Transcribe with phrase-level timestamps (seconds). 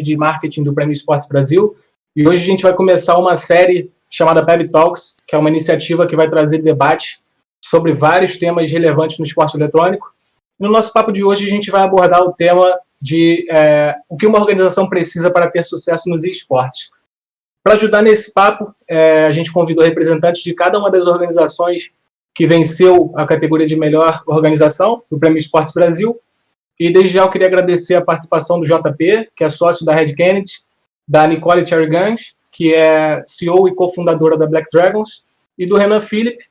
[0.00, 1.76] de marketing do Prêmio Esportes Brasil.
[2.16, 6.06] E hoje a gente vai começar uma série chamada Peb Talks, que é uma iniciativa
[6.06, 7.20] que vai trazer debate
[7.64, 10.12] sobre vários temas relevantes no esporte eletrônico.
[10.58, 14.26] No nosso papo de hoje, a gente vai abordar o tema de é, o que
[14.26, 16.90] uma organização precisa para ter sucesso nos esportes.
[17.62, 21.90] Para ajudar nesse papo, é, a gente convidou representantes de cada uma das organizações
[22.34, 26.18] que venceu a categoria de melhor organização do Prêmio Esportes Brasil.
[26.82, 30.16] E desde já eu queria agradecer a participação do JP, que é sócio da Red
[30.16, 30.50] Kennedy,
[31.06, 35.22] da Nicole Cherry Guns, que é CEO e cofundadora da Black Dragons,
[35.56, 36.44] e do Renan Philip,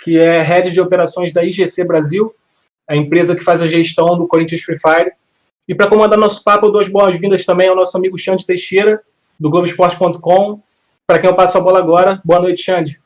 [0.00, 2.32] que é head de operações da IGC Brasil,
[2.88, 5.10] a empresa que faz a gestão do Corinthians Free Fire.
[5.66, 9.02] E para comandar nosso papo, eu dou as boas-vindas também ao nosso amigo Xande Teixeira,
[9.40, 10.60] do Globoesporte.com.
[11.04, 13.00] Para quem eu passo a bola agora, boa noite, Xande.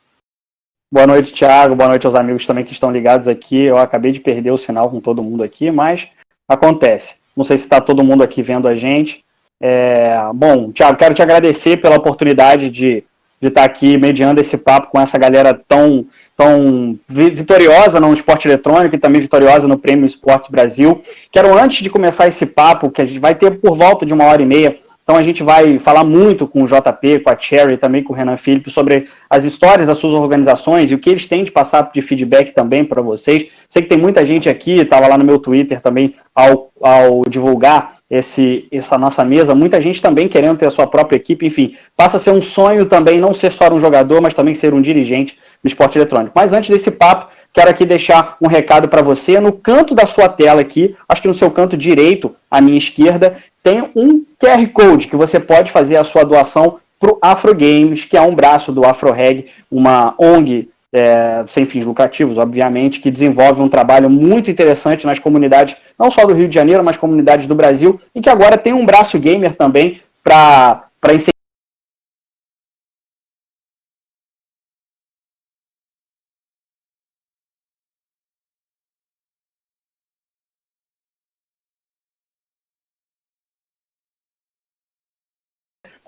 [0.93, 1.75] Boa noite, Thiago.
[1.75, 3.63] Boa noite aos amigos também que estão ligados aqui.
[3.63, 6.11] Eu acabei de perder o sinal com todo mundo aqui, mas
[6.49, 7.17] acontece.
[7.37, 9.25] Não sei se está todo mundo aqui vendo a gente.
[9.61, 10.19] É...
[10.35, 13.05] Bom, Thiago, quero te agradecer pela oportunidade de,
[13.41, 16.07] de estar tá aqui mediando esse papo com essa galera tão,
[16.37, 21.03] tão vitoriosa no esporte eletrônico e também vitoriosa no Prêmio Esportes Brasil.
[21.31, 24.25] Quero, antes de começar esse papo, que a gente vai ter por volta de uma
[24.25, 27.79] hora e meia, então a gente vai falar muito com o JP, com a Cherry,
[27.79, 31.25] também com o Renan Felipe, sobre as histórias das suas organizações e o que eles
[31.25, 33.47] têm de passar de feedback também para vocês.
[33.71, 37.97] Sei que tem muita gente aqui, estava lá no meu Twitter também, ao, ao divulgar
[38.11, 42.19] esse, essa nossa mesa, muita gente também querendo ter a sua própria equipe, enfim, passa
[42.19, 45.39] a ser um sonho também não ser só um jogador, mas também ser um dirigente
[45.65, 46.33] no esporte eletrônico.
[46.35, 49.41] Mas antes desse papo, quero aqui deixar um recado para você.
[49.41, 53.39] No canto da sua tela aqui, acho que no seu canto direito, à minha esquerda,
[53.63, 58.05] tem um QR Code que você pode fazer a sua doação para o Afro Games,
[58.05, 63.61] que é um braço do AfroReg, uma ONG é, sem fins lucrativos, obviamente, que desenvolve
[63.61, 67.55] um trabalho muito interessante nas comunidades, não só do Rio de Janeiro, mas comunidades do
[67.55, 71.38] Brasil, e que agora tem um braço gamer também para incentivar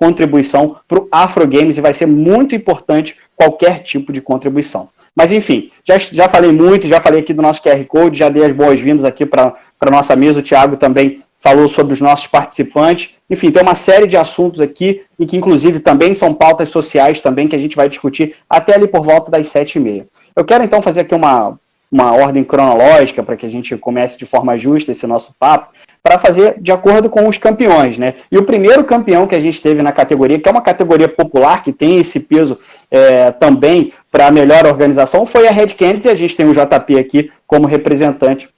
[0.00, 4.88] contribuição para o Afro Games e vai ser muito importante qualquer tipo de contribuição.
[5.14, 8.44] Mas enfim, já, já falei muito, já falei aqui do nosso QR Code, já dei
[8.46, 10.38] as boas-vindas aqui para a nossa mesa.
[10.38, 13.14] O Thiago também falou sobre os nossos participantes.
[13.28, 17.46] Enfim, tem uma série de assuntos aqui e que inclusive também são pautas sociais também
[17.46, 20.06] que a gente vai discutir até ali por volta das sete e meia.
[20.34, 21.58] Eu quero então fazer aqui uma,
[21.92, 26.18] uma ordem cronológica para que a gente comece de forma justa esse nosso papo para
[26.18, 28.14] fazer de acordo com os campeões, né?
[28.30, 31.62] E o primeiro campeão que a gente teve na categoria, que é uma categoria popular,
[31.62, 32.58] que tem esse peso
[32.90, 36.54] é, também para a melhor organização, foi a Red Kennedy, e a gente tem o
[36.54, 38.48] JP aqui como representante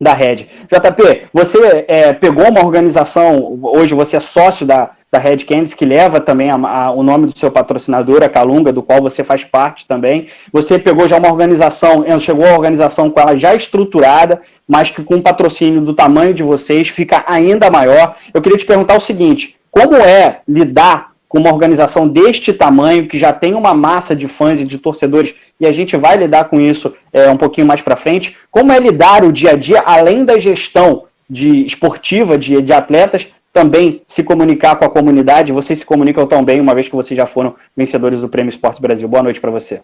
[0.00, 0.48] da Red.
[0.68, 5.84] JP, você é, pegou uma organização, hoje você é sócio da, da Red Candies, que
[5.84, 9.44] leva também a, a, o nome do seu patrocinador, a Calunga, do qual você faz
[9.44, 10.28] parte também.
[10.50, 15.16] Você pegou já uma organização, chegou a organização com ela já estruturada, mas que com
[15.16, 18.16] o patrocínio do tamanho de vocês fica ainda maior.
[18.32, 23.18] Eu queria te perguntar o seguinte: como é lidar com uma organização deste tamanho, que
[23.18, 26.58] já tem uma massa de fãs e de torcedores, e a gente vai lidar com
[26.58, 28.38] isso é, um pouquinho mais para frente?
[28.50, 33.28] Como é lidar o dia a dia, além da gestão de esportiva de, de atletas,
[33.52, 35.52] também se comunicar com a comunidade.
[35.52, 38.80] Vocês se comunicam tão bem, uma vez que vocês já foram vencedores do Prêmio Esportes
[38.80, 39.06] Brasil.
[39.06, 39.82] Boa noite para você.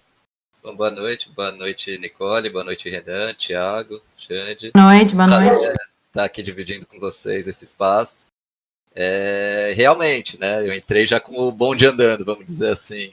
[0.62, 4.72] Bom, boa noite, boa noite, Nicole, boa noite, Renan, Thiago, Xande.
[4.72, 5.46] Boa noite, boa noite.
[5.46, 5.76] Estar
[6.12, 8.26] tá aqui dividindo com vocês esse espaço.
[8.94, 10.66] É, realmente, né?
[10.66, 13.12] Eu entrei já com o bonde andando, vamos dizer assim.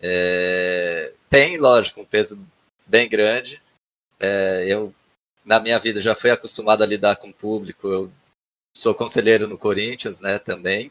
[0.00, 2.42] É, tem, lógico, um peso
[2.86, 3.60] bem grande.
[4.18, 4.94] É, eu,
[5.44, 7.88] na minha vida, já fui acostumado a lidar com o público.
[7.88, 8.10] Eu
[8.76, 10.90] sou conselheiro no Corinthians, né, também.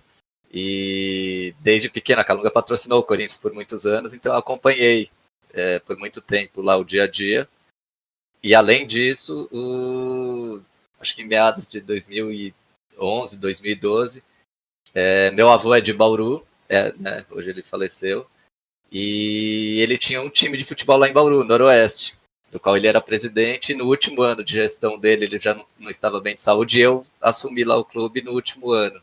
[0.54, 5.10] E desde pequena, a Calunga patrocinou o Corinthians por muitos anos, então acompanhei
[5.54, 7.48] é, por muito tempo lá o dia a dia.
[8.44, 10.62] E além disso, o,
[11.00, 14.24] acho que em meados de 2011, 2012,
[14.94, 18.28] é, meu avô é de Bauru, é, né, hoje ele faleceu,
[18.92, 22.18] e ele tinha um time de futebol lá em Bauru, Noroeste
[22.51, 23.72] do qual ele era presidente.
[23.72, 26.79] E no último ano de gestão dele, ele já não, não estava bem de saúde.
[26.79, 29.01] E eu assumi lá o clube no último ano.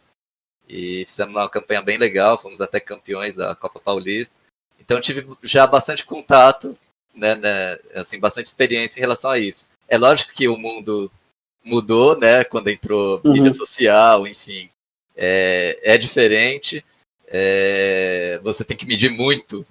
[0.69, 4.39] E fizemos uma campanha bem legal, fomos até campeões da Copa Paulista.
[4.79, 6.77] Então tive já bastante contato,
[7.15, 9.71] né, né, assim, bastante experiência em relação a isso.
[9.89, 11.11] É lógico que o mundo
[11.65, 13.33] mudou, né, quando entrou uhum.
[13.33, 14.69] mídia social, enfim,
[15.17, 16.85] é, é diferente.
[17.27, 19.67] É, você tem que medir muito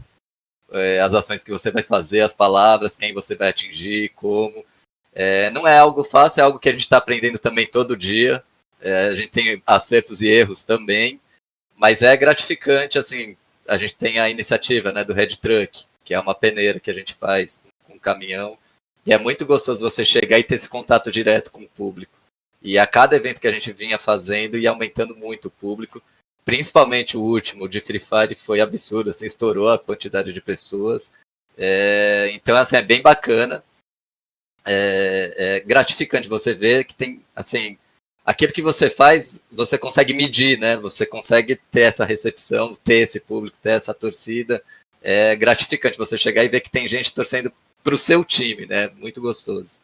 [0.72, 4.66] é, as ações que você vai fazer, as palavras, quem você vai atingir, como.
[5.14, 8.44] É, não é algo fácil, é algo que a gente está aprendendo também todo dia.
[8.80, 11.20] É, a gente tem acertos e erros também,
[11.76, 13.36] mas é gratificante, assim,
[13.68, 16.94] a gente tem a iniciativa né, do Red Truck, que é uma peneira que a
[16.94, 18.58] gente faz com um caminhão,
[19.06, 22.14] e é muito gostoso você chegar e ter esse contato direto com o público.
[22.62, 26.02] E a cada evento que a gente vinha fazendo ia aumentando muito o público,
[26.48, 31.12] principalmente o último de Free Fire foi absurdo, assim, estourou a quantidade de pessoas.
[31.58, 33.62] É, então, assim, é bem bacana.
[34.66, 37.78] É, é, gratificante você ver que tem, assim,
[38.26, 40.78] aquilo que você faz, você consegue medir, né?
[40.78, 44.64] Você consegue ter essa recepção, ter esse público, ter essa torcida.
[45.02, 47.52] É gratificante você chegar e ver que tem gente torcendo
[47.84, 48.88] para o seu time, né?
[48.96, 49.82] Muito gostoso.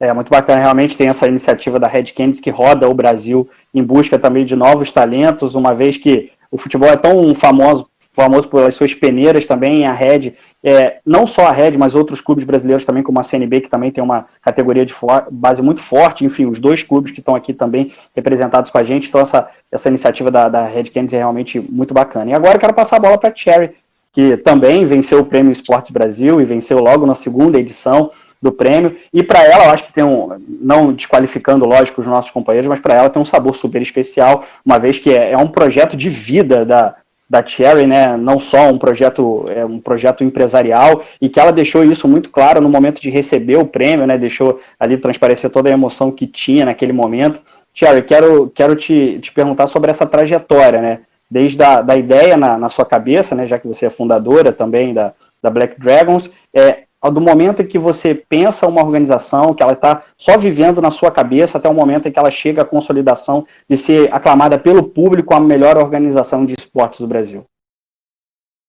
[0.00, 3.82] É muito bacana, realmente tem essa iniciativa da Red Canids que roda o Brasil em
[3.82, 8.76] busca também de novos talentos, uma vez que o futebol é tão famoso famoso pelas
[8.76, 13.02] suas peneiras também, a Red, é, não só a Red, mas outros clubes brasileiros também,
[13.02, 14.94] como a CNB, que também tem uma categoria de
[15.32, 19.08] base muito forte, enfim, os dois clubes que estão aqui também representados com a gente,
[19.08, 22.30] então essa, essa iniciativa da, da Red Canids é realmente muito bacana.
[22.30, 23.72] E agora eu quero passar a bola para a Cherry,
[24.12, 28.12] que também venceu o Prêmio Esportes Brasil e venceu logo na segunda edição
[28.44, 28.94] do prêmio.
[29.10, 32.78] E para ela, eu acho que tem um, não desqualificando, lógico, os nossos companheiros, mas
[32.78, 36.10] para ela tem um sabor super especial, uma vez que é, é um projeto de
[36.10, 36.94] vida da,
[37.28, 41.82] da Cherry, né, não só um projeto, é um projeto empresarial, e que ela deixou
[41.82, 45.72] isso muito claro no momento de receber o prêmio, né, deixou ali transparecer toda a
[45.72, 47.40] emoção que tinha naquele momento.
[47.72, 52.58] Cherry, quero, quero te, te perguntar sobre essa trajetória, né, desde a da ideia na,
[52.58, 56.84] na sua cabeça, né, já que você é fundadora também da, da Black Dragons, é,
[57.10, 61.10] do momento em que você pensa uma organização, que ela está só vivendo na sua
[61.10, 65.34] cabeça, até o momento em que ela chega à consolidação de ser aclamada pelo público
[65.34, 67.44] a melhor organização de esportes do Brasil.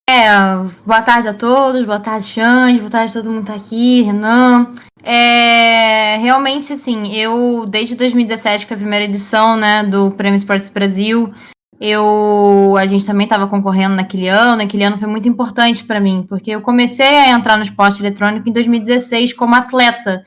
[0.07, 0.27] É,
[0.85, 4.71] boa tarde a todos, boa tarde, Xande, boa tarde a todo mundo tá aqui, Renan.
[5.03, 10.69] É, realmente, assim, eu, desde 2017, que foi a primeira edição, né, do Prêmio Esportes
[10.69, 11.33] Brasil,
[11.79, 16.25] eu a gente também estava concorrendo naquele ano, naquele ano foi muito importante para mim,
[16.27, 20.23] porque eu comecei a entrar no esporte eletrônico em 2016 como atleta.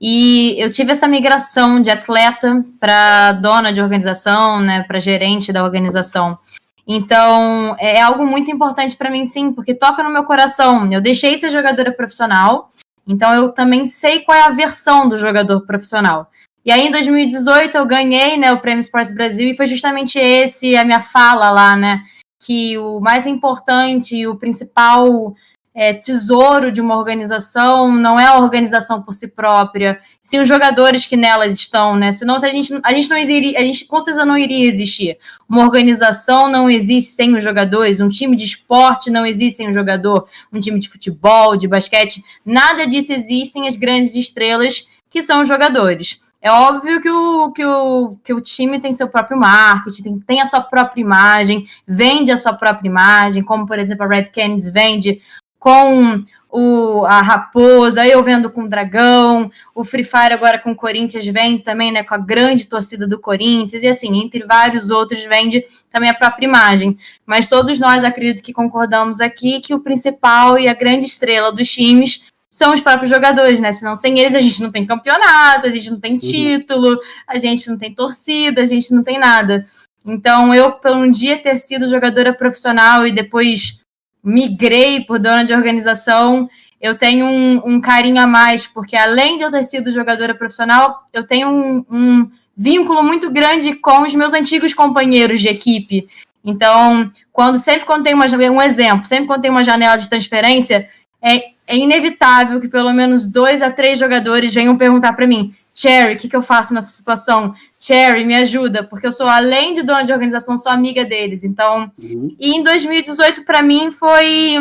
[0.00, 5.64] E eu tive essa migração de atleta para dona de organização, né, para gerente da
[5.64, 6.38] organização.
[6.86, 10.90] Então, é algo muito importante para mim, sim, porque toca no meu coração.
[10.90, 12.70] Eu deixei de ser jogadora profissional,
[13.06, 16.30] então eu também sei qual é a versão do jogador profissional.
[16.68, 20.76] E aí, em 2018, eu ganhei né, o Prêmio Esportes Brasil e foi justamente esse
[20.76, 22.02] a minha fala lá, né?
[22.38, 25.34] Que o mais importante e o principal
[25.74, 31.06] é, tesouro de uma organização não é a organização por si própria, sim os jogadores
[31.06, 32.12] que nelas estão, né?
[32.12, 35.16] Senão se a gente, a gente não iria, a gente com certeza não iria existir.
[35.48, 39.72] Uma organização não existe sem os jogadores, um time de esporte não existe sem o
[39.72, 45.22] jogador, um time de futebol, de basquete, nada disso existe sem as grandes estrelas que
[45.22, 46.20] são os jogadores.
[46.40, 50.40] É óbvio que o, que o, que o time tem seu próprio marketing, tem, tem
[50.40, 54.70] a sua própria imagem, vende a sua própria imagem, como, por exemplo, a Red Canids
[54.70, 55.20] vende
[55.58, 60.76] com o, a Raposa, eu vendo com o Dragão, o Free Fire agora com o
[60.76, 65.24] Corinthians vende também, né, com a grande torcida do Corinthians, e assim, entre vários outros,
[65.24, 66.96] vende também a própria imagem.
[67.26, 71.68] Mas todos nós acredito que concordamos aqui que o principal e a grande estrela dos
[71.68, 73.72] times são os próprios jogadores, né?
[73.72, 76.18] Senão sem eles a gente não tem campeonato, a gente não tem uhum.
[76.18, 79.66] título, a gente não tem torcida, a gente não tem nada.
[80.06, 83.80] Então, eu, por um dia ter sido jogadora profissional e depois
[84.24, 86.48] migrei por dona de organização,
[86.80, 91.02] eu tenho um, um carinho a mais, porque além de eu ter sido jogadora profissional,
[91.12, 96.08] eu tenho um, um vínculo muito grande com os meus antigos companheiros de equipe.
[96.44, 100.88] Então, quando sempre quando tem uma um exemplo, sempre quando tem uma janela de transferência,
[101.20, 106.14] é, é inevitável que pelo menos dois a três jogadores venham perguntar para mim, Cherry,
[106.14, 107.54] o que, que eu faço nessa situação?
[107.78, 111.44] Cherry, me ajuda, porque eu sou, além de dona de organização, sou amiga deles.
[111.44, 112.34] Então, uhum.
[112.40, 114.56] e em 2018, para mim, foi.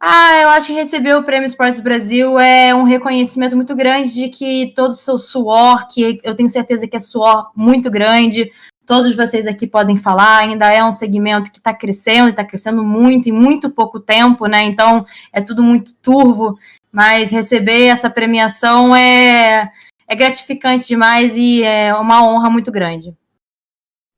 [0.00, 4.28] Ah, eu acho que receber o Prêmio Esportes Brasil é um reconhecimento muito grande de
[4.28, 8.50] que todo o seu suor, que eu tenho certeza que é suor muito grande,
[8.88, 13.28] todos vocês aqui podem falar, ainda é um segmento que está crescendo, está crescendo muito
[13.28, 14.62] em muito pouco tempo, né?
[14.62, 16.58] Então é tudo muito turvo,
[16.90, 19.70] mas receber essa premiação é,
[20.08, 23.14] é gratificante demais e é uma honra muito grande.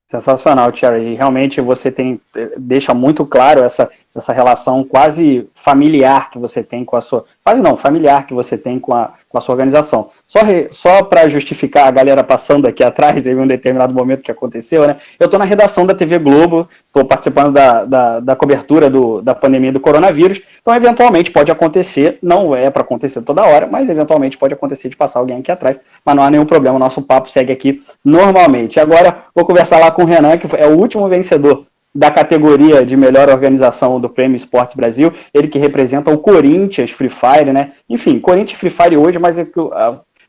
[0.09, 1.17] Sensacional, Thierry.
[1.17, 2.21] Realmente você tem
[2.57, 7.25] deixa muito claro essa essa relação quase familiar que você tem com a sua.
[7.45, 10.11] Quase não, familiar que você tem com a, com a sua organização.
[10.26, 10.40] Só,
[10.73, 14.97] só para justificar a galera passando aqui atrás, teve um determinado momento que aconteceu, né?
[15.19, 19.33] Eu estou na redação da TV Globo, estou participando da, da, da, cobertura do, da
[19.33, 24.37] pandemia do coronavírus, então eventualmente pode acontecer, não é para acontecer toda hora, mas eventualmente
[24.37, 27.52] pode acontecer de passar alguém aqui atrás, mas não há nenhum problema, nosso papo segue
[27.52, 28.81] aqui normalmente.
[28.81, 32.97] Agora vou conversar lá com o Renan, que é o último vencedor da categoria de
[32.97, 37.73] melhor organização do Prêmio Esportes Brasil, ele que representa o Corinthians Free Fire, né?
[37.88, 39.47] Enfim, Corinthians Free Fire hoje, mas é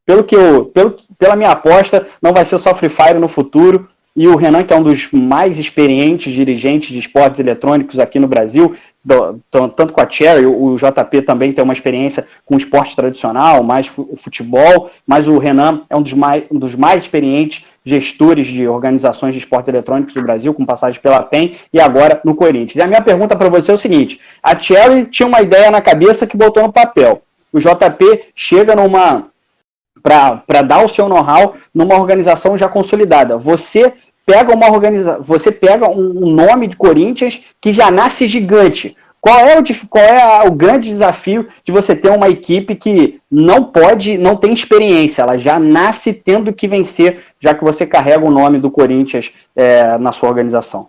[0.05, 3.87] pelo que eu, pelo, pela minha aposta, não vai ser só Free Fire no futuro.
[4.13, 8.27] E o Renan, que é um dos mais experientes dirigentes de esportes eletrônicos aqui no
[8.27, 13.63] Brasil, do, tanto com a Cherry, o JP também tem uma experiência com esporte tradicional,
[13.63, 13.87] mais
[14.17, 19.33] futebol, mas o Renan é um dos mais, um dos mais experientes gestores de organizações
[19.33, 22.75] de esportes eletrônicos do Brasil, com passagem pela PEN e agora no Corinthians.
[22.75, 25.81] E a minha pergunta para você é o seguinte: a Cherry tinha uma ideia na
[25.81, 27.21] cabeça que botou no papel.
[27.51, 29.27] O JP chega numa
[30.01, 33.38] para dar o seu know-how numa organização já consolidada.
[33.38, 33.93] Você
[34.25, 38.95] pega uma organização, você pega um nome de Corinthians que já nasce gigante.
[39.21, 43.21] Qual é, o, qual é a, o grande desafio de você ter uma equipe que
[43.29, 48.25] não pode, não tem experiência, ela já nasce tendo que vencer, já que você carrega
[48.25, 50.87] o nome do Corinthians é, na sua organização?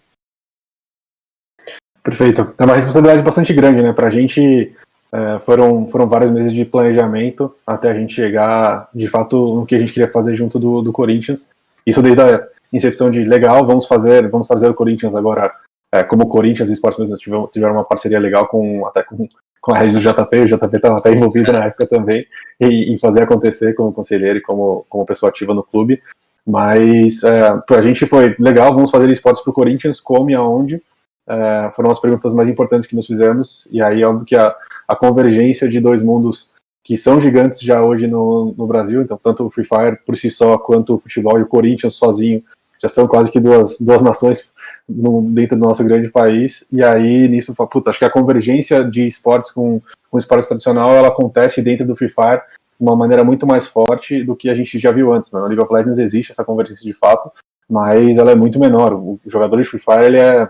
[2.03, 2.55] Perfeito.
[2.59, 3.93] É uma responsabilidade bastante grande, né?
[3.93, 4.75] Para a gente
[5.13, 9.75] é, foram, foram vários meses de planejamento até a gente chegar, de fato, no que
[9.75, 11.51] a gente queria fazer junto do, do Corinthians.
[11.87, 15.53] Isso desde a incepção de legal, vamos fazer, vamos trazer o Corinthians agora
[15.93, 19.29] é, como o Corinthians e Esportes tiveram, tiveram uma parceria legal com até com,
[19.61, 22.27] com a rede do JP, o JP estava até envolvido na época também
[22.59, 26.03] em, fazer acontecer como conselheiro e como, como pessoa ativa no clube.
[26.47, 30.35] Mas é, para a gente foi legal, vamos fazer esportes para o Corinthians, como e
[30.35, 30.83] aonde.
[31.29, 34.53] É, foram as perguntas mais importantes que nós fizemos, e aí óbvio que a,
[34.89, 36.53] a convergência de dois mundos
[36.83, 40.29] que são gigantes já hoje no, no Brasil, então tanto o Free Fire por si
[40.29, 42.43] só, quanto o futebol e o Corinthians sozinho,
[42.83, 44.52] já são quase que duas, duas nações
[44.89, 49.07] no, dentro do nosso grande país, e aí nisso, puta, acho que a convergência de
[49.07, 52.41] esportes com, com esportes tradicional, ela acontece dentro do Free Fire
[52.79, 55.41] de uma maneira muito mais forte do que a gente já viu antes, né?
[55.41, 57.31] no League of Legends existe essa convergência de fato,
[57.69, 60.49] mas ela é muito menor, o jogador de Free Fire, ele é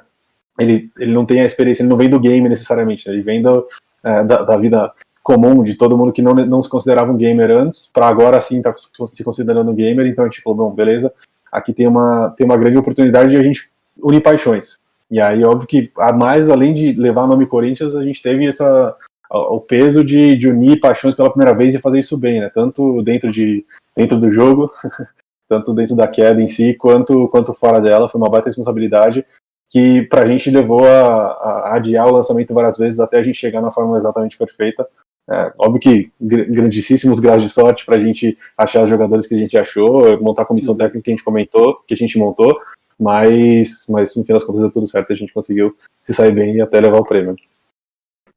[0.58, 3.14] ele, ele não tem a experiência, ele não vem do game necessariamente, né?
[3.14, 3.66] ele vem do,
[4.04, 4.92] é, da, da vida
[5.22, 8.60] comum de todo mundo que não, não se considerava um gamer antes, para agora sim
[8.60, 11.12] tá se considerando um gamer, então a gente falou, bom, beleza,
[11.50, 14.80] aqui tem uma, tem uma grande oportunidade de a gente unir paixões.
[15.10, 18.46] E aí, óbvio que, a mais além de levar o nome Corinthians, a gente teve
[18.46, 18.96] essa,
[19.30, 22.50] o peso de, de unir paixões pela primeira vez e fazer isso bem, né?
[22.54, 24.72] Tanto dentro, de, dentro do jogo,
[25.48, 28.08] tanto dentro da queda em si, quanto, quanto fora dela.
[28.08, 29.26] Foi uma baita responsabilidade
[29.70, 33.62] que pra gente levou a, a, adiar o lançamento várias vezes até a gente chegar
[33.62, 34.86] na forma exatamente perfeita.
[35.30, 39.38] É, óbvio que grandíssimos graus de sorte para a gente achar os jogadores que a
[39.38, 42.58] gente achou, montar a comissão técnica que a gente comentou, que a gente montou,
[43.02, 46.54] mas, mas no fim das contas deu tudo certo, a gente conseguiu se sair bem
[46.54, 47.36] e até levar o prêmio.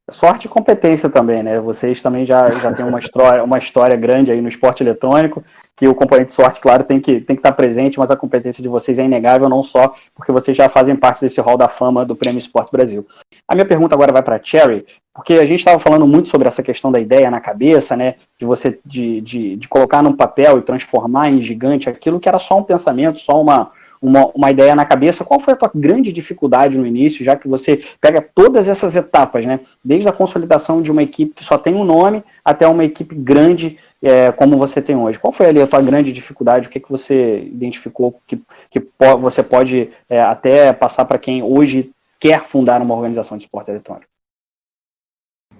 [0.10, 1.60] Sorte e competência também, né?
[1.60, 5.44] Vocês também já, já têm uma história, uma história grande aí no esporte eletrônico,
[5.76, 8.70] que o componente sorte, claro, tem que, tem que estar presente, mas a competência de
[8.70, 12.16] vocês é inegável, não só porque vocês já fazem parte desse hall da fama do
[12.16, 13.06] Prêmio Esporte Brasil.
[13.48, 16.48] A minha pergunta agora vai para a Cherry, porque a gente estava falando muito sobre
[16.48, 18.16] essa questão da ideia na cabeça, né?
[18.40, 22.38] De você de, de, de colocar num papel e transformar em gigante aquilo que era
[22.38, 23.72] só um pensamento, só uma,
[24.06, 27.48] uma, uma ideia na cabeça, qual foi a tua grande dificuldade no início, já que
[27.48, 29.60] você pega todas essas etapas, né?
[29.84, 33.80] Desde a consolidação de uma equipe que só tem um nome até uma equipe grande
[34.04, 35.18] é, como você tem hoje.
[35.18, 36.68] Qual foi ali a tua grande dificuldade?
[36.68, 38.40] O que, que você identificou que,
[38.70, 43.46] que po você pode é, até passar para quem hoje quer fundar uma organização de
[43.46, 44.08] esportes eletrônicos?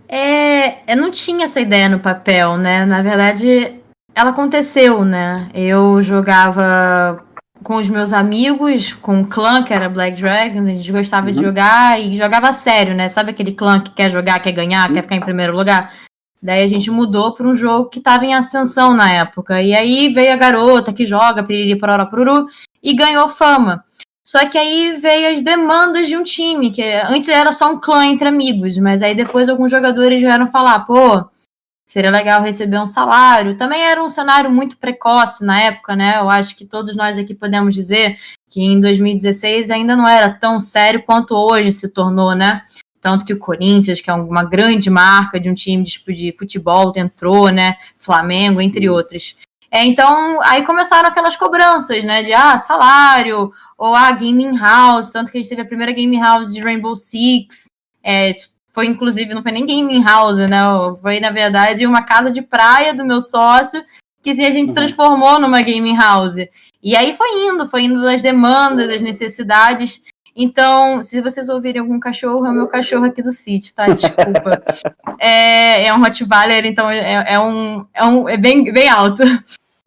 [0.08, 2.86] É, eu não tinha essa ideia no papel, né?
[2.86, 3.74] Na verdade,
[4.14, 5.50] ela aconteceu, né?
[5.54, 7.26] Eu jogava
[7.66, 11.34] com os meus amigos, com o clã que era Black Dragons, a gente gostava uhum.
[11.34, 13.10] de jogar e jogava sério, né?
[13.10, 14.94] Sabe aquele clã que quer jogar, quer ganhar, uhum.
[14.94, 15.92] quer ficar em primeiro lugar?
[16.40, 19.64] Daí a gente mudou para um jogo que estava em ascensão na época.
[19.64, 22.46] E aí veio a garota que joga piriri pororó pururu
[22.84, 23.84] e ganhou fama.
[24.24, 28.06] Só que aí veio as demandas de um time, que antes era só um clã
[28.06, 31.26] entre amigos, mas aí depois alguns jogadores vieram falar, pô,
[31.86, 33.56] seria legal receber um salário.
[33.56, 36.20] Também era um cenário muito precoce na época, né?
[36.20, 38.18] Eu acho que todos nós aqui podemos dizer
[38.50, 42.64] que em 2016 ainda não era tão sério quanto hoje se tornou, né?
[43.00, 46.92] Tanto que o Corinthians, que é uma grande marca de um time de, de futebol,
[46.96, 47.76] entrou, né?
[47.96, 49.38] Flamengo, entre outros.
[49.70, 52.24] É, então, aí começaram aquelas cobranças, né?
[52.24, 56.20] De ah, salário, ou ah, gaming house, tanto que a gente teve a primeira gaming
[56.20, 57.68] house de Rainbow Six,
[58.02, 58.32] É,
[58.76, 60.60] foi inclusive, não foi nem gaming house, né?
[61.02, 63.82] Foi, na verdade, uma casa de praia do meu sócio,
[64.22, 64.74] que a gente uhum.
[64.74, 66.36] transformou numa gaming house.
[66.84, 70.02] E aí foi indo, foi indo das demandas, as necessidades.
[70.36, 73.88] Então, se vocês ouvirem algum cachorro, é o meu cachorro aqui do sítio, tá?
[73.88, 74.62] Desculpa.
[75.18, 79.24] é, é um Rottweiler, então é, é, um, é, um, é bem, bem alto.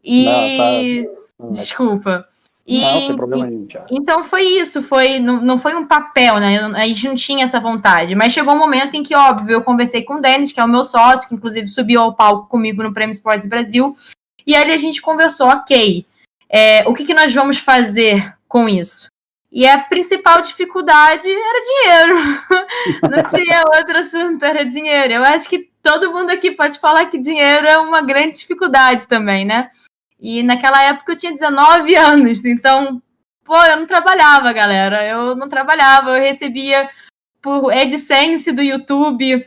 [0.03, 1.05] E.
[1.39, 1.51] Não, tá...
[1.51, 2.27] Desculpa.
[2.71, 6.59] E, não, sem problema nenhum, Então foi isso, foi não, não foi um papel, né?
[6.77, 8.15] A gente não tinha essa vontade.
[8.15, 10.69] Mas chegou um momento em que, óbvio, eu conversei com o Denis, que é o
[10.69, 13.97] meu sócio, que inclusive subiu ao palco comigo no Prêmio Sports Brasil.
[14.47, 16.05] E aí a gente conversou, ok,
[16.51, 19.07] é, o que, que nós vamos fazer com isso?
[19.51, 22.17] E a principal dificuldade era dinheiro.
[23.17, 25.15] Não tinha outro assunto, era dinheiro.
[25.15, 29.47] Eu acho que todo mundo aqui pode falar que dinheiro é uma grande dificuldade também,
[29.47, 29.71] né?
[30.21, 33.01] E naquela época eu tinha 19 anos, então,
[33.45, 35.07] pô, eu não trabalhava, galera.
[35.07, 36.89] Eu não trabalhava, eu recebia
[37.41, 39.47] por AdSense do YouTube.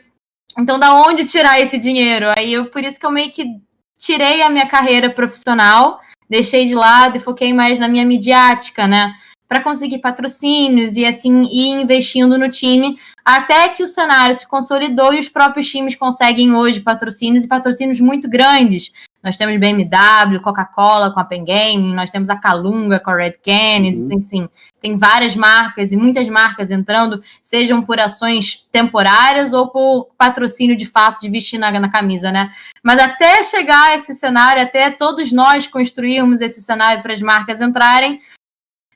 [0.58, 2.26] Então, da onde tirar esse dinheiro?
[2.36, 3.60] Aí eu, por isso que eu meio que
[3.98, 9.14] tirei a minha carreira profissional, deixei de lado e foquei mais na minha midiática, né?
[9.48, 15.12] Para conseguir patrocínios e assim ir investindo no time, até que o cenário se consolidou
[15.12, 18.90] e os próprios times conseguem hoje patrocínios e patrocínios muito grandes.
[19.22, 23.34] Nós temos BMW, Coca-Cola com a Pen Game, nós temos a Calunga com a Red
[23.44, 24.14] Canids, uhum.
[24.14, 24.48] enfim,
[24.80, 30.86] tem várias marcas e muitas marcas entrando, sejam por ações temporárias ou por patrocínio de
[30.86, 32.50] fato de vestir na, na camisa, né?
[32.82, 37.60] Mas até chegar a esse cenário, até todos nós construirmos esse cenário para as marcas
[37.60, 38.18] entrarem,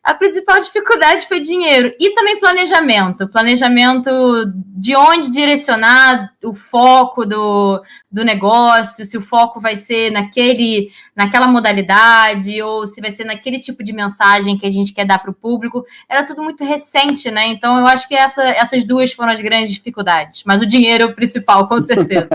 [0.06, 3.28] a principal dificuldade foi dinheiro e também planejamento.
[3.28, 4.08] Planejamento
[4.54, 11.48] de onde direcionar o foco do, do negócio, se o foco vai ser naquele, naquela
[11.48, 15.32] modalidade ou se vai ser naquele tipo de mensagem que a gente quer dar para
[15.32, 15.84] o público.
[16.08, 17.48] Era tudo muito recente, né?
[17.48, 20.44] Então eu acho que essa, essas duas foram as grandes dificuldades.
[20.46, 22.28] Mas o dinheiro é o principal, com certeza.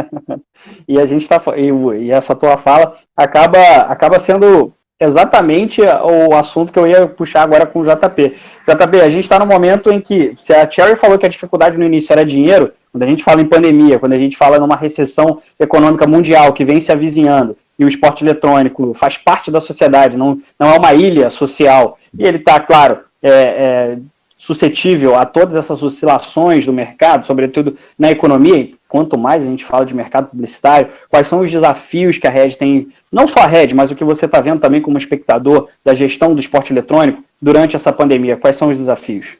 [0.85, 6.71] e a gente está e, e essa tua fala acaba, acaba sendo exatamente o assunto
[6.71, 8.35] que eu ia puxar agora com o JP.
[8.67, 11.77] JP, a gente está no momento em que, se a Cherry falou que a dificuldade
[11.77, 14.75] no início era dinheiro, quando a gente fala em pandemia, quando a gente fala numa
[14.75, 20.15] recessão econômica mundial que vem se avizinhando, e o esporte eletrônico faz parte da sociedade,
[20.15, 23.97] não, não é uma ilha social, e ele está, claro, é, é,
[24.41, 29.85] suscetível a todas essas oscilações do mercado, sobretudo na economia, quanto mais a gente fala
[29.85, 33.75] de mercado publicitário, quais são os desafios que a rede tem, não só a rede,
[33.75, 37.75] mas o que você está vendo também como espectador da gestão do esporte eletrônico durante
[37.75, 39.37] essa pandemia, quais são os desafios?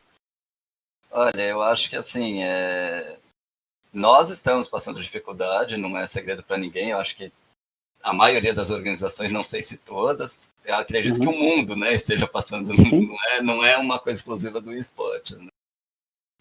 [1.11, 3.17] Olha, eu acho que assim, é...
[3.91, 7.31] nós estamos passando dificuldade, não é segredo para ninguém, eu acho que
[8.03, 11.31] a maioria das organizações, não sei se todas, eu acredito uhum.
[11.31, 15.41] que o mundo né, esteja passando, não é, não é uma coisa exclusiva do esportes.
[15.41, 15.49] Né?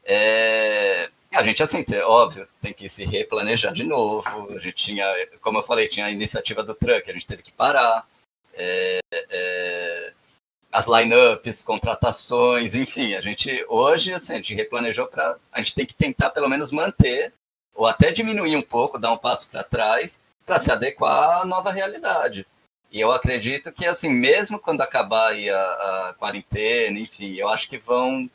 [0.04, 4.52] É, a gente, assim, é óbvio, tem que se replanejar de novo.
[4.52, 5.06] A gente tinha,
[5.40, 8.06] como eu falei, tinha a iniciativa do truck, a gente teve que parar.
[8.54, 10.12] É, é,
[10.72, 15.86] as lineups, contratações, enfim, a gente hoje assim, a gente replanejou para a gente tem
[15.86, 17.32] que tentar pelo menos manter
[17.74, 20.20] ou até diminuir um pouco, dar um passo para trás
[20.50, 22.44] para se adequar à nova realidade.
[22.90, 27.78] E eu acredito que, assim, mesmo quando acabar a, a quarentena, enfim, eu acho que
[27.78, 28.28] vão.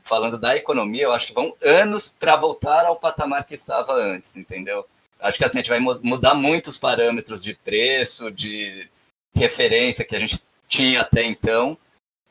[0.00, 4.36] falando da economia, eu acho que vão anos para voltar ao patamar que estava antes,
[4.36, 4.86] entendeu?
[5.18, 8.88] Acho que assim, a gente vai mudar muitos parâmetros de preço, de
[9.34, 11.76] referência que a gente tinha até então.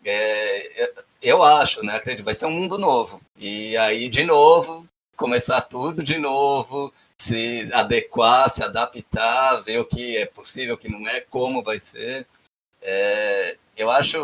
[0.05, 1.97] É, eu acho, né?
[1.97, 3.19] Acredito, vai ser um mundo novo.
[3.37, 10.17] E aí, de novo, começar tudo de novo, se adequar, se adaptar, ver o que
[10.17, 12.27] é possível, o que não é, como vai ser.
[12.81, 14.19] É, eu acho,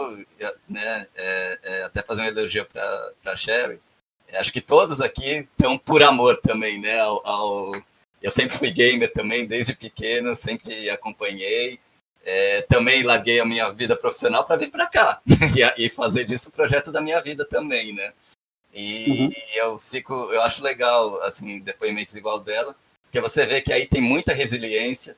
[0.67, 3.79] né, é, é, até fazer uma elogio para a Sherry,
[4.33, 6.99] acho que todos aqui estão por amor também, né?
[6.99, 7.71] Ao, ao,
[8.21, 11.79] eu sempre fui gamer também, desde pequeno, sempre acompanhei.
[12.25, 16.49] É, também larguei a minha vida profissional para vir para cá e, e, fazer disso
[16.49, 18.13] o projeto da minha vida também, né?
[18.73, 19.31] E, uhum.
[19.55, 22.75] eu fico, eu acho legal, assim, depoimentos igual dela,
[23.09, 25.17] porque você vê que aí tem muita resiliência.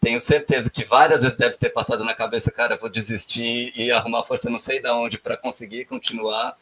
[0.00, 4.22] Tenho certeza que várias vezes deve ter passado na cabeça, cara, vou desistir e arrumar
[4.22, 6.56] força não sei da onde para conseguir continuar.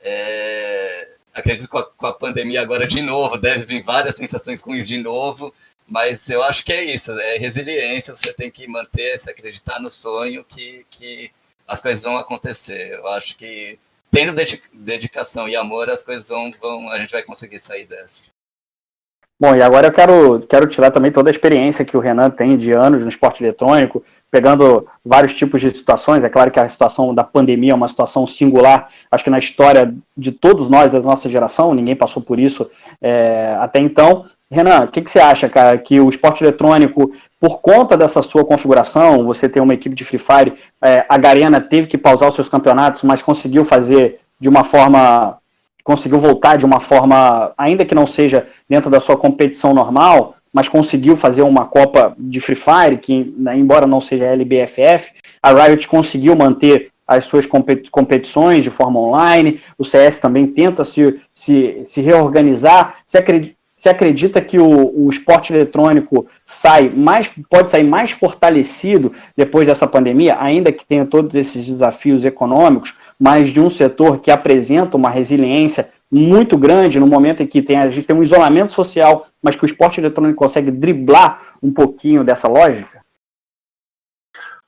[0.00, 1.16] É...
[1.32, 4.86] Acredito que com a, com a pandemia agora de novo, deve vir várias sensações ruins
[4.86, 5.54] de novo,
[5.86, 9.90] mas eu acho que é isso, é resiliência, você tem que manter, se acreditar no
[9.90, 11.30] sonho que, que
[11.66, 12.92] as coisas vão acontecer.
[12.92, 13.78] Eu acho que
[14.10, 14.34] tendo
[14.72, 18.33] dedicação e amor, as coisas vão, vão a gente vai conseguir sair dessa.
[19.38, 22.56] Bom, e agora eu quero, quero tirar também toda a experiência que o Renan tem
[22.56, 26.22] de anos no esporte eletrônico, pegando vários tipos de situações.
[26.22, 29.92] É claro que a situação da pandemia é uma situação singular, acho que na história
[30.16, 32.70] de todos nós, da nossa geração, ninguém passou por isso
[33.02, 34.24] é, até então.
[34.48, 38.44] Renan, o que, que, você acha, cara, que o esporte eletrônico, por conta dessa sua
[38.44, 42.36] configuração, você tem uma equipe de Free Fire, é, a Garena teve que pausar os
[42.36, 45.38] seus campeonatos, mas conseguiu fazer de uma forma
[45.84, 50.68] conseguiu voltar de uma forma, ainda que não seja dentro da sua competição normal, mas
[50.68, 55.86] conseguiu fazer uma Copa de Free Fire, que, né, embora não seja LBFF, a Riot
[55.86, 57.44] conseguiu manter as suas
[57.90, 62.96] competições de forma online, o CS também tenta se, se, se reorganizar.
[63.06, 69.12] Você acredita, você acredita que o, o esporte eletrônico sai mais, pode sair mais fortalecido
[69.36, 72.94] depois dessa pandemia, ainda que tenha todos esses desafios econômicos?
[73.18, 77.76] Mas de um setor que apresenta uma resiliência muito grande no momento em que tem,
[77.76, 82.22] a gente tem um isolamento social, mas que o esporte eletrônico consegue driblar um pouquinho
[82.22, 83.02] dessa lógica?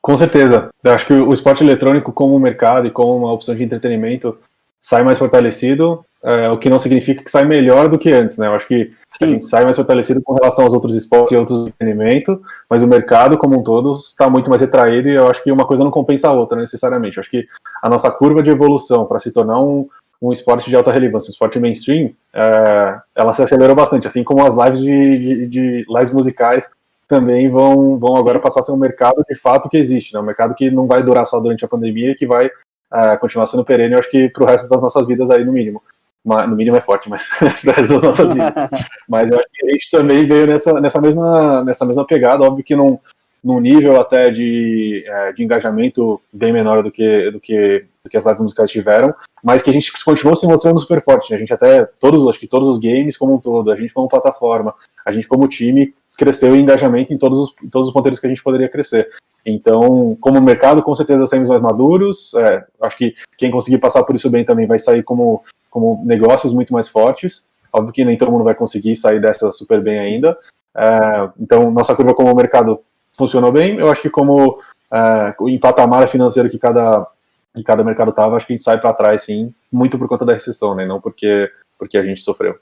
[0.01, 0.69] Com certeza.
[0.85, 4.39] Eu acho que o esporte eletrônico, como mercado e como uma opção de entretenimento,
[4.81, 8.49] sai mais fortalecido, é, o que não significa que sai melhor do que antes, né?
[8.49, 9.25] Eu acho que Sim.
[9.25, 12.87] a gente sai mais fortalecido com relação aos outros esportes e outros entretenimento, mas o
[12.87, 15.91] mercado como um todo está muito mais retraído e eu acho que uma coisa não
[15.93, 17.17] compensa a outra necessariamente.
[17.17, 17.47] Eu acho que
[17.81, 19.89] a nossa curva de evolução para se tornar um,
[20.21, 24.45] um esporte de alta relevância, um esporte mainstream, é, ela se acelerou bastante, assim como
[24.45, 26.69] as lives de, de, de, lives musicais
[27.07, 30.19] também vão, vão agora passar a ser um mercado de fato que existe, né?
[30.19, 32.51] um mercado que não vai durar só durante a pandemia, que vai
[32.93, 35.53] é, continuar sendo perene, eu acho que para o resto das nossas vidas aí no
[35.53, 35.81] mínimo
[36.27, 37.29] no mínimo é forte, mas
[37.65, 38.55] para as nossas vidas.
[39.09, 42.65] mas eu acho que a gente também veio nessa, nessa, mesma, nessa mesma pegada, óbvio
[42.65, 42.99] que num,
[43.43, 48.17] num nível até de, é, de engajamento bem menor do que, do que, do que
[48.17, 51.31] as lives musicais tiveram, mas que a gente continuou se mostrando super forte.
[51.31, 51.37] Né?
[51.37, 54.09] A gente até, todos, acho que todos os games como um todo, a gente como
[54.09, 58.19] plataforma, a gente como time, cresceu em engajamento em todos os, em todos os ponteiros
[58.19, 59.09] que a gente poderia crescer.
[59.45, 62.35] Então, como mercado, com certeza saímos mais maduros.
[62.35, 65.45] É, acho que quem conseguir passar por isso bem também vai sair como
[65.77, 67.51] como negócios muito mais fortes.
[67.71, 70.35] Óbvio que nem todo mundo vai conseguir sair dessa super bem ainda.
[70.75, 72.81] É, então, nossa curva como mercado
[73.17, 73.79] funcionou bem.
[73.79, 74.61] Eu acho que como
[74.93, 77.07] é, em patamar financeiro que cada,
[77.55, 80.25] que cada mercado estava, acho que a gente sai para trás, sim, muito por conta
[80.25, 80.87] da recessão, né?
[80.87, 82.59] Não porque, porque a gente sofreu.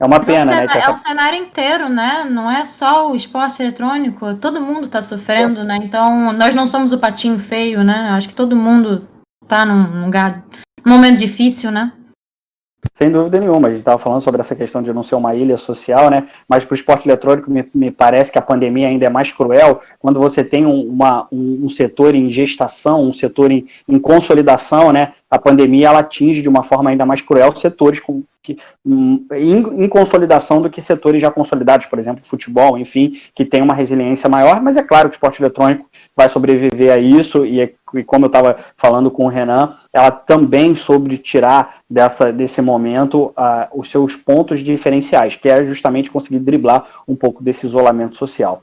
[0.00, 0.82] É uma pena, é né?
[0.84, 2.24] É o cenário inteiro, né?
[2.28, 5.78] Não é só o esporte eletrônico, todo mundo está sofrendo, né?
[5.80, 8.08] Então, nós não somos o patinho feio, né?
[8.10, 9.06] Acho que todo mundo
[9.44, 10.42] está num lugar,
[10.84, 11.92] num momento difícil, né?
[12.92, 15.56] Sem dúvida nenhuma, a gente estava falando sobre essa questão de não ser uma ilha
[15.56, 16.26] social, né?
[16.48, 19.80] Mas para o esporte eletrônico me, me, parece que a pandemia ainda é mais cruel
[20.00, 24.92] quando você tem um, uma, um, um setor em gestação, um setor em, em, consolidação,
[24.92, 25.12] né?
[25.32, 29.88] A pandemia ela atinge de uma forma ainda mais cruel setores com, que, em, em,
[29.88, 34.60] consolidação do que setores já consolidados, por exemplo, futebol, enfim, que tem uma resiliência maior,
[34.60, 38.26] mas é claro que o esporte eletrônico vai sobreviver a isso, e, é, e como
[38.26, 43.90] eu estava falando com o Renan, ela também soube tirar dessa, desse momento uh, os
[43.90, 48.62] seus pontos diferenciais, que é justamente conseguir driblar um pouco desse isolamento social.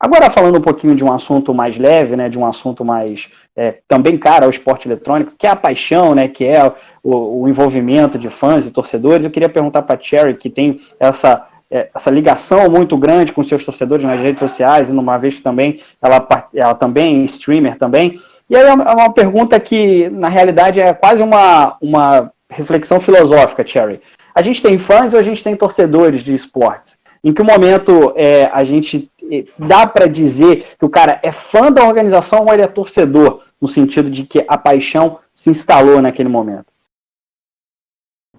[0.00, 3.78] Agora, falando um pouquinho de um assunto mais leve, né, de um assunto mais é,
[3.88, 6.64] também cara ao esporte eletrônico, que é a paixão, né, que é
[7.02, 10.80] o, o envolvimento de fãs e torcedores, eu queria perguntar para a Cherry, que tem
[11.00, 15.34] essa, é, essa ligação muito grande com seus torcedores nas redes sociais, e uma vez
[15.34, 20.08] que também ela, ela também é streamer também, e aí é uma é pergunta que,
[20.10, 24.00] na realidade, é quase uma, uma reflexão filosófica, Cherry.
[24.34, 26.96] A gente tem fãs ou a gente tem torcedores de esportes?
[27.22, 29.10] Em que momento é, a gente
[29.58, 33.68] dá para dizer que o cara é fã da organização ou ele é torcedor, no
[33.68, 36.66] sentido de que a paixão se instalou naquele momento?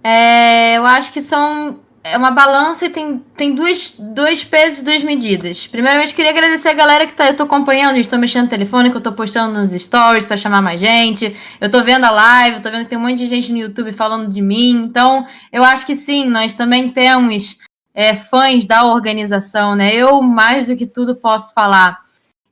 [0.04, 4.84] É, eu acho que são é uma balança e tem, tem duas, dois pesos e
[4.84, 5.68] duas medidas.
[5.68, 8.98] Primeiramente, queria agradecer a galera que tá, eu tô acompanhando, tô mexendo no telefone, que
[8.98, 11.36] eu tô postando nos stories para chamar mais gente.
[11.60, 13.58] Eu tô vendo a live, eu tô vendo que tem um monte de gente no
[13.58, 14.72] YouTube falando de mim.
[14.72, 17.58] Então, eu acho que sim, nós também temos
[17.94, 19.94] é, fãs da organização, né?
[19.94, 22.00] Eu, mais do que tudo, posso falar.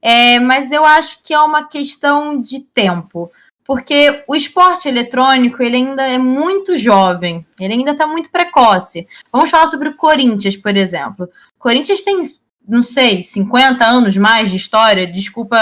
[0.01, 3.31] É, mas eu acho que é uma questão de tempo.
[3.67, 9.05] Porque o esporte eletrônico ele ainda é muito jovem, ele ainda está muito precoce.
[9.29, 11.25] Vamos falar sobre o Corinthians, por exemplo.
[11.25, 12.21] O Corinthians tem,
[12.65, 15.05] não sei, 50 anos mais de história.
[15.05, 15.57] Desculpa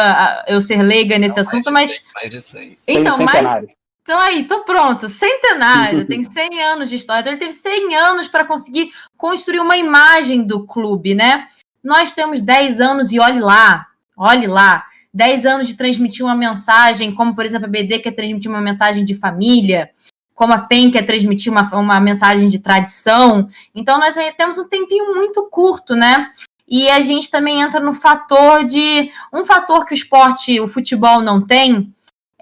[0.48, 1.98] eu ser leiga nesse não, assunto, mais mas.
[1.98, 2.78] 100, mais de 100.
[2.88, 3.66] Então, mais,
[4.06, 5.10] então aí, tô pronto.
[5.10, 7.22] Centenário, tem 100 anos de história.
[7.22, 11.48] Então ele teve 100 anos para conseguir construir uma imagem do clube, né?
[11.84, 14.86] Nós temos 10 anos e olhe lá, olhe lá.
[15.12, 19.04] 10 anos de transmitir uma mensagem, como por exemplo a BD quer transmitir uma mensagem
[19.04, 19.90] de família.
[20.36, 23.48] como a PEN quer transmitir uma, uma mensagem de tradição.
[23.74, 26.30] Então, nós temos um tempinho muito curto, né?
[26.68, 29.10] E a gente também entra no fator de.
[29.34, 31.95] Um fator que o esporte, o futebol não tem,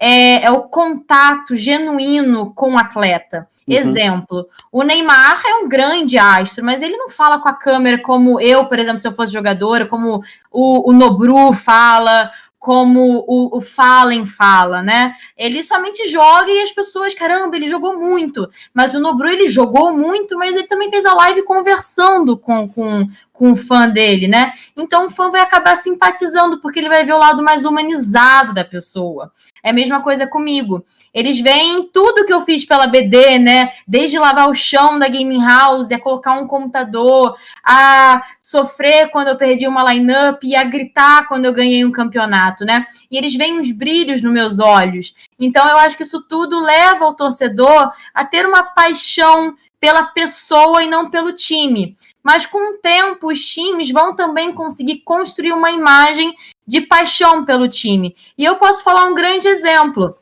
[0.06, 3.48] é, é o contato genuíno com o atleta.
[3.66, 3.74] Uhum.
[3.74, 8.38] Exemplo, o Neymar é um grande astro, mas ele não fala com a câmera como
[8.38, 13.60] eu, por exemplo, se eu fosse jogadora, como o, o Nobru fala, como o, o
[13.62, 15.14] Fallen fala, né?
[15.36, 18.46] Ele somente joga e as pessoas, caramba, ele jogou muito.
[18.72, 23.06] Mas o Nobru, ele jogou muito, mas ele também fez a live conversando com, com,
[23.34, 24.52] com o fã dele, né?
[24.76, 28.64] Então o fã vai acabar simpatizando, porque ele vai ver o lado mais humanizado da
[28.64, 29.32] pessoa.
[29.60, 30.86] É a mesma coisa comigo.
[31.12, 33.72] Eles veem tudo que eu fiz pela BD, né?
[33.88, 39.36] Desde lavar o chão da gaming house, a colocar um computador, a sofrer quando eu
[39.36, 42.86] perdi uma lineup e a gritar quando eu ganhei um campeonato, né?
[43.10, 45.12] E eles veem os brilhos nos meus olhos.
[45.40, 50.84] Então eu acho que isso tudo leva o torcedor a ter uma paixão pela pessoa
[50.84, 51.96] e não pelo time.
[52.24, 56.34] Mas com o tempo, os times vão também conseguir construir uma imagem
[56.66, 58.16] de paixão pelo time.
[58.38, 60.16] E eu posso falar um grande exemplo.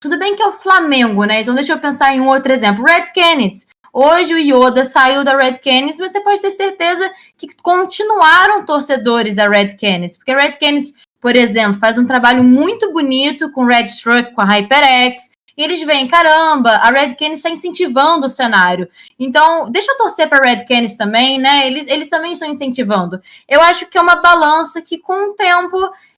[0.00, 1.40] Tudo bem que é o Flamengo, né?
[1.40, 2.84] Então deixa eu pensar em um outro exemplo.
[2.84, 3.66] Red Kennedy.
[3.92, 9.34] Hoje o Yoda saiu da Red Kennedy, mas você pode ter certeza que continuaram torcedores
[9.34, 13.64] da Red Kennedy, porque a Red Kennedy, por exemplo, faz um trabalho muito bonito com
[13.64, 18.30] Red Truck, com a HyperX, e eles veem, caramba, a Red Canis está incentivando o
[18.30, 18.88] cenário.
[19.18, 21.66] Então, deixa eu torcer para Red Canis também, né?
[21.66, 23.20] Eles, eles também estão incentivando.
[23.46, 25.76] Eu acho que é uma balança que, com o tempo,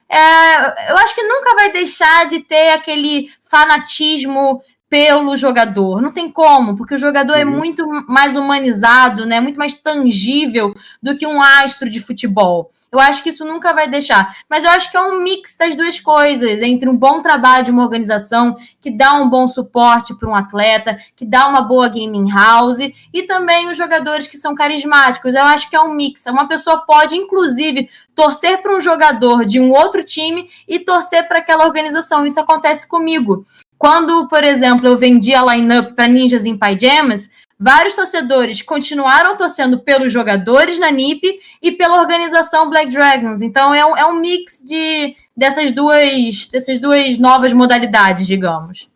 [0.08, 6.00] é, eu acho que nunca vai deixar de ter aquele fanatismo pelo jogador.
[6.00, 7.52] Não tem como, porque o jogador é uhum.
[7.52, 9.40] é muito mais humanizado, né?
[9.40, 12.70] Muito mais tangível do que um astro de futebol.
[12.92, 14.36] Eu acho que isso nunca vai deixar.
[14.50, 17.70] Mas eu acho que é um mix das duas coisas, entre um bom trabalho de
[17.70, 22.30] uma organização que dá um bom suporte para um atleta, que dá uma boa gaming
[22.30, 25.34] house, e também os jogadores que são carismáticos.
[25.34, 26.26] Eu acho que é um mix.
[26.26, 31.38] Uma pessoa pode, inclusive, torcer para um jogador de um outro time e torcer para
[31.38, 32.26] aquela organização.
[32.26, 33.46] Isso acontece comigo.
[33.78, 37.30] Quando, por exemplo, eu vendi a lineup para Ninjas em Pyjamas,
[37.62, 43.40] Vários torcedores continuaram torcendo pelos jogadores na NIP e pela organização Black Dragons.
[43.40, 48.90] Então é um, é um mix de, dessas, duas, dessas duas novas modalidades, digamos.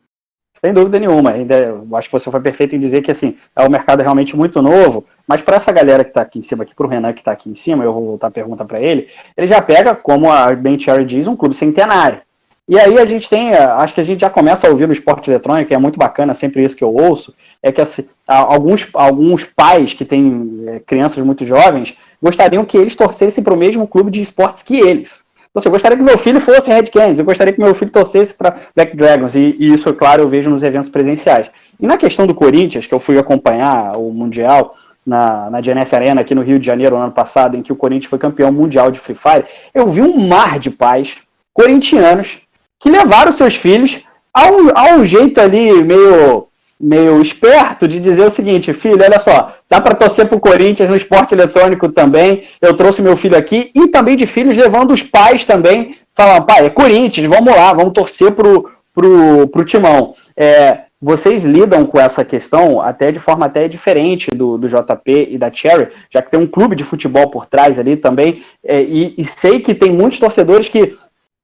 [0.60, 1.30] Sem dúvida nenhuma.
[1.30, 4.36] Ainda, eu acho que você foi perfeito em dizer que assim, é um mercado realmente
[4.36, 7.12] muito novo, mas para essa galera que está aqui em cima, aqui para o Renan
[7.12, 9.94] que está aqui em cima, eu vou voltar a pergunta para ele, ele já pega,
[9.94, 12.20] como a Ben Cherry diz, um clube centenário.
[12.68, 15.30] E aí a gente tem, acho que a gente já começa a ouvir no esporte
[15.30, 19.94] eletrônico, é muito bacana, sempre isso que eu ouço, é que assim, alguns, alguns pais
[19.94, 24.20] que têm é, crianças muito jovens gostariam que eles torcessem para o mesmo clube de
[24.20, 25.24] esportes que eles.
[25.48, 27.90] Então, assim, eu gostaria que meu filho fosse Red Canids, eu gostaria que meu filho
[27.90, 31.48] torcesse para Black Dragons, e, e isso, é claro, eu vejo nos eventos presenciais.
[31.78, 34.74] E na questão do Corinthians, que eu fui acompanhar o Mundial,
[35.06, 37.76] na, na GNS Arena, aqui no Rio de Janeiro, no ano passado, em que o
[37.76, 41.16] Corinthians foi campeão mundial de Free Fire, eu vi um mar de pais
[41.54, 42.40] corintianos
[42.78, 44.00] que levaram seus filhos
[44.32, 46.46] a um, a um jeito ali meio,
[46.78, 50.96] meio esperto de dizer o seguinte, filho, olha só, dá para torcer pro Corinthians no
[50.96, 55.44] esporte eletrônico também, eu trouxe meu filho aqui, e também de filhos levando os pais
[55.44, 60.14] também, falando, pai, é Corinthians, vamos lá, vamos torcer pro, pro, pro Timão.
[60.36, 65.38] É, vocês lidam com essa questão até de forma até diferente do, do JP e
[65.38, 69.14] da Cherry, já que tem um clube de futebol por trás ali também, é, e,
[69.16, 70.96] e sei que tem muitos torcedores que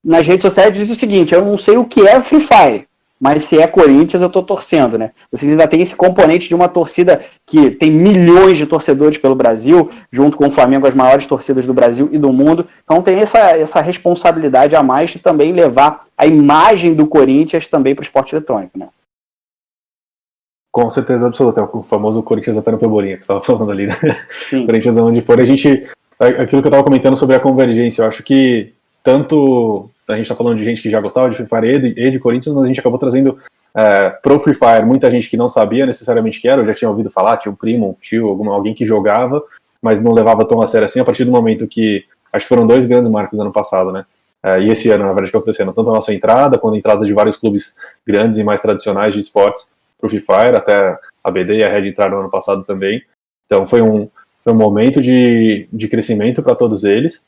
[0.04, 2.86] nas redes sociais diz o seguinte: eu não sei o que é Free Fire,
[3.22, 5.12] mas se é Corinthians, eu tô torcendo, né?
[5.30, 9.90] Vocês ainda tem esse componente de uma torcida que tem milhões de torcedores pelo Brasil,
[10.10, 12.66] junto com o Flamengo, as maiores torcidas do Brasil e do mundo.
[12.82, 17.94] Então tem essa, essa responsabilidade a mais de também levar a imagem do Corinthians também
[17.94, 18.88] para o esporte eletrônico, né?
[20.72, 23.86] Com certeza absoluta, é o famoso Corinthians até no Pebolinha que você estava falando ali,
[23.86, 23.94] né?
[24.50, 25.38] Corinthians onde for.
[25.38, 25.86] A gente,
[26.18, 30.34] aquilo que eu estava comentando sobre a convergência, eu acho que tanto a gente está
[30.34, 32.64] falando de gente que já gostava de Free Fire e de, e de Corinthians, mas
[32.64, 33.38] a gente acabou trazendo
[33.74, 37.10] é, pro Free Fire muita gente que não sabia necessariamente que era, já tinha ouvido
[37.10, 39.42] falar, tinha um primo, um tio, alguém que jogava,
[39.80, 42.66] mas não levava tão a sério assim, a partir do momento que, acho que foram
[42.66, 44.04] dois grandes marcos ano passado, né,
[44.42, 47.04] é, e esse ano, na verdade, que acontecendo, tanto a nossa entrada, quanto a entrada
[47.04, 47.76] de vários clubes
[48.06, 49.66] grandes e mais tradicionais de esportes
[49.98, 53.02] pro Free Fire, até a BD e a Red entraram no ano passado também,
[53.46, 54.08] então foi um,
[54.42, 57.24] foi um momento de, de crescimento para todos eles,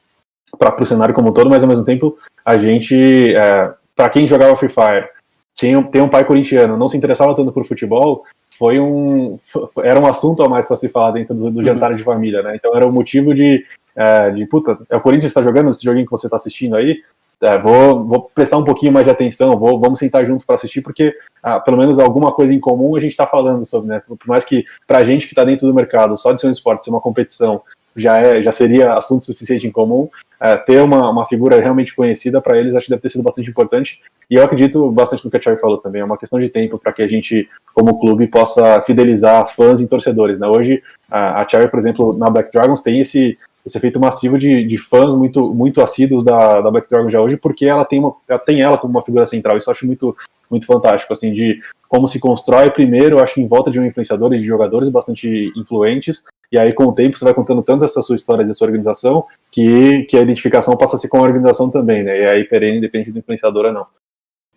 [0.58, 4.28] para o cenário como um todo, mas ao mesmo tempo a gente, é, para quem
[4.28, 5.08] jogava Free Fire,
[5.54, 8.24] tinha, tem um pai corintiano, não se interessava tanto por futebol,
[8.58, 9.38] foi um
[9.82, 11.64] era um assunto a mais para se falar dentro do, do uhum.
[11.64, 12.56] jantar de família, né?
[12.56, 15.84] Então era o um motivo de, é, de puta, é o Corinthians está jogando esse
[15.84, 16.98] joguinho que você está assistindo aí,
[17.40, 20.82] é, vou, vou prestar um pouquinho mais de atenção, vou, vamos sentar junto para assistir,
[20.82, 24.02] porque ah, pelo menos alguma coisa em comum a gente está falando sobre, né?
[24.06, 26.52] Por mais que para a gente que está dentro do mercado, só de ser um
[26.52, 27.60] esporte, ser uma competição,
[27.96, 30.08] já, é, já seria assunto suficiente em comum,
[30.40, 33.48] é, ter uma, uma figura realmente conhecida para eles acho que deve ter sido bastante
[33.48, 34.00] importante.
[34.30, 36.78] E eu acredito bastante no que a Charlie falou também, é uma questão de tempo
[36.78, 40.38] para que a gente, como clube, possa fidelizar fãs e torcedores.
[40.38, 40.46] Né?
[40.46, 44.64] Hoje, a, a Cherry, por exemplo, na Black Dragons tem esse, esse efeito massivo de,
[44.64, 48.14] de fãs muito, muito assíduos da, da Black Dragon já hoje, porque ela tem, uma,
[48.28, 49.56] ela tem ela como uma figura central.
[49.56, 50.14] Isso eu acho muito,
[50.54, 54.32] muito fantástico, assim, de como se constrói primeiro, acho que em volta de um influenciador
[54.32, 58.02] e de jogadores bastante influentes, e aí com o tempo você vai contando tanto essa
[58.02, 62.02] sua história dessa organização, que, que a identificação passa a ser com a organização também,
[62.02, 63.86] né, e aí perene independente do influenciador ou não.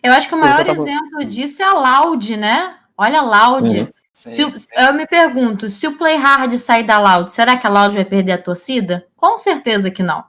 [0.02, 2.76] Eu acho que o maior exemplo disso é a Loud, né?
[2.96, 3.80] Olha a Loud.
[3.80, 3.88] Uhum.
[4.14, 7.70] Sim, o, eu me pergunto, se o Play Hard sair da Loud, será que a
[7.70, 9.06] Loud vai perder a torcida?
[9.16, 10.24] Com certeza que não.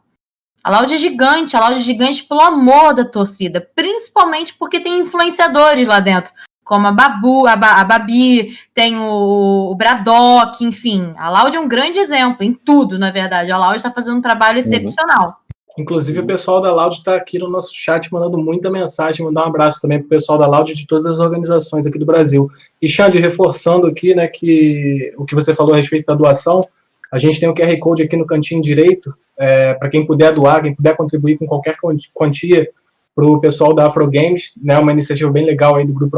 [0.63, 4.99] A Loud é gigante, a Loud é gigante pelo amor da torcida, principalmente porque tem
[4.99, 6.33] influenciadores lá dentro,
[6.63, 11.13] como a Babu, a, ba, a Babi, tem o, o Braddock, enfim.
[11.17, 13.51] A Loud é um grande exemplo em tudo, na verdade.
[13.51, 14.59] A Loud está fazendo um trabalho uhum.
[14.59, 15.37] excepcional.
[15.79, 19.25] Inclusive, o pessoal da Loud está aqui no nosso chat mandando muita mensagem.
[19.25, 22.05] Mandar um abraço também para o pessoal da Loud de todas as organizações aqui do
[22.05, 22.49] Brasil.
[22.81, 26.67] E, Xande, reforçando aqui né, que o que você falou a respeito da doação,
[27.11, 30.61] a gente tem o QR Code aqui no cantinho direito, é, para quem puder doar,
[30.61, 31.77] quem puder contribuir com qualquer
[32.13, 32.69] quantia
[33.15, 36.17] para o pessoal da Afro Games, né, uma iniciativa bem legal aí do grupo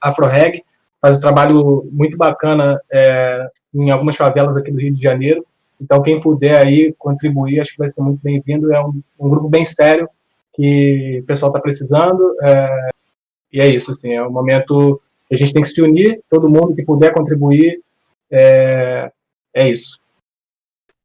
[0.00, 0.64] Afro Reg,
[1.00, 5.44] faz um trabalho muito bacana é, em algumas favelas aqui do Rio de Janeiro.
[5.80, 8.72] Então, quem puder aí contribuir, acho que vai ser muito bem-vindo.
[8.72, 10.08] É um, um, grupo bem sério
[10.52, 12.36] que o pessoal está precisando.
[12.42, 12.90] É,
[13.52, 16.50] e é isso, assim, é um momento que a gente tem que se unir, todo
[16.50, 17.80] mundo que puder contribuir.
[18.30, 19.10] É,
[19.54, 19.99] é isso.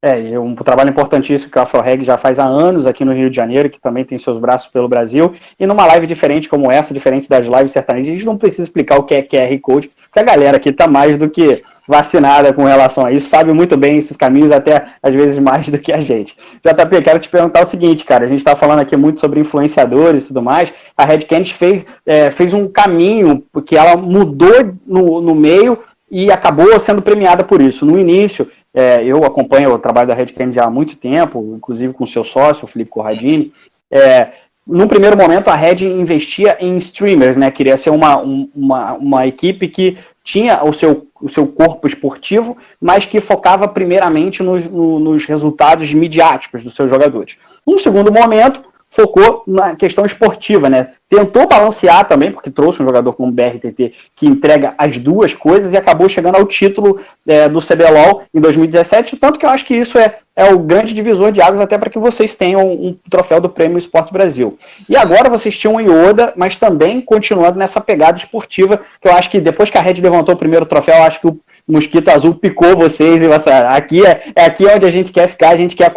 [0.05, 3.35] É, um trabalho importantíssimo que a AfroReg já faz há anos aqui no Rio de
[3.35, 5.33] Janeiro, que também tem seus braços pelo Brasil.
[5.59, 8.99] E numa live diferente como essa, diferente das lives sertanejas, a gente não precisa explicar
[8.99, 12.65] o que é QR Code, porque a galera aqui está mais do que vacinada com
[12.65, 15.99] relação a isso, sabe muito bem esses caminhos, até às vezes mais do que a
[16.01, 16.37] gente.
[16.63, 20.25] JP, quero te perguntar o seguinte, cara, a gente está falando aqui muito sobre influenciadores
[20.25, 25.19] e tudo mais, a Red Candy fez, é, fez um caminho, porque ela mudou no,
[25.19, 25.79] no meio
[26.11, 27.85] e acabou sendo premiada por isso.
[27.85, 32.05] No início, é, eu acompanho o trabalho da Red Candy há muito tempo, inclusive com
[32.05, 33.53] seu sócio, o Felipe Corradini,
[33.89, 34.33] é,
[34.67, 37.51] num primeiro momento, a Red investia em streamers, né?
[37.51, 43.05] Queria ser uma, uma, uma equipe que tinha o seu, o seu corpo esportivo, mas
[43.05, 47.37] que focava primeiramente nos, no, nos resultados midiáticos dos seus jogadores.
[47.65, 48.63] Num segundo momento,
[48.95, 50.91] focou na questão esportiva, né?
[51.09, 55.73] Tentou balancear também, porque trouxe um jogador como o BRTT que entrega as duas coisas
[55.73, 59.75] e acabou chegando ao título é, do CBLOL em 2017, tanto que eu acho que
[59.75, 63.41] isso é, é o grande divisor de águas até para que vocês tenham um troféu
[63.41, 64.57] do Prêmio Esporte Brasil.
[64.79, 64.93] Sim.
[64.93, 69.29] E agora vocês tinham o Ioda, mas também continuando nessa pegada esportiva, que eu acho
[69.29, 71.37] que depois que a Red levantou o primeiro troféu, eu acho que o
[71.67, 75.49] Mosquito Azul picou vocês e você, aqui é, é aqui onde a gente quer ficar,
[75.49, 75.93] a gente quer,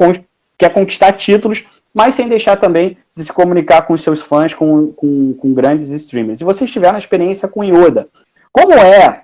[0.59, 1.63] quer conquistar títulos
[1.99, 6.41] mas sem deixar também de se comunicar com seus fãs, com, com, com grandes streamers.
[6.41, 8.07] E vocês tiveram a experiência com Yoda.
[8.53, 9.23] Como é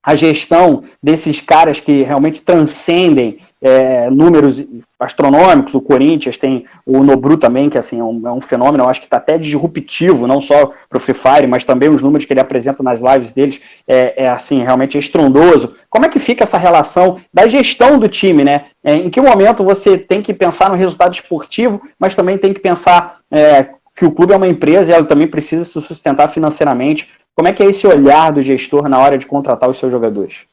[0.00, 4.62] a gestão desses caras que realmente transcendem é, números
[4.98, 8.88] astronômicos, o Corinthians tem o Nobru também, que assim, é, um, é um fenômeno, eu
[8.88, 12.26] acho que está até disruptivo, não só para o Free Fire, mas também os números
[12.26, 15.74] que ele apresenta nas lives deles é, é assim, realmente estrondoso.
[15.88, 18.66] Como é que fica essa relação da gestão do time, né?
[18.84, 22.60] É, em que momento você tem que pensar no resultado esportivo, mas também tem que
[22.60, 27.10] pensar é, que o clube é uma empresa e ela também precisa se sustentar financeiramente.
[27.34, 30.46] Como é que é esse olhar do gestor na hora de contratar os seus jogadores?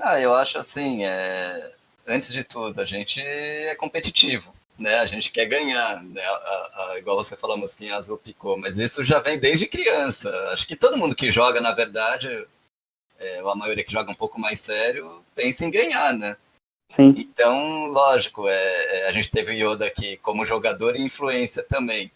[0.00, 1.77] Ah, eu acho assim, é
[2.08, 5.00] antes de tudo, a gente é competitivo, né?
[5.00, 6.22] A gente quer ganhar, né?
[6.22, 10.30] A, a, igual você falou, a mosquinha azul picou, mas isso já vem desde criança.
[10.52, 12.46] Acho que todo mundo que joga, na verdade,
[13.18, 16.36] é, a maioria que joga um pouco mais sério, pensa em ganhar, né?
[16.90, 17.14] Sim.
[17.18, 22.10] Então, lógico, é, é a gente teve o Yoda aqui como jogador e influência também.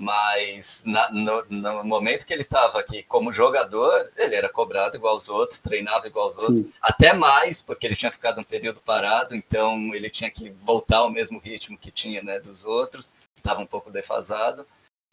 [0.00, 5.12] Mas na, no, no, momento que ele estava aqui como jogador, ele era cobrado igual
[5.12, 6.72] aos outros, treinava igual aos outros, Sim.
[6.80, 11.10] até mais, porque ele tinha ficado um período parado, então ele tinha que voltar ao
[11.10, 14.66] mesmo ritmo que tinha né, dos outros, estava um pouco defasado.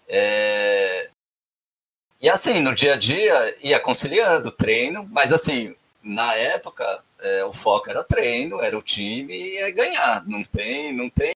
[0.08, 1.10] É...
[2.22, 7.52] E assim, no dia a dia, ia conciliando treino, mas assim, na época, é, o
[7.52, 10.26] foco era treino, era o time e é ganhar.
[10.26, 11.34] Não tem, não tem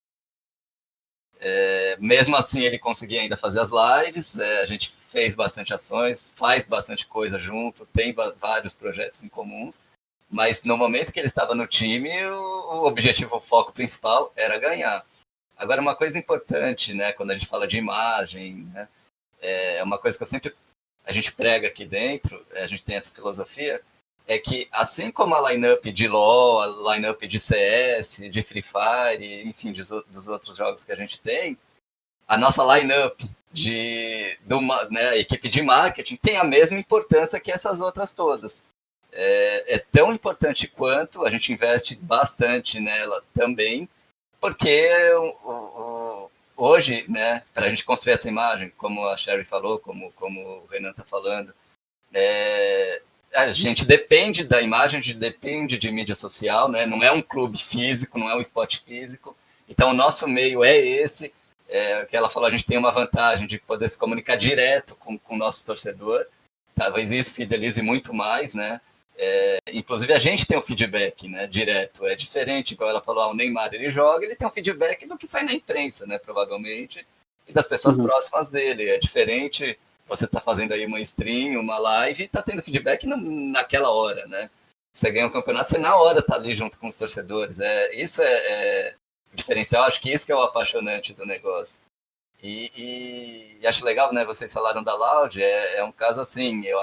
[1.43, 6.35] é, mesmo assim, ele conseguia ainda fazer as lives, é, a gente fez bastante ações,
[6.37, 9.81] faz bastante coisa junto, tem vários projetos em comuns,
[10.29, 14.59] mas no momento que ele estava no time, o, o objetivo, o foco principal era
[14.59, 15.03] ganhar.
[15.57, 18.87] Agora, uma coisa importante, né, quando a gente fala de imagem, né,
[19.41, 20.55] é uma coisa que eu sempre
[21.03, 23.81] a gente prega aqui dentro, a gente tem essa filosofia,
[24.31, 29.43] é que assim como a lineup de LoL, a lineup de CS, de Free Fire,
[29.45, 31.57] enfim, dos, outros jogos que a gente tem,
[32.25, 33.19] a nossa lineup
[33.51, 38.69] de do, né, equipe de marketing tem a mesma importância que essas outras todas.
[39.11, 43.89] É, é, tão importante quanto, a gente investe bastante nela também,
[44.39, 49.77] porque o, o, hoje, né, para a gente construir essa imagem, como a Sherry falou,
[49.77, 51.53] como, como o Renan está falando,
[52.13, 53.01] é,
[53.33, 56.85] a gente depende da imagem, a gente depende de mídia social, né?
[56.85, 59.35] não é um clube físico, não é um esporte físico.
[59.69, 61.33] Então, o nosso meio é esse,
[61.69, 65.17] é, que ela falou, a gente tem uma vantagem de poder se comunicar direto com,
[65.17, 66.25] com o nosso torcedor.
[66.75, 68.81] Talvez isso fidelize muito mais, né?
[69.17, 72.05] É, inclusive a gente tem um feedback, né, direto.
[72.05, 75.17] É diferente, como ela falou, ah, o Neymar ele joga, ele tem um feedback do
[75.17, 77.05] que sai na imprensa, né, provavelmente,
[77.47, 78.05] e das pessoas uhum.
[78.05, 78.89] próximas dele.
[78.89, 79.77] É diferente
[80.11, 84.49] você está fazendo aí uma stream, uma live, está tendo feedback naquela hora, né?
[84.93, 87.61] Você ganha um campeonato, você na hora está ali junto com os torcedores.
[87.61, 88.95] É, isso é, é
[89.33, 91.81] diferencial, acho que isso que é o apaixonante do negócio.
[92.43, 94.25] E, e, e acho legal, né?
[94.25, 96.77] Vocês falaram da Loud, é, é um caso assim, eu,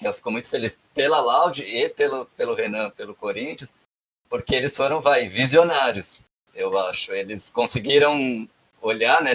[0.00, 3.74] eu fico muito feliz pela Loud e pelo, pelo Renan, pelo Corinthians,
[4.30, 6.20] porque eles foram, vai, visionários,
[6.54, 7.12] eu acho.
[7.12, 8.48] Eles conseguiram
[8.80, 9.34] olhar, né?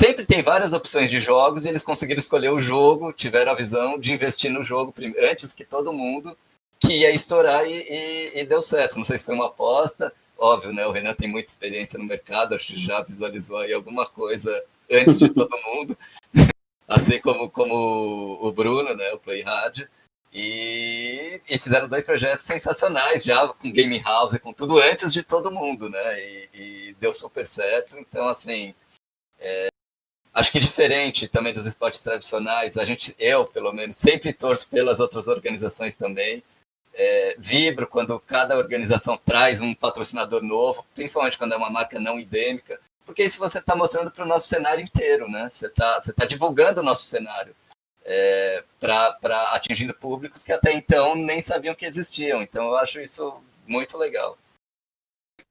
[0.00, 3.98] Sempre tem várias opções de jogos e eles conseguiram escolher o jogo, tiveram a visão
[3.98, 4.94] de investir no jogo
[5.30, 6.34] antes que todo mundo,
[6.78, 8.96] que ia estourar e, e, e deu certo.
[8.96, 10.86] Não sei se foi uma aposta, óbvio, né?
[10.86, 15.18] O Renan tem muita experiência no mercado, acho que já visualizou aí alguma coisa antes
[15.18, 15.98] de todo mundo,
[16.88, 19.12] assim como, como o Bruno, né?
[19.12, 19.44] O Play.
[20.32, 25.50] E, e, fizeram dois projetos sensacionais já com Game House, com tudo antes de todo
[25.50, 26.20] mundo, né?
[26.20, 27.98] E, e deu super certo.
[27.98, 28.74] Então, assim,
[29.38, 29.68] é,
[30.40, 34.98] acho que diferente também dos esportes tradicionais, a gente, eu pelo menos, sempre torço pelas
[34.98, 36.42] outras organizações também.
[36.92, 42.18] É, vibro quando cada organização traz um patrocinador novo, principalmente quando é uma marca não
[42.18, 45.48] endêmica, porque isso você está mostrando para o nosso cenário inteiro, né?
[45.48, 47.54] Você está você tá divulgando o nosso cenário
[48.04, 52.42] é, para atingindo públicos que até então nem sabiam que existiam.
[52.42, 54.36] Então eu acho isso muito legal.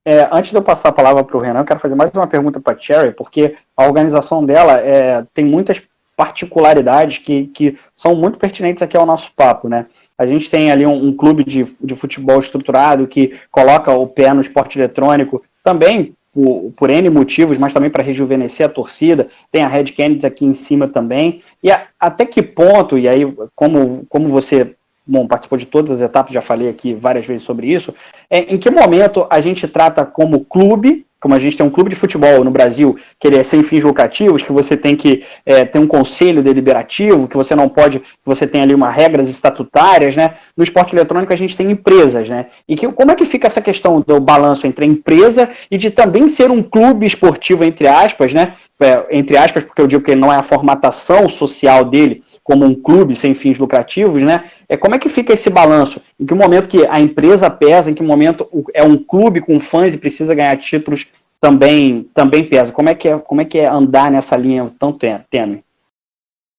[0.06, 2.28] É, antes de eu passar a palavra para o Renan, eu quero fazer mais uma
[2.28, 5.82] pergunta para a Cherry, porque a organização dela é, tem muitas
[6.16, 9.86] particularidades que, que são muito pertinentes aqui ao nosso papo, né?
[10.18, 14.34] A gente tem ali um, um clube de, de futebol estruturado que coloca o pé
[14.34, 19.30] no esporte eletrônico, também por, por N motivos, mas também para rejuvenescer a torcida.
[19.50, 21.42] Tem a Red Kennedy aqui em cima também.
[21.64, 23.22] E a, até que ponto, e aí,
[23.56, 24.76] como, como você
[25.10, 27.94] bom, participou de todas as etapas, já falei aqui várias vezes sobre isso.
[28.30, 31.90] É, em que momento a gente trata como clube, como a gente tem um clube
[31.90, 35.66] de futebol no Brasil, que ele é sem fins lucrativos, que você tem que é,
[35.66, 40.36] ter um conselho deliberativo, que você não pode, você tem ali uma regras estatutárias, né?
[40.56, 42.46] No esporte eletrônico a gente tem empresas, né?
[42.68, 45.90] E que, como é que fica essa questão do balanço entre a empresa e de
[45.90, 48.54] também ser um clube esportivo, entre aspas, né?
[48.80, 52.74] É, entre aspas, porque eu digo que não é a formatação social dele, como um
[52.74, 54.50] clube sem fins lucrativos, né?
[54.68, 56.02] É como é que fica esse balanço?
[56.20, 59.94] Em que momento que a empresa pesa, em que momento é um clube com fãs
[59.94, 61.06] e precisa ganhar títulos
[61.40, 62.72] também também pesa?
[62.72, 65.64] Como é que é, como é que é andar nessa linha tão tênue?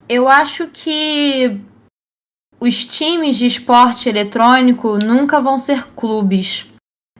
[0.08, 1.58] Eu acho que
[2.60, 6.70] os times de esporte eletrônico nunca vão ser clubes.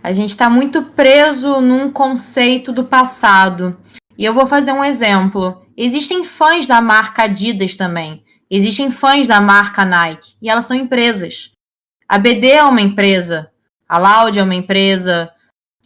[0.01, 3.77] A gente está muito preso num conceito do passado.
[4.17, 5.61] E eu vou fazer um exemplo.
[5.77, 8.23] Existem fãs da marca Adidas também.
[8.51, 11.53] Existem fãs da marca Nike e elas são empresas.
[12.09, 13.51] A BD é uma empresa,
[13.89, 15.31] a Loud é uma empresa,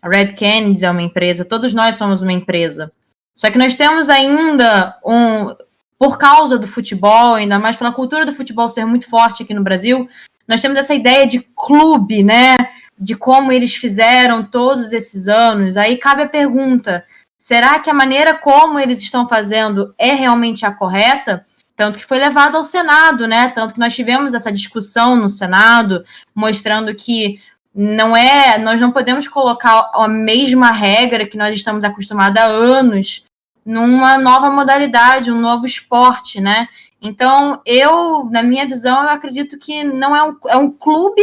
[0.03, 2.91] a Red Kennedy é uma empresa, todos nós somos uma empresa.
[3.35, 5.55] Só que nós temos ainda um,
[5.99, 9.63] por causa do futebol, ainda mais pela cultura do futebol ser muito forte aqui no
[9.63, 10.09] Brasil,
[10.47, 12.57] nós temos essa ideia de clube, né?
[12.99, 15.77] De como eles fizeram todos esses anos.
[15.77, 17.05] Aí cabe a pergunta:
[17.37, 21.45] será que a maneira como eles estão fazendo é realmente a correta?
[21.77, 23.49] Tanto que foi levado ao Senado, né?
[23.49, 26.05] Tanto que nós tivemos essa discussão no Senado,
[26.35, 27.41] mostrando que
[27.75, 33.25] não é, nós não podemos colocar a mesma regra que nós estamos acostumados há anos
[33.67, 36.69] numa nova modalidade, um novo esporte, né?
[37.03, 41.23] Então, eu, na minha visão, eu acredito que não é um, é um clube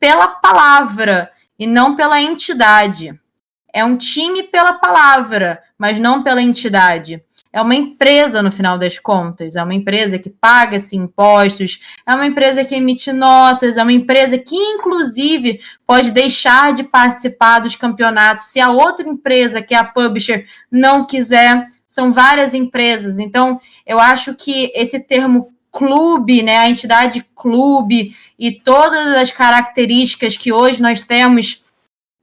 [0.00, 3.18] pela palavra e não pela entidade.
[3.72, 7.22] É um time pela palavra, mas não pela entidade.
[7.52, 12.14] É uma empresa no final das contas, é uma empresa que paga -se impostos, é
[12.14, 17.76] uma empresa que emite notas, é uma empresa que, inclusive, pode deixar de participar dos
[17.76, 21.68] campeonatos se a outra empresa, que é a publisher, não quiser.
[21.86, 23.18] São várias empresas.
[23.18, 30.36] Então, eu acho que esse termo clube, né, a entidade clube e todas as características
[30.36, 31.62] que hoje nós temos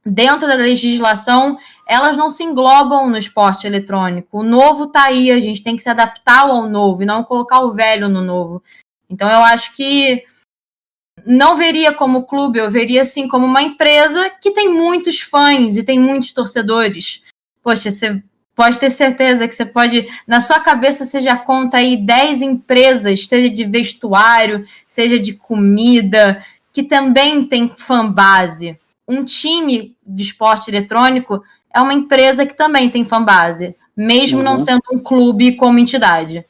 [0.04, 1.58] dentro da legislação,
[1.90, 4.38] elas não se englobam no esporte eletrônico.
[4.38, 7.62] O novo está aí, a gente tem que se adaptar ao novo e não colocar
[7.62, 8.62] o velho no novo.
[9.10, 10.22] Então eu acho que
[11.26, 15.82] não veria como clube, eu veria assim como uma empresa que tem muitos fãs e
[15.82, 17.22] tem muitos torcedores.
[17.60, 18.22] Poxa, você
[18.54, 23.26] pode ter certeza que você pode, na sua cabeça, você já conta aí 10 empresas,
[23.26, 26.40] seja de vestuário, seja de comida,
[26.72, 28.78] que também tem fã base
[29.10, 31.42] um time de esporte eletrônico
[31.74, 34.44] é uma empresa que também tem fanbase, mesmo uhum.
[34.44, 36.44] não sendo um clube como entidade.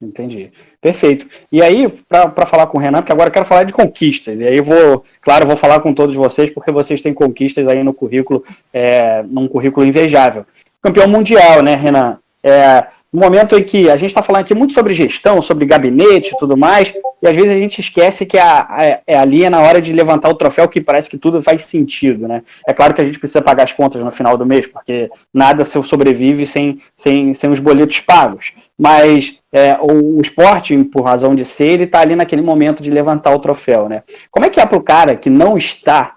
[0.00, 0.52] Entendi.
[0.80, 1.26] Perfeito.
[1.50, 4.38] E aí, para falar com o Renan, porque agora eu quero falar de conquistas.
[4.38, 7.94] E aí vou, claro, vou falar com todos vocês, porque vocês têm conquistas aí no
[7.94, 10.44] currículo, é, num currículo invejável.
[10.82, 12.18] Campeão mundial, né, Renan?
[12.42, 16.34] É, no momento em que a gente está falando aqui muito sobre gestão, sobre gabinete
[16.34, 16.92] e tudo mais,
[17.22, 19.92] e às vezes a gente esquece que a, a, é ali é na hora de
[19.92, 22.42] levantar o troféu que parece que tudo faz sentido, né?
[22.66, 25.64] É claro que a gente precisa pagar as contas no final do mês, porque nada
[25.64, 28.52] sobrevive sem, sem, sem os boletos pagos.
[28.76, 32.90] Mas é, o, o, esporte, por razão de ser, ele está ali naquele momento de
[32.90, 34.02] levantar o troféu, né?
[34.28, 36.16] Como é que é para o cara que não está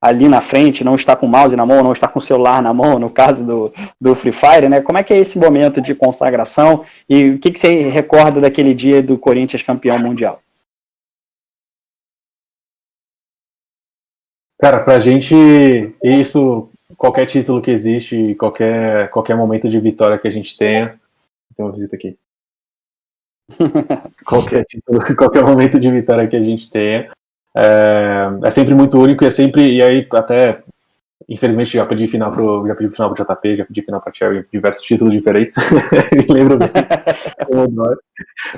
[0.00, 2.62] ali na frente, não está com o mouse na mão, não está com o celular
[2.62, 4.80] na mão, no caso do, do Free Fire, né?
[4.80, 8.74] Como é que é esse momento de consagração e o que, que você recorda daquele
[8.74, 10.40] dia do Corinthians campeão mundial?
[14.60, 15.34] Cara, pra gente,
[16.02, 21.00] isso, qualquer título que existe, qualquer, qualquer momento de vitória que a gente tenha.
[21.56, 22.18] Tem uma visita aqui.
[24.26, 27.10] qualquer título, qualquer momento de vitória que a gente tenha,
[27.58, 29.76] é, é, sempre muito único e é sempre.
[29.76, 30.62] E aí, até.
[31.28, 34.46] Infelizmente, já pedi final pro, já pedi final pro JP, já pedi final pra Cherry,
[34.50, 35.56] diversos títulos diferentes.
[36.30, 36.70] lembro bem.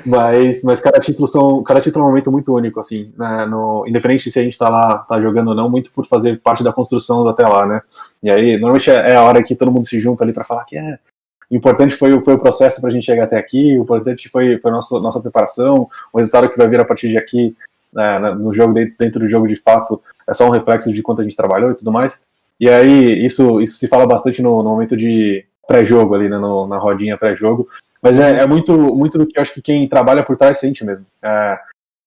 [0.05, 1.63] mas, mas cada título são.
[1.63, 3.11] Cada título é um momento muito único, assim.
[3.17, 6.39] Né, no, independente se a gente tá lá, tá jogando ou não, muito por fazer
[6.39, 7.81] parte da construção até lá, né?
[8.23, 10.63] E aí, normalmente é, é a hora que todo mundo se junta ali para falar
[10.63, 10.97] que é,
[11.49, 14.57] o importante foi, foi o processo para a gente chegar até aqui, o importante foi,
[14.59, 17.53] foi a nossa, nossa preparação, o resultado que vai vir a partir de aqui
[17.93, 21.21] né, no jogo, dentro, dentro do jogo de fato, é só um reflexo de quanto
[21.21, 22.23] a gente trabalhou e tudo mais.
[22.59, 26.67] E aí, isso, isso se fala bastante no, no momento de pré-jogo ali, né, no,
[26.67, 27.67] na rodinha pré-jogo.
[28.01, 30.83] Mas é, é, muito, muito do que eu acho que quem trabalha por trás sente
[30.83, 31.05] mesmo.
[31.21, 31.59] É,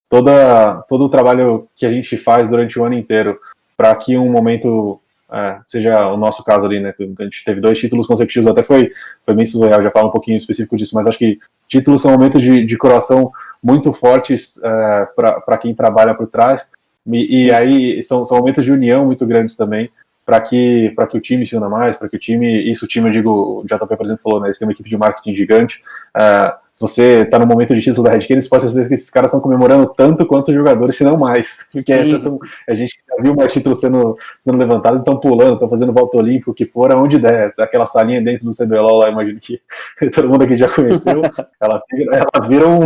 [0.09, 3.39] toda, todo o trabalho que a gente faz durante o ano inteiro
[3.77, 5.01] para que um momento
[5.33, 6.95] é, seja o nosso caso ali, né?
[7.19, 8.93] A gente teve dois títulos consecutivos, até foi,
[9.25, 12.43] foi bem surreal, já falo um pouquinho específico disso, mas acho que títulos são momentos
[12.43, 13.33] de, de coração
[13.65, 16.71] muito fortes é, para quem trabalha por trás,
[17.07, 19.91] e, e aí são, são momentos de união muito grandes também,
[20.25, 23.09] para que, que o time se una mais, para que o time, isso o time,
[23.09, 25.83] eu digo, o JP, por exemplo, falou, né, eles têm uma equipe de marketing gigante,
[26.15, 29.31] uh, você está no momento de título da Red Canids, pode ser que esses caras
[29.31, 31.67] estão comemorando tanto quanto os jogadores, se não mais.
[31.73, 35.95] Porque são, a gente já viu mais títulos sendo, sendo levantados, estão pulando, estão fazendo
[35.95, 37.55] volta olímpico, o que for, aonde der.
[37.59, 39.61] Aquela salinha dentro do CBLOL lá, imagino que
[40.15, 41.23] todo mundo aqui já conheceu.
[41.59, 41.81] ela,
[42.13, 42.81] ela vira, um,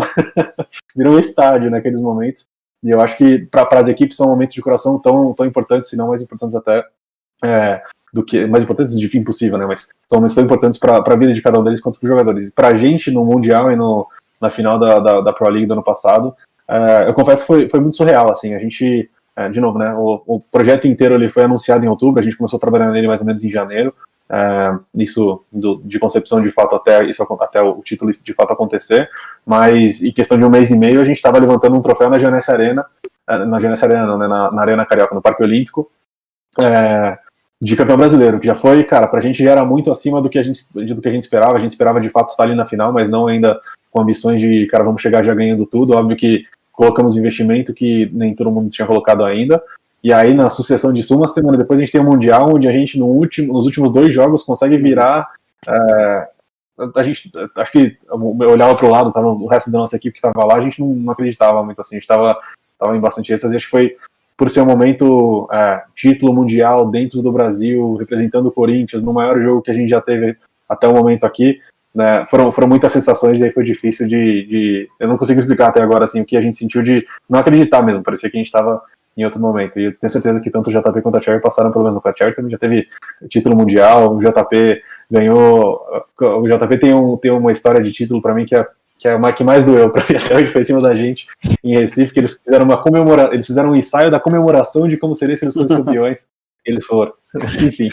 [0.94, 2.46] vira um estádio naqueles momentos.
[2.84, 5.96] E eu acho que para as equipes são momentos de coração tão, tão importantes, se
[5.96, 6.84] não mais importantes até,
[7.44, 7.82] é,
[8.12, 9.66] do que mais importantes de fim possível, né?
[9.66, 12.50] Mas são tão importantes para a vida de cada um deles quanto para os jogadores.
[12.50, 14.06] Para a gente no mundial e no,
[14.40, 16.34] na final da, da, da Pro League do ano passado,
[16.66, 18.30] é, eu confesso que foi, foi muito surreal.
[18.30, 19.94] Assim, a gente, é, de novo, né?
[19.94, 22.20] O, o, projeto inteiro ele foi anunciado em outubro.
[22.20, 23.94] A gente começou a trabalhar nele mais ou menos em janeiro.
[24.30, 29.08] É, isso do, de concepção de fato até isso até o título de fato acontecer.
[29.44, 32.18] Mas em questão de um mês e meio a gente estava levantando um troféu na
[32.18, 32.84] Janessa Arena,
[33.26, 35.90] na Janessa Arena, não, né, na, na Arena Carioca, no Parque Olímpico.
[37.60, 40.38] De campeão brasileiro, que já foi, cara, pra gente já era muito acima do que
[40.38, 41.56] a gente, do que a gente esperava.
[41.56, 44.66] A gente esperava de fato estar ali na final, mas não ainda com ambições de,
[44.66, 45.96] cara, vamos chegar já ganhando tudo.
[45.96, 49.60] Óbvio que colocamos investimento que nem todo mundo tinha colocado ainda.
[50.02, 52.68] E aí, na sucessão disso, uma semana depois, a gente tem o um Mundial, onde
[52.68, 55.28] a gente, no último, nos últimos dois jogos, consegue virar.
[55.68, 56.28] É,
[56.94, 60.20] a gente, acho que eu olhava para o lado, tava o resto da nossa equipe
[60.20, 62.38] que estava lá, a gente não, não, acreditava muito assim, a gente estava
[62.96, 63.96] em bastante êxtase, acho que foi
[64.38, 69.42] por ser um momento é, título mundial dentro do Brasil, representando o Corinthians, no maior
[69.42, 70.36] jogo que a gente já teve
[70.68, 71.58] até o momento aqui.
[71.92, 75.68] Né, foram, foram muitas sensações e aí foi difícil de, de, Eu não consigo explicar
[75.68, 78.04] até agora assim, o que a gente sentiu de não acreditar mesmo.
[78.04, 78.80] Parecia que a gente estava
[79.16, 79.80] em outro momento.
[79.80, 82.08] E eu tenho certeza que tanto o JP quanto a Cherry passaram pelo menos com
[82.08, 82.86] a Cherry, também já teve
[83.28, 84.80] título mundial, o JP
[85.10, 85.82] ganhou.
[86.16, 88.64] O JP tem, um, tem uma história de título para mim que é,
[88.98, 91.26] que é a que mais doeu para mim até hoje, foi em cima da gente
[91.62, 95.14] em Recife, que eles fizeram uma comemora, eles fizeram um ensaio da comemoração de como
[95.14, 96.28] seria se eles fossem campeões.
[96.64, 97.14] Eles foram.
[97.62, 97.88] Enfim.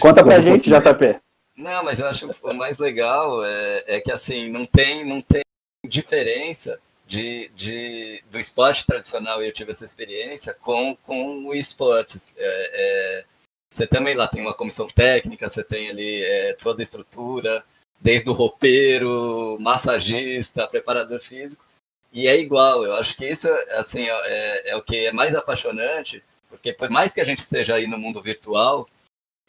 [0.00, 1.20] Conta pra gente, JP.
[1.56, 5.42] Não, mas eu acho o mais legal é, é que assim, não tem, não tem
[5.86, 12.34] diferença de, de, do esporte tradicional, e eu tive essa experiência, com, com o esportes.
[12.36, 13.24] É, é,
[13.70, 17.64] você também lá tem uma comissão técnica, você tem ali é, toda a estrutura,
[18.04, 21.64] desde o roupeiro, massagista, preparador físico,
[22.12, 22.84] e é igual.
[22.84, 27.14] Eu acho que isso assim, é, é o que é mais apaixonante, porque por mais
[27.14, 28.86] que a gente esteja aí no mundo virtual,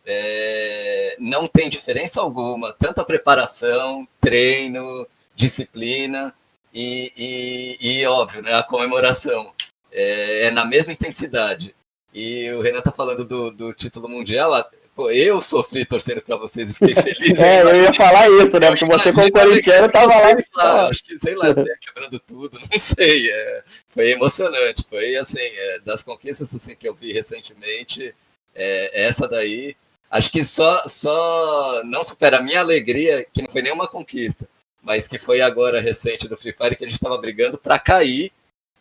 [0.06, 6.34] é, não tem diferença alguma, tanto a preparação, treino, disciplina,
[6.74, 9.54] e, e, e óbvio, né, a comemoração
[9.92, 11.76] é, é, na mesma intensidade.
[12.14, 14.54] E o Renan tá falando do, do título mundial.
[14.96, 17.42] Pô, eu sofri torcendo para vocês e fiquei feliz.
[17.42, 18.70] é, eu ia falar isso, né?
[18.70, 20.36] Porque você, como corintiano, tava lá.
[20.56, 23.30] lá acho que, sei lá, quebrando tudo, não sei.
[23.30, 24.86] É, foi emocionante.
[24.90, 28.16] Foi, assim, é, das conquistas assim, que eu vi recentemente,
[28.56, 29.76] é, essa daí.
[30.10, 34.48] Acho que só, só não supera a minha alegria, que não foi nenhuma conquista,
[34.82, 38.32] mas que foi agora recente do Free Fire, que a gente estava brigando para cair,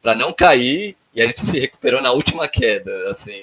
[0.00, 3.42] para não cair, e a gente se recuperou na última queda, assim.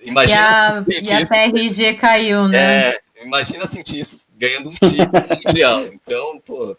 [0.00, 2.90] Imagina e a, e a PRG caiu, né?
[2.90, 5.10] É, imagina sentir isso ganhando um título
[5.46, 5.84] mundial.
[5.84, 6.76] Então, pô,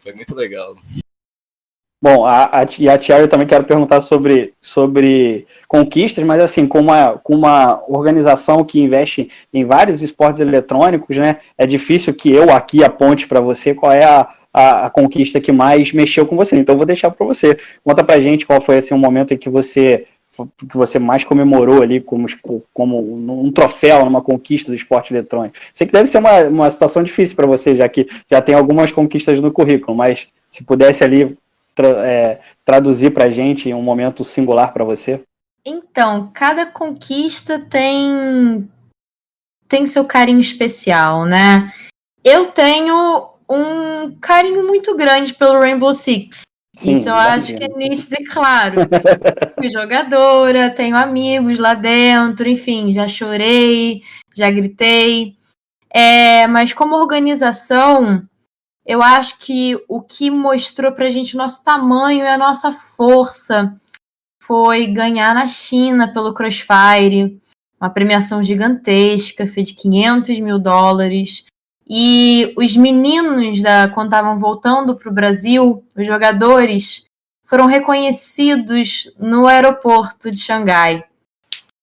[0.00, 0.76] foi muito legal.
[2.00, 6.78] Bom, a, a, e a Thierry também quero perguntar sobre, sobre conquistas, mas assim, com
[6.78, 11.40] uma, com uma organização que investe em vários esportes eletrônicos, né?
[11.56, 15.50] É difícil que eu aqui aponte para você qual é a, a, a, conquista que
[15.50, 16.56] mais mexeu com você.
[16.56, 17.58] Então eu vou deixar para você.
[17.82, 20.06] Conta pra gente qual foi assim, um momento em que você
[20.46, 22.26] que você mais comemorou ali como,
[22.72, 25.56] como um troféu numa conquista do esporte eletrônico.
[25.74, 28.92] Sei que deve ser uma, uma situação difícil para você, já que já tem algumas
[28.92, 31.36] conquistas no currículo, mas se pudesse ali
[31.74, 35.22] tra é, traduzir para a gente um momento singular para você?
[35.64, 38.68] Então, cada conquista tem
[39.68, 41.72] tem seu carinho especial, né?
[42.24, 46.47] Eu tenho um carinho muito grande pelo Rainbow Six.
[46.78, 48.76] Sim, Isso eu acho que é nítido e claro.
[49.58, 54.02] Fui jogadora, tenho amigos lá dentro, enfim, já chorei,
[54.32, 55.36] já gritei.
[55.90, 58.22] É, mas como organização,
[58.86, 63.76] eu acho que o que mostrou pra gente o nosso tamanho e a nossa força
[64.40, 67.42] foi ganhar na China pelo Crossfire,
[67.80, 71.44] uma premiação gigantesca, foi de 500 mil dólares.
[71.88, 77.04] E os meninos, da, quando estavam voltando para o Brasil, os jogadores,
[77.44, 81.04] foram reconhecidos no aeroporto de Xangai.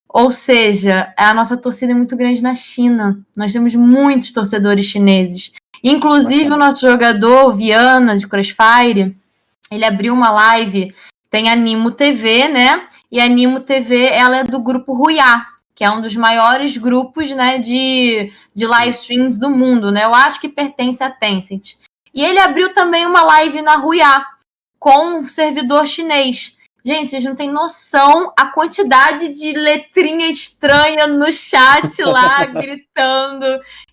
[0.08, 3.20] Ou seja, a nossa torcida é muito grande na China.
[3.36, 5.51] Nós temos muitos torcedores chineses.
[5.84, 9.18] Inclusive, o nosso jogador, Viana, de Crossfire,
[9.72, 10.93] ele abriu uma live,
[11.30, 12.88] tem Animo TV, né?
[13.12, 15.45] E a Animo TV, ela é do grupo Ruiá,
[15.76, 20.06] que é um dos maiores grupos, né, de, de live streams do mundo, né?
[20.06, 21.76] Eu acho que pertence a Tencent.
[22.14, 24.26] E ele abriu também uma live na Ruiá,
[24.80, 26.56] com um servidor chinês.
[26.86, 33.46] Gente, vocês não têm noção a quantidade de letrinha estranha no chat lá, gritando.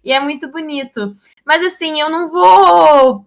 [0.05, 1.17] E é muito bonito.
[1.45, 3.27] Mas assim, eu não vou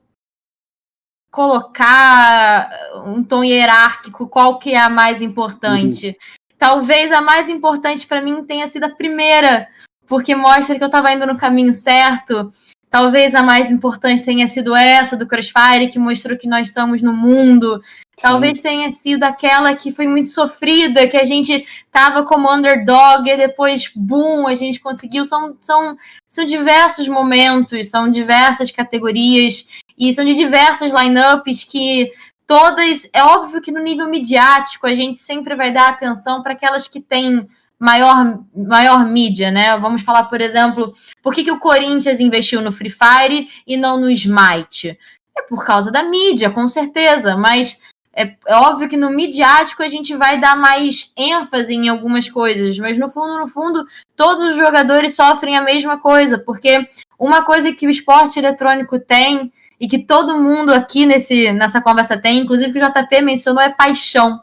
[1.32, 2.70] colocar
[3.06, 6.10] um tom hierárquico qual que é a mais importante.
[6.10, 6.44] Uhum.
[6.58, 9.68] Talvez a mais importante para mim tenha sido a primeira,
[10.08, 12.51] porque mostra que eu estava indo no caminho certo.
[12.89, 17.12] Talvez a mais importante tenha sido essa do Crossfire, que mostrou que nós estamos no
[17.12, 17.82] mundo,
[18.22, 23.38] Talvez tenha sido aquela que foi muito sofrida, que a gente tava como underdog e
[23.38, 25.26] depois, boom, a gente conseguiu.
[25.26, 25.97] São, são,
[26.30, 29.66] são diversos momentos, são diversas categorias
[29.97, 32.12] e são de diversas lineups que
[32.47, 33.09] todas.
[33.13, 36.99] É óbvio que no nível midiático a gente sempre vai dar atenção para aquelas que
[36.99, 37.47] têm
[37.79, 39.77] maior, maior mídia, né?
[39.77, 43.99] Vamos falar, por exemplo, por que, que o Corinthians investiu no Free Fire e não
[43.99, 44.97] no Smite?
[45.37, 47.79] É por causa da mídia, com certeza, mas
[48.15, 52.79] é, é, óbvio que no midiático a gente vai dar mais ênfase em algumas coisas,
[52.79, 53.85] mas no fundo, no fundo,
[54.15, 56.87] todos os jogadores sofrem a mesma coisa, porque
[57.19, 62.17] uma coisa que o esporte eletrônico tem e que todo mundo aqui nesse, nessa conversa
[62.17, 64.41] tem, inclusive que o JP mencionou, é paixão.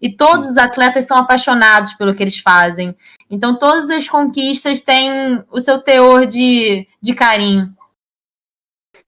[0.00, 2.94] E todos os atletas são apaixonados pelo que eles fazem.
[3.30, 7.74] Então, todas as conquistas têm o seu teor de, de carinho.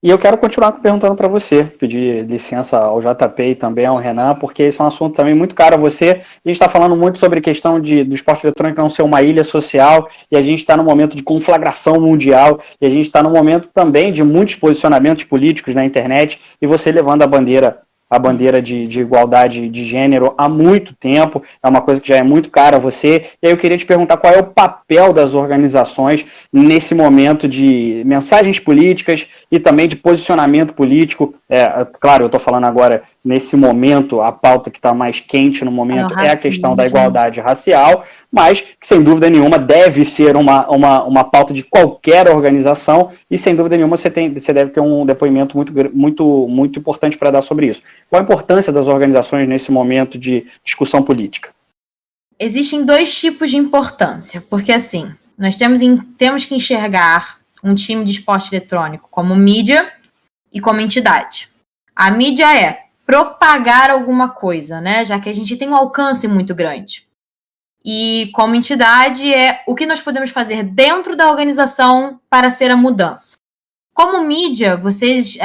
[0.03, 4.35] E eu quero continuar perguntando para você, pedir licença ao JP e também ao Renan,
[4.35, 6.21] porque esse é um assunto também muito caro a você.
[6.45, 9.23] A gente está falando muito sobre a questão de, do esporte eletrônico não ser uma
[9.23, 13.23] ilha social, e a gente está num momento de conflagração mundial, e a gente está
[13.23, 18.19] num momento também de muitos posicionamentos políticos na internet, e você levando a bandeira a
[18.19, 22.23] bandeira de, de, igualdade de gênero há muito tempo, é uma coisa que já é
[22.23, 23.27] muito cara a você.
[23.43, 28.03] E aí eu queria te perguntar qual é o papel das organizações nesse momento de
[28.07, 31.35] mensagens políticas e também de posicionamento político.
[31.49, 35.71] É, claro, eu estou falando agora nesse momento, a pauta que está mais quente no
[35.71, 40.37] momento é, é a questão da igualdade racial, mas que sem dúvida nenhuma deve ser
[40.37, 44.71] uma, uma, uma pauta de qualquer organização e sem dúvida nenhuma você, tem, você deve
[44.71, 47.83] ter um depoimento muito, muito, muito importante para dar sobre isso.
[48.11, 51.51] Qual a importância das organizações nesse momento de discussão política?
[52.39, 55.81] Existem dois tipos de importância, porque assim, nós temos,
[56.19, 57.36] temos que enxergar
[57.67, 59.93] um time de esporte eletrônico como mídia
[60.53, 61.49] e como entidade.
[61.95, 65.05] A mídia é propagar alguma coisa, né?
[65.05, 67.07] Já que a gente tem um alcance muito grande.
[67.85, 72.77] E como entidade é o que nós podemos fazer dentro da organização para ser a
[72.77, 73.37] mudança.
[73.97, 75.39] Como mídia, vocês,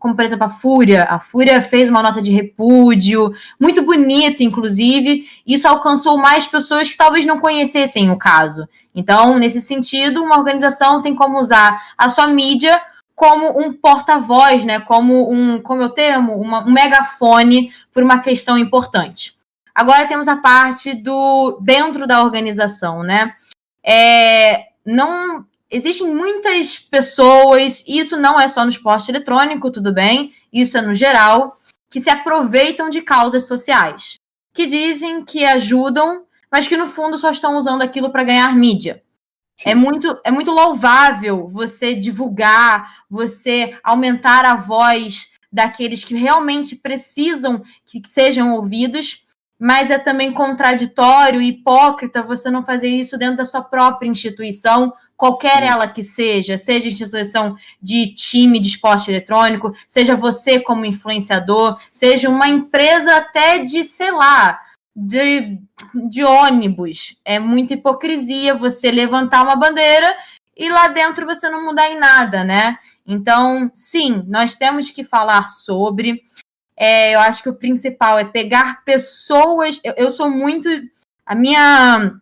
[0.00, 5.24] como por exemplo a Fúria, a Fúria fez uma nota de repúdio, muito bonita, inclusive,
[5.46, 8.68] isso alcançou mais pessoas que talvez não conhecessem o caso.
[8.92, 12.82] Então, nesse sentido, uma organização tem como usar a sua mídia
[13.14, 14.80] como um porta-voz, né?
[14.80, 19.36] Como um, como eu termo, uma, um megafone por uma questão importante.
[19.72, 23.36] Agora temos a parte do dentro da organização, né?
[23.86, 30.78] É, não existem muitas pessoas, isso não é só no esporte eletrônico, tudo bem, isso
[30.78, 31.58] é no geral,
[31.90, 34.14] que se aproveitam de causas sociais,
[34.54, 39.02] que dizem que ajudam, mas que no fundo só estão usando aquilo para ganhar mídia.
[39.64, 47.62] É muito, é muito louvável você divulgar, você aumentar a voz daqueles que realmente precisam
[47.86, 49.24] que sejam ouvidos,
[49.58, 54.92] mas é também contraditório e hipócrita você não fazer isso dentro da sua própria instituição,
[55.16, 61.78] qualquer ela que seja, seja instituição de time de esporte eletrônico, seja você como influenciador,
[61.92, 64.60] seja uma empresa até de, sei lá,
[64.94, 65.58] de,
[66.08, 67.16] de ônibus.
[67.24, 70.14] É muita hipocrisia você levantar uma bandeira
[70.56, 72.78] e lá dentro você não mudar em nada, né?
[73.06, 76.22] Então, sim, nós temos que falar sobre.
[76.76, 79.80] É, eu acho que o principal é pegar pessoas.
[79.84, 80.68] Eu, eu sou muito.
[81.26, 82.14] A minha.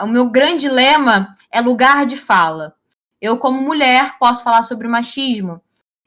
[0.00, 2.74] O meu grande lema é lugar de fala.
[3.20, 5.60] Eu, como mulher, posso falar sobre machismo.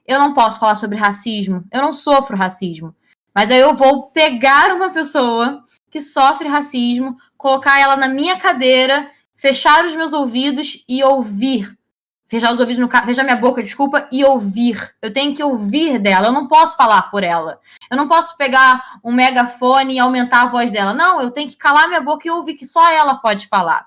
[0.06, 1.64] Eu não posso falar sobre racismo.
[1.70, 2.94] Eu não sofro racismo.
[3.34, 9.10] Mas aí eu vou pegar uma pessoa que sofre racismo, colocar ela na minha cadeira,
[9.36, 11.75] fechar os meus ouvidos e ouvir.
[12.36, 14.94] Fechar os ouvidos no fechar minha boca, desculpa, e ouvir.
[15.00, 17.58] Eu tenho que ouvir dela, eu não posso falar por ela.
[17.90, 20.92] Eu não posso pegar um megafone e aumentar a voz dela.
[20.92, 23.86] Não, eu tenho que calar minha boca e ouvir que só ela pode falar.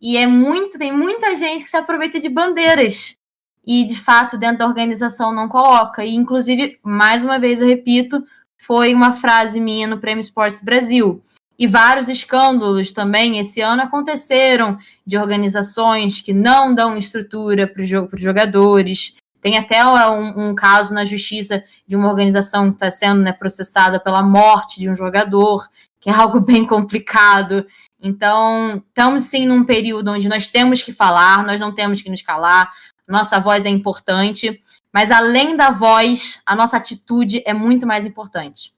[0.00, 3.16] E é muito, tem muita gente que se aproveita de bandeiras
[3.64, 6.04] e de fato dentro da organização não coloca.
[6.04, 8.24] E inclusive, mais uma vez eu repito,
[8.58, 11.22] foi uma frase minha no Prêmio Esportes Brasil.
[11.58, 14.76] E vários escândalos também esse ano aconteceram
[15.06, 19.14] de organizações que não dão estrutura para os jogadores.
[19.40, 23.98] Tem até um, um, caso na justiça de uma organização que está sendo né, processada
[23.98, 25.66] pela morte de um jogador,
[25.98, 27.64] que é algo bem complicado.
[28.02, 32.22] Então, estamos sim num período onde nós temos que falar, nós não temos que nos
[32.22, 32.70] calar,
[33.08, 34.60] nossa voz é importante,
[34.92, 38.75] mas além da voz, a nossa atitude é muito mais importante.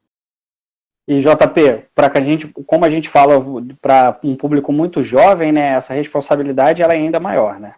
[1.09, 3.43] E JP, para que a gente, como a gente fala
[3.81, 7.73] para um público muito jovem, né, essa responsabilidade ela é ainda maior, né?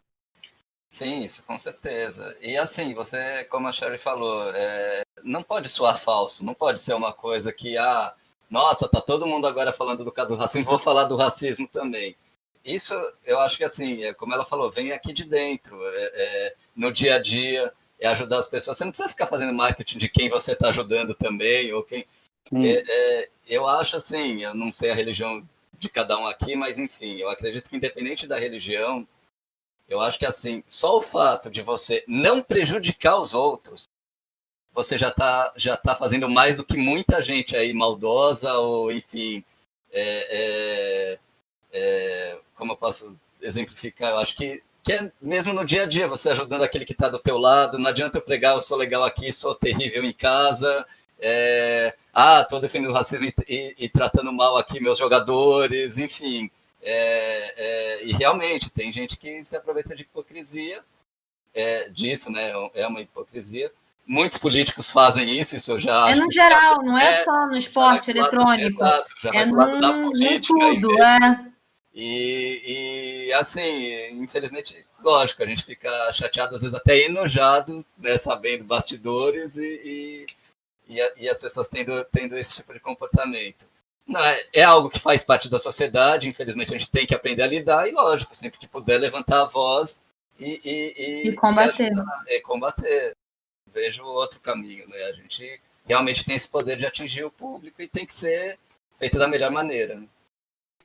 [0.90, 2.36] Sim, isso com certeza.
[2.42, 6.94] E assim, você, como a Sherry falou, é, não pode soar falso, não pode ser
[6.94, 8.14] uma coisa que, ah,
[8.50, 12.18] nossa, tá todo mundo agora falando do caso do racismo, vou falar do racismo também.
[12.66, 12.94] Isso,
[13.26, 16.92] eu acho que assim, é, como ela falou, vem aqui de dentro, é, é, no
[16.92, 18.78] dia a dia, é ajudar as pessoas.
[18.78, 22.06] Você não precisa ficar fazendo marketing de quem você está ajudando também, ou quem
[22.54, 26.78] é, é, eu acho assim, eu não sei a religião de cada um aqui, mas
[26.78, 29.08] enfim, eu acredito que independente da religião,
[29.90, 33.88] eu acho que assim, só o fato de você não prejudicar os outros,
[34.74, 39.44] você já está já tá fazendo mais do que muita gente aí maldosa ou enfim,
[39.92, 41.20] é, é,
[41.74, 44.12] é como eu posso exemplificar?
[44.12, 47.08] Eu acho que que é mesmo no dia a dia, você ajudando aquele que está
[47.08, 50.86] do teu lado, não adianta eu pregar, eu sou legal aqui, sou terrível em casa,
[51.20, 56.50] é, ah, estou defendendo o racismo e, e, e, tratando mal aqui meus jogadores, enfim.
[56.82, 60.84] É, é, e realmente, tem gente que se aproveita de hipocrisia
[61.54, 62.52] é, disso, né?
[62.74, 63.72] É uma hipocrisia.
[64.06, 67.56] Muitos políticos fazem isso, isso eu já É no geral, não é, é, só no
[67.56, 68.84] esporte eletrônico.
[68.84, 70.54] Exato, é no, da política.
[70.54, 71.46] tudo, é.
[71.94, 78.64] E, e, assim, infelizmente, lógico, a gente fica chateado, às vezes até enojado, né, sabendo
[78.64, 80.26] bastidores e, e,
[81.18, 83.68] e, as pessoas tendo, tendo esse tipo de comportamento.
[84.08, 87.44] Não, é, é algo que faz parte da sociedade, infelizmente a gente tem que aprender
[87.44, 90.06] a lidar, e lógico, sempre que puder levantar a voz
[90.40, 91.92] e, e, e combater.
[92.28, 93.16] E, e combater
[93.74, 94.98] vejo outro caminho, né?
[95.06, 98.58] A gente realmente tem esse poder de atingir o público e tem que ser
[99.00, 99.96] feito da melhor maneira.
[99.96, 100.08] Né?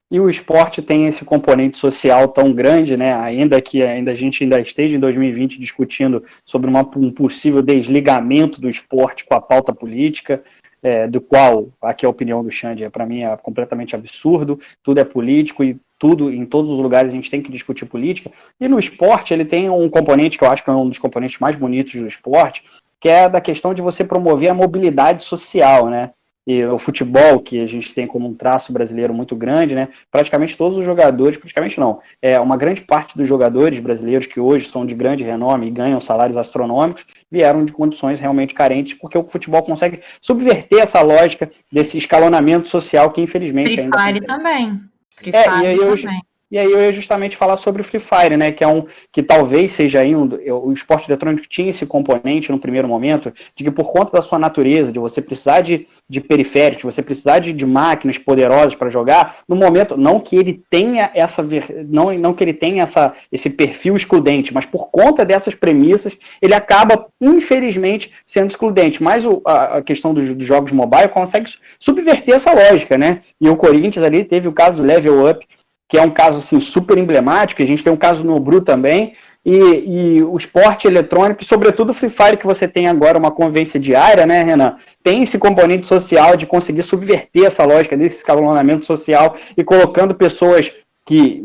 [0.09, 3.13] E o esporte tem esse componente social tão grande, né?
[3.13, 8.61] Ainda que ainda a gente ainda esteja em 2020 discutindo sobre uma, um possível desligamento
[8.61, 10.45] do esporte com a pauta política,
[10.81, 14.61] é, do qual aqui a opinião do Xande é para mim é completamente absurdo.
[14.81, 18.31] Tudo é político e tudo em todos os lugares a gente tem que discutir política.
[18.61, 21.41] E no esporte ele tem um componente que eu acho que é um dos componentes
[21.41, 22.63] mais bonitos do esporte,
[23.01, 26.13] que é da questão de você promover a mobilidade social, né?
[26.47, 29.89] E o futebol, que a gente tem como um traço brasileiro muito grande, né?
[30.13, 34.69] Praticamente todos os jogadores, praticamente não, é uma grande parte dos jogadores brasileiros que hoje
[34.69, 39.25] são de grande renome e ganham salários astronômicos, vieram de condições realmente carentes, porque o
[39.25, 44.81] futebol consegue subverter essa lógica desse escalonamento social que infelizmente Free ainda Fire também.
[45.13, 46.23] Free é, Fire e aí também.
[46.51, 48.53] E aí eu ia justamente falar sobre o Free Fire, né?
[48.53, 50.29] Que é um que talvez seja aí um,
[50.63, 54.39] o esporte eletrônico tinha esse componente no primeiro momento, de que por conta da sua
[54.39, 59.39] natureza, de você precisar de, de periféricos, você precisar de, de máquinas poderosas para jogar,
[59.49, 61.43] no momento, não que ele tenha essa
[61.89, 66.55] não, não que ele tenha essa, esse perfil excludente, mas por conta dessas premissas, ele
[66.55, 69.03] acaba, infelizmente, sendo excludente.
[69.03, 73.23] Mas o, a, a, questão dos, dos jogos mobile consegue subverter essa lógica, né?
[73.41, 75.47] E o Corinthians ali teve o caso do Level Up,
[75.89, 79.15] que é um caso assim, super emblemático, a gente tem um caso no Bru também,
[79.45, 83.31] e, e, o esporte eletrônico, e sobretudo o Free Fire, que você tem agora uma
[83.31, 84.77] convivência diária, né, Renan?
[85.05, 90.73] Tem esse componente social de conseguir subverter essa lógica desse escalonamento social e colocando pessoas
[91.07, 91.45] que,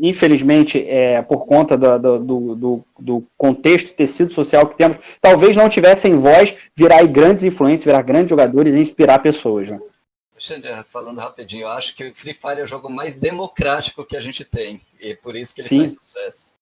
[0.00, 5.68] infelizmente, é, por conta do, do, do, do contexto, tecido social que temos, talvez não
[5.68, 9.78] tivessem voz, virar grandes influentes, virar grandes jogadores e inspirar pessoas, né?
[10.88, 14.20] Falando rapidinho, eu acho que o Free Fire é o jogo mais democrático que a
[14.20, 14.80] gente tem.
[15.00, 15.78] E é por isso que ele Sim.
[15.78, 16.54] faz sucesso.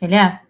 [0.00, 0.40] Ele é?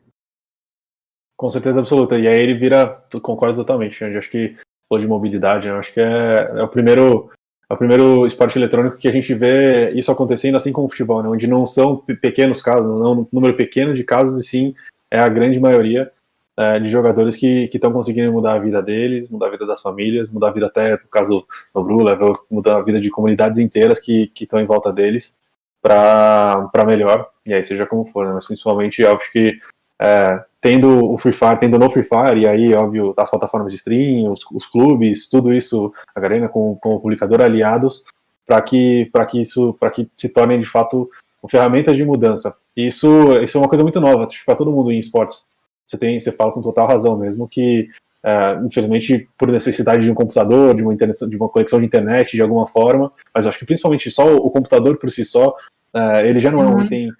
[1.36, 2.18] Com certeza absoluta.
[2.18, 3.02] E aí ele vira.
[3.22, 4.18] Concordo totalmente, Xander.
[4.18, 4.56] Acho que
[4.88, 5.74] falou de mobilidade, né?
[5.74, 7.30] acho que é, é, o primeiro.
[7.68, 11.22] É o primeiro esporte eletrônico que a gente vê isso acontecendo assim como o futebol,
[11.22, 11.30] né?
[11.30, 14.74] onde não são pequenos casos, não é um número pequeno de casos, e sim
[15.10, 16.12] é a grande maioria
[16.56, 20.32] é, de jogadores que estão conseguindo mudar a vida deles, mudar a vida das famílias,
[20.32, 21.44] mudar a vida até, no caso
[21.74, 22.16] do Brula,
[22.50, 25.36] mudar a vida de comunidades inteiras que estão em volta deles
[25.82, 28.32] para melhor, e aí seja como for, né?
[28.32, 29.58] mas principalmente acho que
[30.00, 33.76] é, tendo o Free Fire, tendo no Free Fire, e aí, óbvio, as plataformas de
[33.76, 38.02] stream, os, os clubes, tudo isso, a Garena com, com o publicador aliados,
[38.46, 41.10] para que, que isso, para que se tornem de fato
[41.48, 42.56] ferramentas de mudança.
[42.74, 43.08] E isso,
[43.42, 45.46] isso é uma coisa muito nova, para todo mundo em esportes
[45.86, 47.88] você tem, você fala com total razão mesmo que
[48.24, 52.32] Uh, infelizmente por necessidade de um computador, de uma, internet, de uma conexão de internet
[52.34, 55.50] de alguma forma, mas acho que principalmente só o, computador por si só,
[55.94, 56.82] uh, ele já não é um uhum.
[56.84, 57.12] item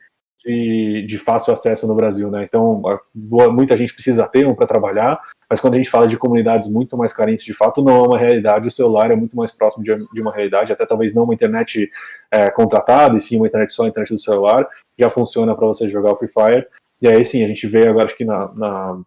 [0.42, 2.44] de, de, fácil acesso no Brasil, né?
[2.44, 6.16] Então uh, muita gente precisa ter um para trabalhar, mas quando a gente fala de
[6.16, 8.68] comunidades muito mais carentes de fato, não é uma realidade.
[8.68, 11.90] O celular é muito mais próximo de, de uma realidade, até talvez não uma internet
[12.30, 14.66] é, contratada, e sim uma internet só a internet do celular,
[14.98, 16.66] já funciona para você jogar o Free Fire.
[17.04, 18.98] E aí sim, a gente vê agora acho que na, na,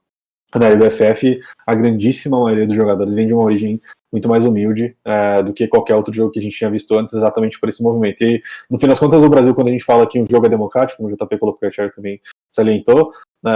[0.56, 3.82] na LBFF a grandíssima maioria dos jogadores vem de uma origem
[4.14, 7.16] muito mais humilde é, do que qualquer outro jogo que a gente tinha visto antes,
[7.16, 8.24] exatamente por esse movimento.
[8.24, 8.39] E
[8.70, 11.02] no fim das contas, o Brasil, quando a gente fala que um jogo é democrático,
[11.02, 13.12] como o JP colocou, o também salientou,
[13.43, 13.50] é,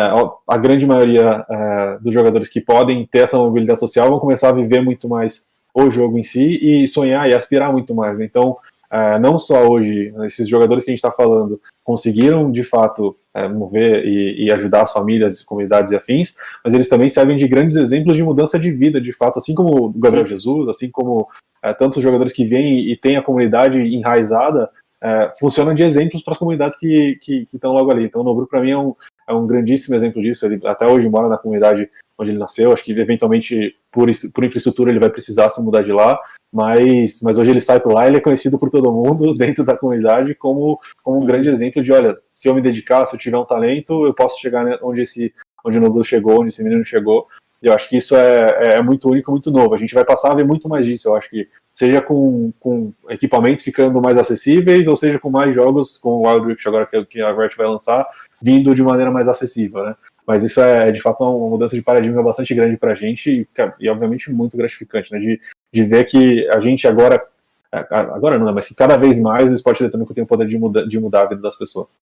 [0.47, 4.53] a grande maioria é, dos jogadores que podem ter essa mobilidade social vão começar a
[4.53, 8.19] viver muito mais o jogo em si e sonhar e aspirar muito mais.
[8.19, 8.57] Então,
[8.89, 13.47] é, não só hoje, esses jogadores que a gente está falando conseguiram de fato é,
[13.47, 17.77] mover e, e, ajudar as famílias, comunidades e afins, mas eles também servem de grandes
[17.77, 21.27] exemplos de mudança de vida, de fato, assim como o Gabriel Jesus, assim como
[21.63, 24.69] é, tantos jogadores que vêm e têm a comunidade enraizada,
[25.01, 27.17] é, funcionam de exemplos para as comunidades que
[27.51, 28.05] estão logo ali.
[28.05, 28.95] Então, o Nobru, para mim, é um,
[29.27, 30.45] é um grandíssimo exemplo disso.
[30.45, 31.89] Ele até hoje mora na comunidade
[32.21, 32.71] onde ele nasceu.
[32.71, 36.19] Acho que eventualmente, por, por infraestrutura, ele vai precisar se mudar de lá.
[36.53, 39.77] Mas, mas hoje ele sai por lá ele é conhecido por todo mundo dentro da
[39.77, 43.37] comunidade como, como um grande exemplo de: olha, se eu me dedicar, se eu tiver
[43.37, 47.27] um talento, eu posso chegar onde esse onde o Noblu chegou, onde esse menino chegou.
[47.61, 49.75] E eu acho que isso é, é muito único, muito novo.
[49.75, 51.09] A gente vai passar a ver muito mais disso.
[51.09, 55.95] Eu acho que seja com, com equipamentos ficando mais acessíveis, ou seja com mais jogos,
[55.97, 58.07] com o Wild Rift agora que, que a Riot vai lançar,
[58.41, 59.95] vindo de maneira mais acessível, né?
[60.25, 63.47] Mas isso é, de fato, uma mudança de paradigma bastante grande para a gente e,
[63.79, 65.19] e, obviamente, muito gratificante, né?
[65.19, 65.41] De,
[65.73, 67.25] de ver que a gente agora,
[67.71, 68.51] agora não, né?
[68.53, 71.29] mas cada vez mais o esporte eletrônico tem o poder de mudar, de mudar a
[71.29, 71.97] vida das pessoas.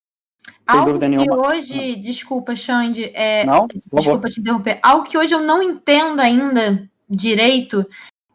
[0.69, 4.79] Sem Algo que hoje, desculpa, Xande, é, não, desculpa te interromper.
[4.83, 7.85] Algo que hoje eu não entendo ainda direito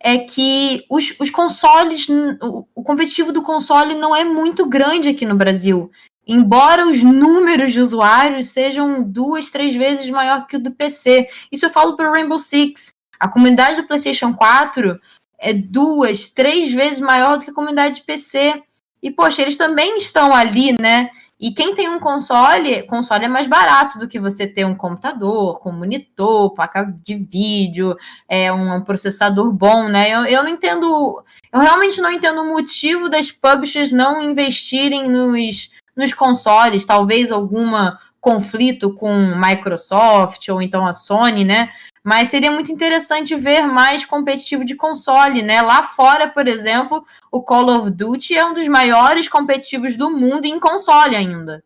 [0.00, 2.06] é que os, os consoles,
[2.42, 5.90] o, o competitivo do console não é muito grande aqui no Brasil.
[6.26, 11.28] Embora os números de usuários sejam duas, três vezes maior que o do PC.
[11.52, 12.94] Isso eu falo para o Rainbow Six.
[13.20, 14.98] A comunidade do PlayStation 4
[15.38, 18.62] é duas, três vezes maior do que a comunidade de PC.
[19.02, 21.10] E, poxa, eles também estão ali, né?
[21.38, 25.58] E quem tem um console, console é mais barato do que você ter um computador
[25.60, 27.96] com monitor, placa de vídeo,
[28.26, 30.10] é um, processador bom, né?
[30.10, 31.22] Eu, eu não entendo,
[31.52, 37.98] eu realmente não entendo o motivo das publishers não investirem nos, nos consoles, talvez alguma
[38.24, 41.68] conflito com Microsoft ou então a Sony, né?
[42.02, 45.60] Mas seria muito interessante ver mais competitivo de console, né?
[45.60, 50.46] Lá fora, por exemplo, o Call of Duty é um dos maiores competitivos do mundo
[50.46, 51.62] em console ainda.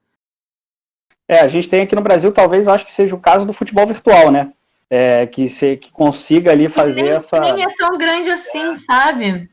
[1.29, 3.87] É, a gente tem aqui no Brasil, talvez, acho que seja o caso do futebol
[3.87, 4.53] virtual, né?
[4.91, 7.39] É, que, se, que consiga ali fazer nem, essa.
[7.39, 9.49] Nem é tão grande assim, sabe?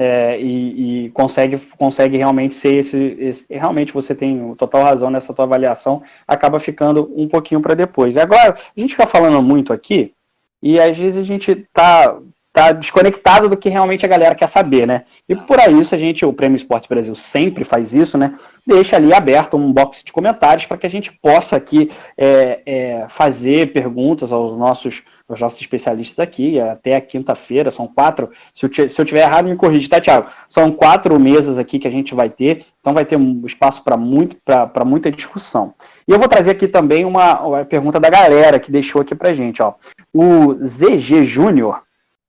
[0.00, 5.34] É, e, e, consegue, consegue realmente ser esse, esse, Realmente você tem total razão nessa
[5.34, 8.16] tua avaliação, acaba ficando um pouquinho para depois.
[8.16, 10.14] Agora, a gente fica falando muito aqui,
[10.62, 12.16] e às vezes a gente tá,
[12.58, 15.04] tá desconectado do que realmente a galera quer saber, né?
[15.28, 18.34] E por isso a gente, o Prêmio Esportes Brasil sempre faz isso, né?
[18.66, 23.06] Deixa ali aberto um box de comentários para que a gente possa aqui é, é,
[23.08, 28.88] fazer perguntas aos nossos os nossos especialistas aqui, até a quinta-feira, são quatro, se eu,
[28.88, 30.30] se eu tiver errado, me corrige, tá, Thiago?
[30.48, 33.94] São quatro mesas aqui que a gente vai ter, então vai ter um espaço para
[33.94, 34.38] muito,
[34.86, 35.74] muita discussão.
[36.06, 39.34] E eu vou trazer aqui também uma, uma pergunta da galera que deixou aqui pra
[39.34, 39.74] gente, ó.
[40.14, 41.82] O ZG Júnior,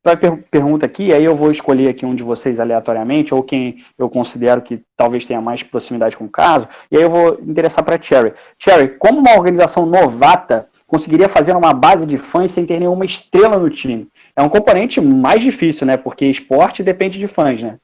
[0.04, 4.10] per pergunta aqui, aí eu vou escolher aqui um de vocês aleatoriamente, ou quem eu
[4.10, 8.02] considero que talvez tenha mais proximidade com o caso, e aí eu vou interessar para
[8.02, 8.34] Cherry.
[8.58, 13.58] Cherry, como uma organização novata conseguiria fazer uma base de fãs sem ter nenhuma estrela
[13.58, 14.10] no time.
[14.36, 15.96] É um componente mais difícil, né?
[15.96, 17.78] Porque esporte depende de fãs, né?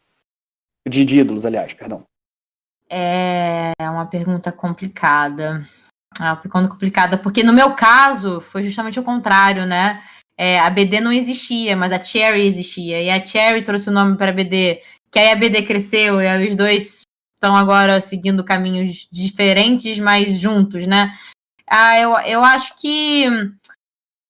[0.88, 2.03] De, de ídolos, aliás, perdão.
[2.89, 5.68] É uma pergunta complicada.
[6.20, 10.01] É uma pergunta complicada, porque no meu caso foi justamente o contrário, né?
[10.38, 13.02] É, a BD não existia, mas a Cherry existia.
[13.02, 14.82] E a Cherry trouxe o nome para a BD,
[15.12, 17.04] que aí a BD cresceu e aí os dois
[17.36, 21.14] estão agora seguindo caminhos diferentes, mas juntos, né?
[21.70, 23.28] Ah, eu, eu acho que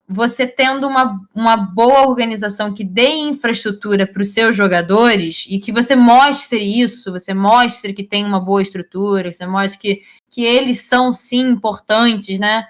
[0.08, 5.72] você tendo uma, uma boa organização que dê infraestrutura para os seus jogadores e que
[5.72, 10.82] você mostre isso, você mostre que tem uma boa estrutura, você mostre que, que eles
[10.82, 12.68] são sim importantes, né?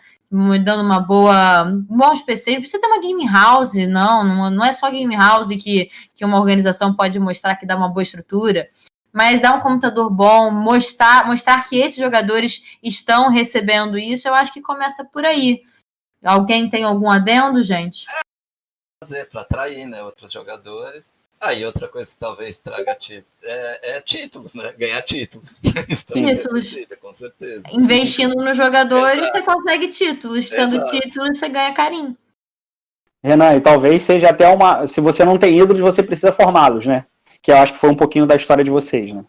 [0.64, 1.66] Dando uma boa.
[1.88, 6.26] bons PCs, precisa ter uma game house, não, não, é só game house que, que
[6.26, 8.70] uma organização pode mostrar que dá uma boa estrutura
[9.16, 14.52] mas dar um computador bom, mostrar, mostrar que esses jogadores estão recebendo isso, eu acho
[14.52, 15.64] que começa por aí.
[16.22, 18.06] Alguém tem algum adendo, gente?
[19.02, 21.18] Fazer para atrair né, outros jogadores.
[21.46, 22.98] Aí ah, outra coisa que talvez traga
[23.44, 24.74] é, é, títulos, né?
[24.78, 25.60] Ganhar títulos.
[26.14, 26.76] títulos.
[26.76, 27.64] É com certeza.
[27.72, 29.38] Investindo nos jogadores, Exato.
[29.38, 30.50] você consegue títulos.
[30.50, 30.92] Tendo Exato.
[30.92, 32.18] títulos, você ganha carinho.
[33.24, 34.88] Renan, e talvez seja até uma.
[34.88, 37.06] Se você não tem ídolos, você precisa formá-los, né?
[37.46, 39.24] que eu acho que foi um pouquinho da história de vocês, né?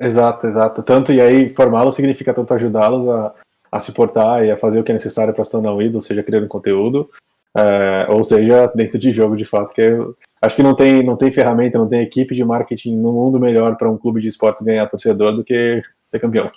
[0.00, 0.82] Exato, exato.
[0.82, 3.32] Tanto e aí formá-los significa tanto ajudá-los a,
[3.70, 6.02] a se portar e a fazer o que é necessário para se tornar um ídolo,
[6.02, 7.08] seja criando conteúdo,
[7.56, 9.74] é, ou seja, dentro de jogo de fato.
[9.74, 13.12] Que eu, acho que não tem, não tem ferramenta, não tem equipe de marketing no
[13.12, 16.50] mundo melhor para um clube de esportes ganhar torcedor do que ser campeão.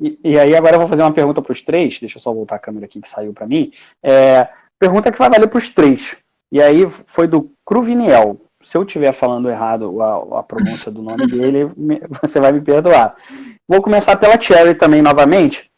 [0.00, 2.32] E, e, aí agora eu vou fazer uma pergunta para os três, deixa eu só
[2.32, 3.70] voltar a câmera aqui que saiu para mim.
[4.02, 6.16] É, pergunta que vai valer para os três.
[6.50, 8.40] E aí foi do Cruviniel.
[8.60, 11.70] Se eu estiver falando errado a, a pronúncia do nome dele,
[12.20, 13.14] você vai me perdoar.
[13.68, 15.70] Vou começar pela Cherry também novamente.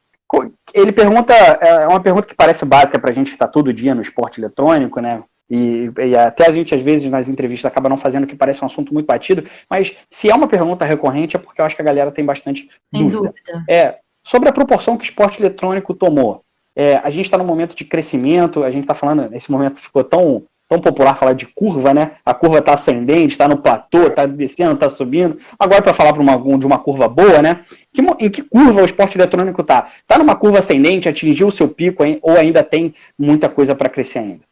[0.72, 3.94] Ele pergunta, é uma pergunta que parece básica para a gente que está todo dia
[3.94, 5.22] no esporte eletrônico, né?
[5.48, 8.66] E, e, até a gente, às vezes, nas entrevistas acaba não fazendo que parece um
[8.66, 11.84] assunto muito batido, mas se é uma pergunta recorrente é porque eu acho que a
[11.84, 13.34] galera tem bastante tem dúvida.
[13.46, 13.64] dúvida.
[13.68, 16.42] É, sobre a proporção que o esporte eletrônico tomou.
[16.76, 20.02] É, a gente está num momento de crescimento, a gente está falando, esse momento ficou
[20.02, 22.12] tão tão popular falar de curva, né?
[22.24, 25.38] A curva está ascendente, está no platô, está descendo, está subindo.
[25.58, 27.64] Agora, para falar uma, de uma curva boa, né?
[27.92, 29.88] Que, em que curva o esporte eletrônico está?
[30.00, 34.20] Está numa curva ascendente, atingiu o seu pico ou ainda tem muita coisa para crescer
[34.20, 34.44] ainda?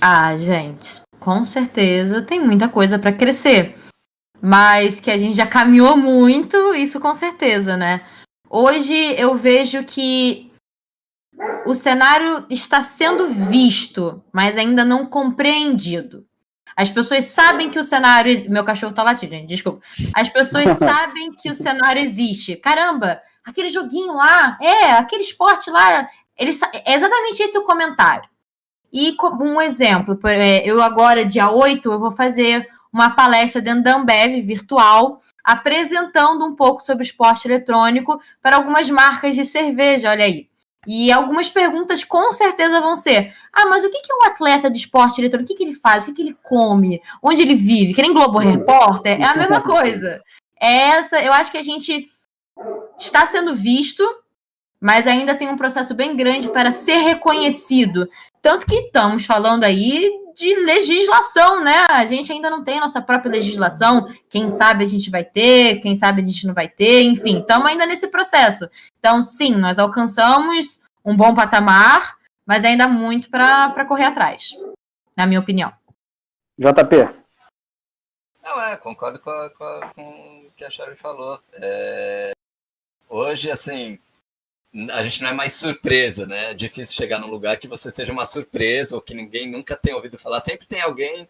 [0.00, 3.74] Ah, gente, com certeza tem muita coisa para crescer.
[4.40, 8.02] Mas que a gente já caminhou muito, isso com certeza, né?
[8.50, 10.50] hoje eu vejo que
[11.64, 16.24] o cenário está sendo visto, mas ainda não compreendido.
[16.76, 18.50] As pessoas sabem que o cenário.
[18.50, 19.80] Meu cachorro tá latindo, gente, desculpa.
[20.14, 22.56] As pessoas sabem que o cenário existe.
[22.56, 26.06] Caramba, aquele joguinho lá, é, aquele esporte lá.
[26.38, 28.28] Eles, é exatamente esse o comentário.
[28.92, 33.82] E como um exemplo, é, eu agora, dia 8, eu vou fazer uma palestra dentro
[33.82, 40.24] da Ambev virtual, apresentando um pouco sobre esporte eletrônico para algumas marcas de cerveja, olha
[40.24, 40.48] aí.
[40.86, 44.70] E algumas perguntas com certeza vão ser: ah, mas o que, que é um atleta
[44.70, 45.50] de esporte eletrônico?
[45.50, 46.02] O que, que ele faz?
[46.02, 47.02] O que, que ele come?
[47.22, 47.94] Onde ele vive?
[47.94, 49.20] Que nem Globo Repórter?
[49.20, 50.22] É a mesma coisa.
[50.60, 52.08] É essa, eu acho que a gente
[52.98, 54.02] está sendo visto,
[54.80, 58.08] mas ainda tem um processo bem grande para ser reconhecido.
[58.40, 61.86] Tanto que estamos falando aí de legislação, né?
[61.90, 64.06] A gente ainda não tem a nossa própria legislação.
[64.28, 67.66] Quem sabe a gente vai ter, quem sabe a gente não vai ter, enfim, estamos
[67.66, 68.68] ainda nesse processo.
[68.98, 74.50] Então, sim, nós alcançamos um bom patamar, mas ainda há muito para correr atrás,
[75.16, 75.72] na minha opinião.
[76.58, 77.08] JP.
[78.44, 81.40] Não, é, concordo com, a, com, a, com o que a Charlie falou.
[81.54, 82.32] É,
[83.08, 83.98] hoje, assim,
[84.92, 86.50] a gente não é mais surpresa, né?
[86.50, 89.96] É difícil chegar num lugar que você seja uma surpresa ou que ninguém nunca tenha
[89.96, 90.40] ouvido falar.
[90.40, 91.28] Sempre tem alguém.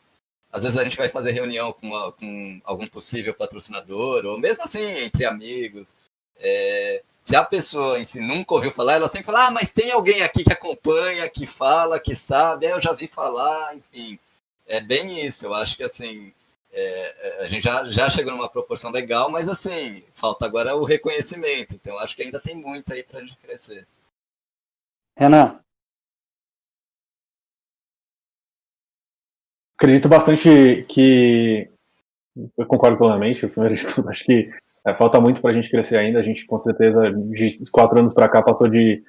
[0.52, 4.64] Às vezes a gente vai fazer reunião com, uma, com algum possível patrocinador, ou mesmo
[4.64, 5.96] assim, entre amigos.
[6.38, 9.90] É, se a pessoa em si nunca ouviu falar, ela sempre fala: Ah, mas tem
[9.90, 14.18] alguém aqui que acompanha, que fala, que sabe, é, eu já vi falar, enfim.
[14.66, 15.46] É bem isso.
[15.46, 16.32] Eu acho que assim,
[16.78, 20.84] é, é, a gente já, já chegou numa proporção legal, mas assim, falta agora o
[20.84, 21.74] reconhecimento.
[21.74, 23.86] Então acho que ainda tem muito aí para a gente crescer.
[25.16, 25.58] Renan.
[29.78, 31.70] Acredito bastante que.
[32.58, 34.10] Eu concordo plenamente, primeiro de tudo.
[34.10, 34.50] Acho que
[34.86, 36.20] é, falta muito para a gente crescer ainda.
[36.20, 39.02] A gente, com certeza, de quatro anos para cá, passou de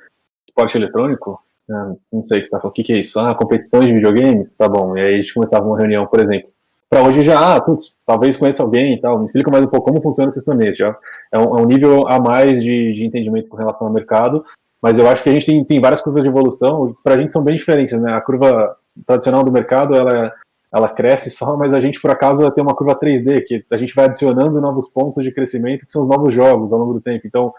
[0.48, 1.44] esporte eletrônico.
[1.68, 1.98] Né?
[2.14, 2.72] Não sei o que, tá falando.
[2.72, 3.20] o que, que é isso?
[3.20, 4.56] Ah, competições de videogames?
[4.56, 4.98] Tá bom.
[4.98, 6.57] E aí a gente começava uma reunião, por exemplo
[6.90, 9.88] para hoje já, ah, putz, talvez conheça alguém e tal, me explica mais um pouco
[9.88, 10.96] como funciona torneios, já
[11.32, 14.46] é um, é um, nível a mais de, de, entendimento com relação ao mercado,
[14.82, 17.34] mas eu acho que a gente tem, tem várias curvas de evolução, para a gente
[17.34, 20.32] são bem diferentes, né, a curva tradicional do mercado, ela,
[20.74, 23.94] ela cresce só, mas a gente, por acaso, tem uma curva 3D, que a gente
[23.94, 27.28] vai adicionando novos pontos de crescimento, que são os novos jogos ao longo do tempo,
[27.28, 27.54] então,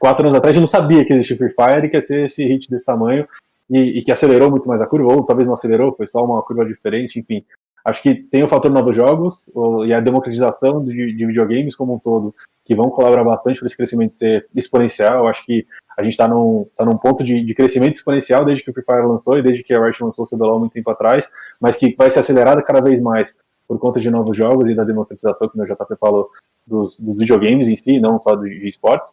[0.00, 2.24] quatro anos atrás, a gente não sabia que existia Free Fire e que ia ser
[2.24, 3.26] esse hit desse tamanho,
[3.68, 6.42] e, e, que acelerou muito mais a curva, ou talvez não acelerou, foi só uma
[6.42, 7.44] curva diferente, enfim.
[7.84, 9.46] Acho que tem o fator novos jogos
[9.86, 12.34] e a democratização de, de videogames como um todo,
[12.64, 15.28] que vão colaborar bastante para esse crescimento ser exponencial.
[15.28, 15.66] Acho que
[15.96, 18.84] a gente está num, tá num ponto de, de, crescimento exponencial desde que o Free
[18.84, 21.30] Fire lançou e desde que a Riot lançou o CBLOL muito tempo atrás,
[21.60, 23.36] mas que vai ser acelerada cada vez mais
[23.68, 26.30] por conta de novos jogos e da democratização, que o JP falou,
[26.66, 29.10] dos, dos videogames em si, não só de, de esportes.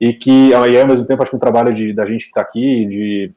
[0.00, 2.86] E que, ao mesmo tempo, acho que o trabalho de, da gente que está aqui,
[2.86, 3.32] de,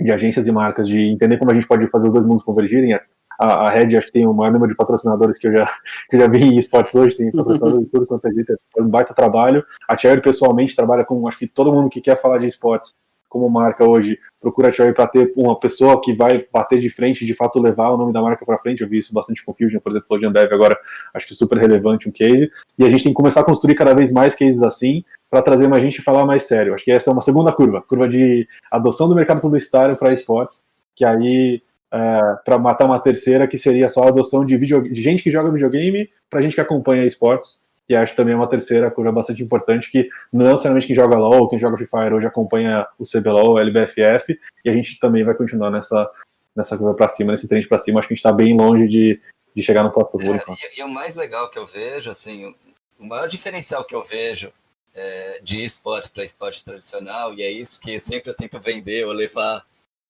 [0.00, 2.98] de agências e marcas, de entender como a gente pode fazer os dois mundos convergirem,
[3.42, 5.66] a, Red acho que tem o maior número de patrocinadores que eu já,
[6.10, 8.88] que já vi em esportes hoje, tem patrocinadores de tudo quanto é jeito, é um
[8.88, 9.64] baita trabalho.
[9.88, 12.92] A Cherry pessoalmente trabalha com, acho que todo mundo que quer falar de esportes
[13.32, 17.24] como marca hoje, procura a Cherry para ter uma pessoa que vai bater de frente
[17.24, 18.82] de fato levar o nome da marca para frente.
[18.82, 20.78] Eu vi isso bastante com Fusion, por exemplo, de Ambev agora,
[21.14, 22.50] acho que super relevante um case.
[22.78, 25.66] E a gente tem que começar a construir cada vez mais cases assim para trazer
[25.66, 26.74] mais gente e falar mais sério.
[26.74, 30.62] Acho que essa é uma segunda curva, curva de adoção do mercado publicitário para esportes,
[30.94, 31.62] que aí
[31.92, 35.30] é, para matar uma terceira, que seria só a adoção de, video, de gente que
[35.30, 39.90] joga videogame para gente que acompanha esportes, que acho também uma terceira curva bastante importante,
[39.90, 43.58] que não necessariamente quem joga LoL, quem joga Free Fire hoje acompanha o CBLOL, o
[43.58, 46.10] LBFF, e a gente também vai continuar nessa,
[46.56, 48.88] nessa curva para cima, nesse trend para cima, acho que a gente está bem longe
[48.88, 49.20] de,
[49.54, 52.54] de chegar no top é, e, e, o mais legal que eu vejo, assim,
[52.98, 54.50] o maior diferencial que eu vejo
[54.94, 59.12] é, de esporte para esporte tradicional, e é isso que sempre eu tento vender ou
[59.12, 59.62] levar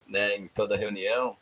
[0.06, 1.36] né, em toda reunião,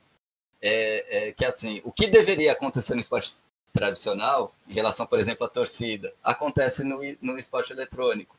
[0.62, 3.31] é, é, que assim, o que deveria acontecer no esporte
[3.73, 8.37] tradicional, em relação, por exemplo, à torcida, acontece no, no esporte eletrônico.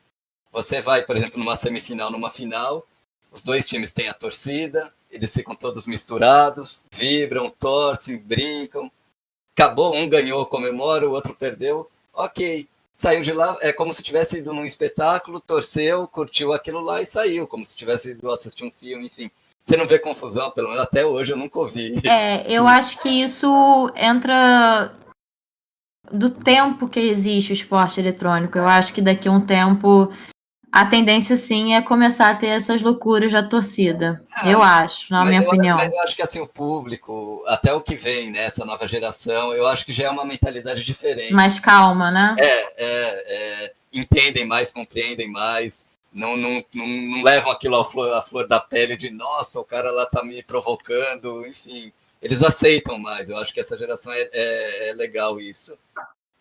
[0.52, 2.86] Você vai, por exemplo, numa semifinal, numa final,
[3.32, 8.92] os dois times têm a torcida, eles ficam todos misturados, vibram, torcem, brincam.
[9.56, 11.90] Acabou, um ganhou, comemora, o outro perdeu.
[12.14, 17.02] Ok, saiu de lá, é como se tivesse ido num espetáculo, torceu, curtiu aquilo lá
[17.02, 19.32] e saiu, como se tivesse ido assistir um filme, enfim.
[19.66, 22.02] Você não vê confusão, pelo menos até hoje eu nunca ouvi.
[22.08, 24.94] É, eu acho que isso entra
[26.12, 28.58] do tempo que existe o esporte eletrônico.
[28.58, 30.12] Eu acho que daqui a um tempo
[30.72, 34.24] a tendência sim é começar a ter essas loucuras da torcida.
[34.34, 35.78] Ah, eu acho, na minha eu, opinião.
[35.78, 39.54] Mas eu acho que assim, o público, até o que vem, né, essa nova geração,
[39.54, 41.34] eu acho que já é uma mentalidade diferente.
[41.34, 42.36] Mais calma, né?
[42.40, 45.90] É, é, é entendem mais, compreendem mais.
[46.12, 49.66] Não, não, não, não levam aquilo à flor, à flor da pele de nossa, o
[49.66, 51.92] cara lá tá me provocando, enfim.
[52.22, 53.30] Eles aceitam mais.
[53.30, 55.78] Eu acho que essa geração é, é, é legal isso.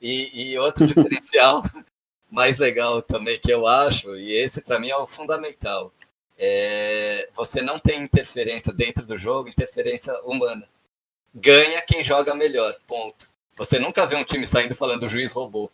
[0.01, 1.63] E, e outro diferencial
[2.31, 5.93] mais legal também que eu acho, e esse para mim é o fundamental,
[6.39, 10.69] é você não tem interferência dentro do jogo, interferência humana.
[11.35, 13.29] Ganha quem joga melhor, ponto.
[13.57, 15.71] Você nunca vê um time saindo falando o juiz roubou.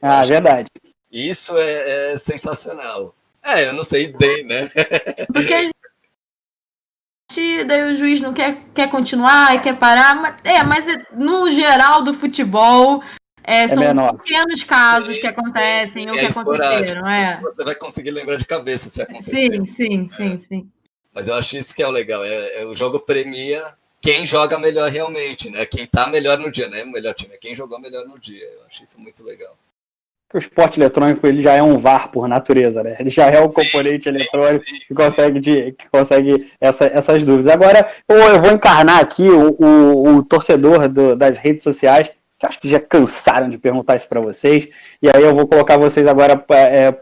[0.00, 0.70] Ah, verdade.
[1.12, 3.14] Isso é, é, sensacional.
[3.42, 4.70] É, eu não sei bem, né?
[5.32, 5.70] Porque
[7.64, 10.14] daí o juiz não quer, quer continuar e quer parar.
[10.14, 13.02] Mas, é, mas no geral do futebol,
[13.44, 14.14] é, são menor.
[14.18, 17.06] pequenos casos sim, que acontecem sim, ou é que aconteceram.
[17.08, 17.40] É.
[17.42, 19.52] Você vai conseguir lembrar de cabeça se acontecer.
[19.52, 20.70] Sim, sim, sim, sim.
[21.12, 22.24] Mas eu acho isso que é o legal.
[22.24, 23.62] É, é, o jogo premia
[24.00, 25.64] quem joga melhor realmente, né?
[25.66, 26.82] Quem tá melhor no dia, né?
[26.84, 28.44] O melhor time é quem jogou melhor no dia.
[28.44, 29.56] Eu acho isso muito legal.
[30.32, 32.96] O esporte eletrônico ele já é um VAR por natureza, né?
[32.98, 36.86] Ele já é um sim, componente sim, eletrônico sim, que consegue, de, que consegue essa,
[36.86, 37.52] essas dúvidas.
[37.52, 42.10] Agora, eu vou encarnar aqui o, o, o torcedor do, das redes sociais
[42.42, 44.68] que acho que já cansaram de perguntar isso para vocês,
[45.00, 46.92] e aí eu vou colocar vocês agora, é,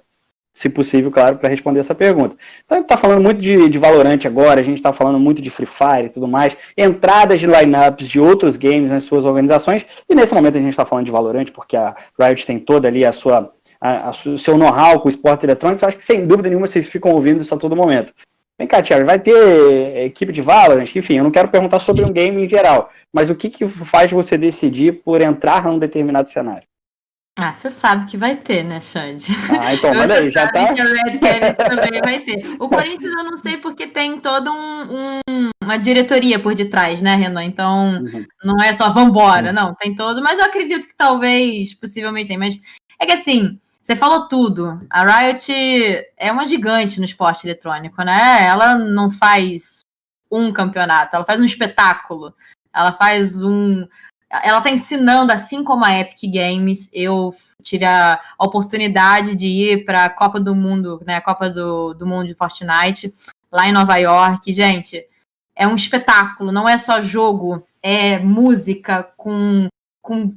[0.52, 2.36] se possível, claro, para responder essa pergunta.
[2.64, 5.40] Então, a gente está falando muito de, de Valorant agora, a gente está falando muito
[5.40, 9.86] de Free Fire e tudo mais, entradas de lineups de outros games nas suas organizações,
[10.08, 13.04] e nesse momento a gente está falando de Valorant, porque a Riot tem toda ali
[13.04, 13.52] a sua
[14.26, 17.54] o seu know-how com esportes eletrônicos, acho que sem dúvida nenhuma vocês ficam ouvindo isso
[17.54, 18.12] a todo momento.
[18.58, 20.94] Vem cá, Thiago, vai ter equipe de Valorant?
[20.94, 24.10] Enfim, eu não quero perguntar sobre um game em geral, mas o que, que faz
[24.10, 26.68] você decidir por entrar num determinado cenário?
[27.42, 29.32] Ah, você sabe que vai ter, né, Xande?
[29.58, 30.74] Ah, então, olha aí, já tá.
[30.74, 32.56] Que a Red Canids também vai ter.
[32.58, 37.14] O Corinthians eu não sei porque tem toda um, um, uma diretoria por detrás, né,
[37.14, 37.44] Renan?
[37.44, 38.26] Então, uhum.
[38.44, 39.54] não é só vambora, uhum.
[39.54, 40.22] não, tem todo.
[40.22, 42.36] Mas eu acredito que talvez, possivelmente tem.
[42.36, 42.60] Mas
[42.98, 44.78] é que assim, você falou tudo.
[44.90, 45.50] A Riot
[46.18, 48.44] é uma gigante no esporte eletrônico, né?
[48.44, 49.80] Ela não faz
[50.30, 52.34] um campeonato, ela faz um espetáculo.
[52.74, 53.86] Ela faz um.
[54.30, 56.88] Ela está ensinando, assim como a Epic Games.
[56.92, 61.16] Eu tive a oportunidade de ir para a Copa do Mundo, né?
[61.16, 63.12] A Copa do, do Mundo de Fortnite,
[63.50, 64.52] lá em Nova York.
[64.52, 65.04] Gente,
[65.56, 69.68] é um espetáculo, não é só jogo, é música com,
[70.00, 70.28] com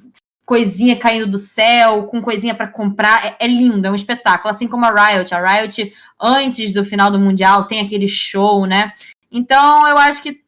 [0.45, 3.25] coisinha caindo do céu, com coisinha para comprar.
[3.25, 4.49] É, é, lindo, é um espetáculo.
[4.49, 5.33] Assim como a Riot.
[5.33, 8.93] A Riot, antes do final do Mundial, tem aquele show, né?
[9.31, 10.43] Então, eu acho que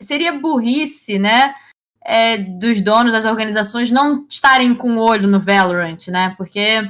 [0.00, 1.54] seria burrice, né?
[2.10, 6.34] É, dos donos das organizações não estarem com o olho no Valorant, né?
[6.38, 6.80] Porque,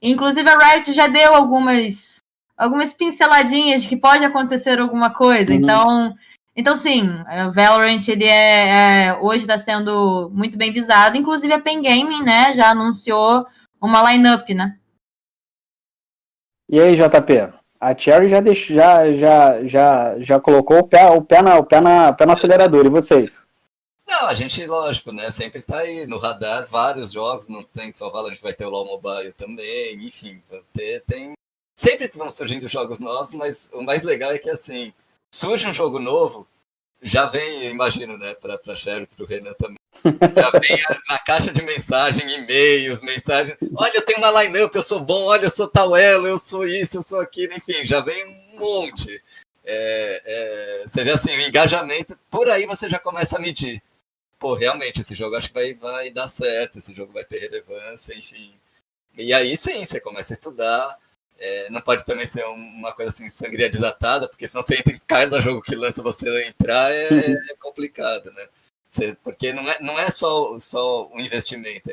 [0.00, 2.18] inclusive, a Riot já deu algumas,
[2.56, 5.52] algumas pinceladinhas de que pode acontecer alguma coisa.
[5.52, 5.58] Uhum.
[5.58, 6.14] Então
[6.54, 7.08] então, sim,
[7.48, 11.16] o Valorant ele é, é hoje está sendo muito bem visado.
[11.16, 13.46] Inclusive a Pen Gaming, né, já anunciou
[13.80, 14.76] uma lineup, né?
[16.68, 17.52] E aí, JP?
[17.80, 21.64] A Cherry já, deixou, já, já, já, já colocou o pé, o pé, na, o
[21.64, 22.86] pé, na, pé no acelerador.
[22.86, 23.46] E vocês?
[24.12, 25.30] Não, a gente, lógico, né?
[25.30, 28.84] Sempre tá aí no radar vários jogos, não tem só Valorant, vai ter o LoL
[28.84, 30.42] Mobile também, enfim,
[30.74, 31.32] ter, tem.
[31.74, 34.92] Sempre vão surgindo jogos novos, mas o mais legal é que assim
[35.34, 36.46] surge um jogo novo,
[37.00, 39.78] já vem, imagino, né, para a Sherry, para o Renan também.
[40.04, 43.56] Já vem na caixa de mensagem, e-mails, mensagens.
[43.74, 46.98] Olha, eu tenho uma line-up, eu sou bom, olha, eu sou tal eu sou isso,
[46.98, 49.22] eu sou aquilo, enfim, já vem um monte.
[49.64, 53.82] É, é, você vê assim, o engajamento, por aí você já começa a medir.
[54.42, 58.12] Pô, realmente, esse jogo acho que vai, vai dar certo, esse jogo vai ter relevância,
[58.12, 58.52] enfim.
[59.16, 60.98] E aí sim, você começa a estudar,
[61.38, 65.00] é, não pode também ser uma coisa assim, sangria desatada, porque senão você entra em
[65.06, 67.06] cada jogo que lança você entrar é,
[67.52, 68.48] é complicado, né?
[68.90, 71.92] Você, porque não é, não é só, só um investimento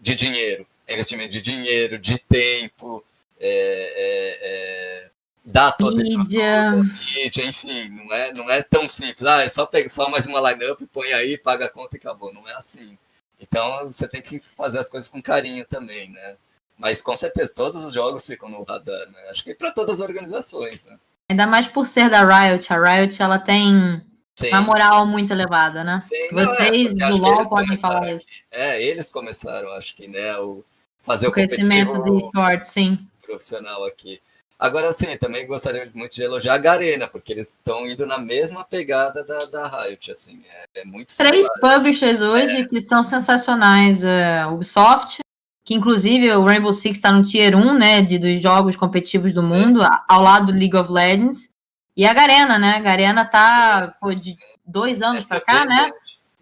[0.00, 3.04] de dinheiro, é investimento de dinheiro, de tempo,
[3.38, 5.09] é,
[5.50, 6.72] é, é dá toda mídia.
[6.72, 9.26] mídia, enfim, não é, não é tão simples.
[9.26, 12.32] Ah, é só pegar só mais uma lineup, põe aí, paga a conta e acabou.
[12.32, 12.96] Não é assim.
[13.40, 16.36] Então você tem que fazer as coisas com carinho também, né?
[16.78, 19.28] Mas com certeza, todos os jogos ficam no radar, né?
[19.30, 20.96] Acho que para todas as organizações, né?
[21.28, 22.72] Ainda mais por ser da Riot.
[22.72, 24.02] A Riot, ela tem
[24.34, 24.48] Sim.
[24.48, 26.00] uma moral muito elevada, né?
[26.02, 28.24] Sim, Vocês não, é, do LoL podem falar isso.
[28.50, 30.36] É, eles começaram, acho que, né?
[30.38, 30.64] O,
[31.02, 33.06] fazer o, o crescimento do esporte, sim.
[33.22, 34.20] Profissional aqui.
[34.60, 38.62] Agora, sim, também gostaria muito de elogiar a Garena, porque eles estão indo na mesma
[38.62, 40.42] pegada da, da Riot, assim,
[40.74, 41.78] é, é muito Três similar.
[41.78, 42.66] publishers hoje é.
[42.66, 45.20] que são sensacionais, é, Ubisoft,
[45.64, 49.46] que inclusive o Rainbow Six está no Tier 1, né, de, dos jogos competitivos do
[49.46, 49.52] Sim.
[49.52, 51.50] mundo, ao lado do League of Legends.
[51.96, 52.76] E a Garena, né?
[52.76, 55.90] A Garena tá pô, de dois anos é para cá, né?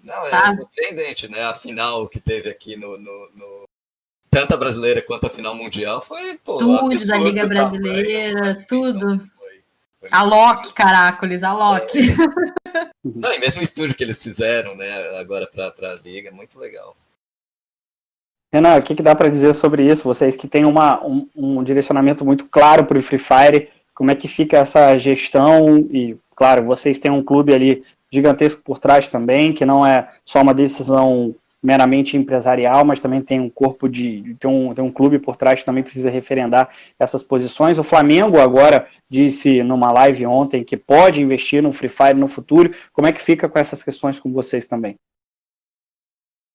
[0.03, 0.55] Não, é tá.
[0.55, 1.43] surpreendente, né?
[1.43, 3.68] A final que teve aqui no, no, no,
[4.31, 9.19] tanto a brasileira quanto a final mundial foi, pô, Tudo da Liga Brasileira, tudo.
[9.37, 9.63] Foi,
[10.01, 11.99] foi a Loki, caracoles, a Loki.
[12.11, 12.89] É.
[13.05, 16.97] Não, e mesmo o estúdio que eles fizeram, né, agora pra, pra Liga, muito legal.
[18.53, 20.05] Renan, o que, que dá para dizer sobre isso?
[20.05, 24.15] Vocês que têm uma, um, um direcionamento muito claro para o Free Fire, como é
[24.15, 25.79] que fica essa gestão?
[25.91, 30.41] E, claro, vocês têm um clube ali gigantesco por trás também, que não é só
[30.41, 34.37] uma decisão meramente empresarial, mas também tem um corpo de.
[34.39, 37.79] tem um, tem um clube por trás que também precisa referendar essas posições.
[37.79, 42.71] O Flamengo agora disse numa live ontem que pode investir no Free Fire no futuro.
[42.93, 44.97] Como é que fica com essas questões com vocês também?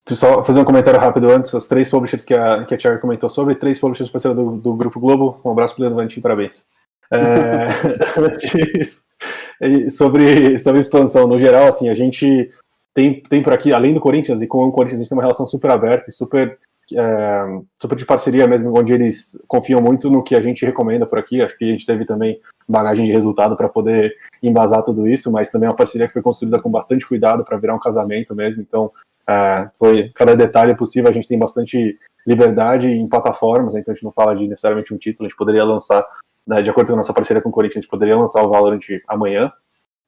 [0.10, 3.30] Só fazer um comentário rápido antes, as três publishers que a, que a Cherry comentou
[3.30, 6.68] sobre, três publishers parceiros do, do Grupo Globo, um abraço para o Leandro parabéns.
[7.10, 7.70] É,
[9.90, 12.52] sobre, sobre expansão, no geral, assim, a gente
[12.94, 15.24] tem, tem por aqui, além do Corinthians, e com o Corinthians a gente tem uma
[15.24, 16.58] relação super aberta e super,
[16.94, 21.18] é, super de parceria mesmo, onde eles confiam muito no que a gente recomenda por
[21.18, 21.42] aqui.
[21.42, 25.50] Acho que a gente teve também bagagem de resultado para poder embasar tudo isso, mas
[25.50, 28.62] também é uma parceria que foi construída com bastante cuidado para virar um casamento mesmo.
[28.62, 28.92] Então,
[29.28, 33.96] é, foi cada detalhe possível, a gente tem bastante liberdade em plataformas, né, então a
[33.96, 36.06] gente não fala de necessariamente um título, a gente poderia lançar,
[36.48, 38.50] né, de acordo com a nossa parceria com o Corinthians, a gente poderia lançar o
[38.50, 39.52] Valorant amanhã,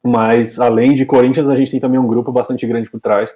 [0.05, 3.35] mas além de Corinthians, a gente tem também um grupo bastante grande por trás,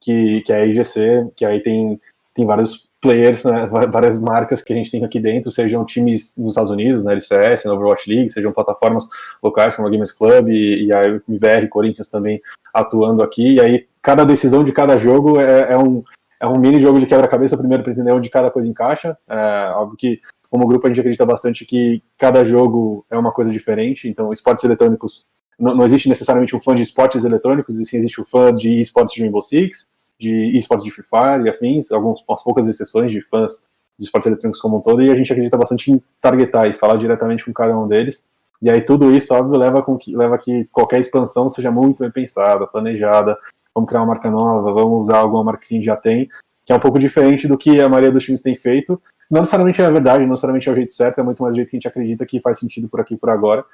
[0.00, 2.00] que, que é a IGC, que aí tem,
[2.32, 6.52] tem vários players, né, várias marcas que a gente tem aqui dentro, sejam times nos
[6.52, 9.08] Estados Unidos, na LCS, na Overwatch League, sejam plataformas
[9.42, 12.40] locais como a Gamers Club e, e a MBR Corinthians também
[12.72, 16.02] atuando aqui, e aí cada decisão de cada jogo é, é um,
[16.40, 19.96] é um mini jogo de quebra-cabeça primeiro para entender onde cada coisa encaixa, é, óbvio
[19.96, 24.32] que como grupo a gente acredita bastante que cada jogo é uma coisa diferente, então
[24.32, 25.26] esportes eletrônicos
[25.58, 28.80] não, não, existe necessariamente um fã de esportes eletrônicos, e sim existe um fã de
[28.80, 33.20] esportes de Rainbow Six, de esportes de Free Fire e afins, algumas poucas exceções de
[33.22, 33.66] fãs
[33.98, 36.96] de esportes eletrônicos como um todo, e a gente acredita bastante em targetar e falar
[36.96, 38.24] diretamente com cada um deles.
[38.60, 42.10] E aí tudo isso, óbvio, leva, com que, leva que qualquer expansão seja muito bem
[42.10, 43.36] pensada, planejada,
[43.74, 46.28] vamos criar uma marca nova, vamos usar alguma marca que a gente já tem,
[46.64, 49.00] que é um pouco diferente do que a maioria dos times tem feito.
[49.30, 51.56] Não necessariamente é a verdade, não necessariamente é o jeito certo, é muito mais o
[51.56, 53.64] jeito que a gente acredita que faz sentido por aqui por agora,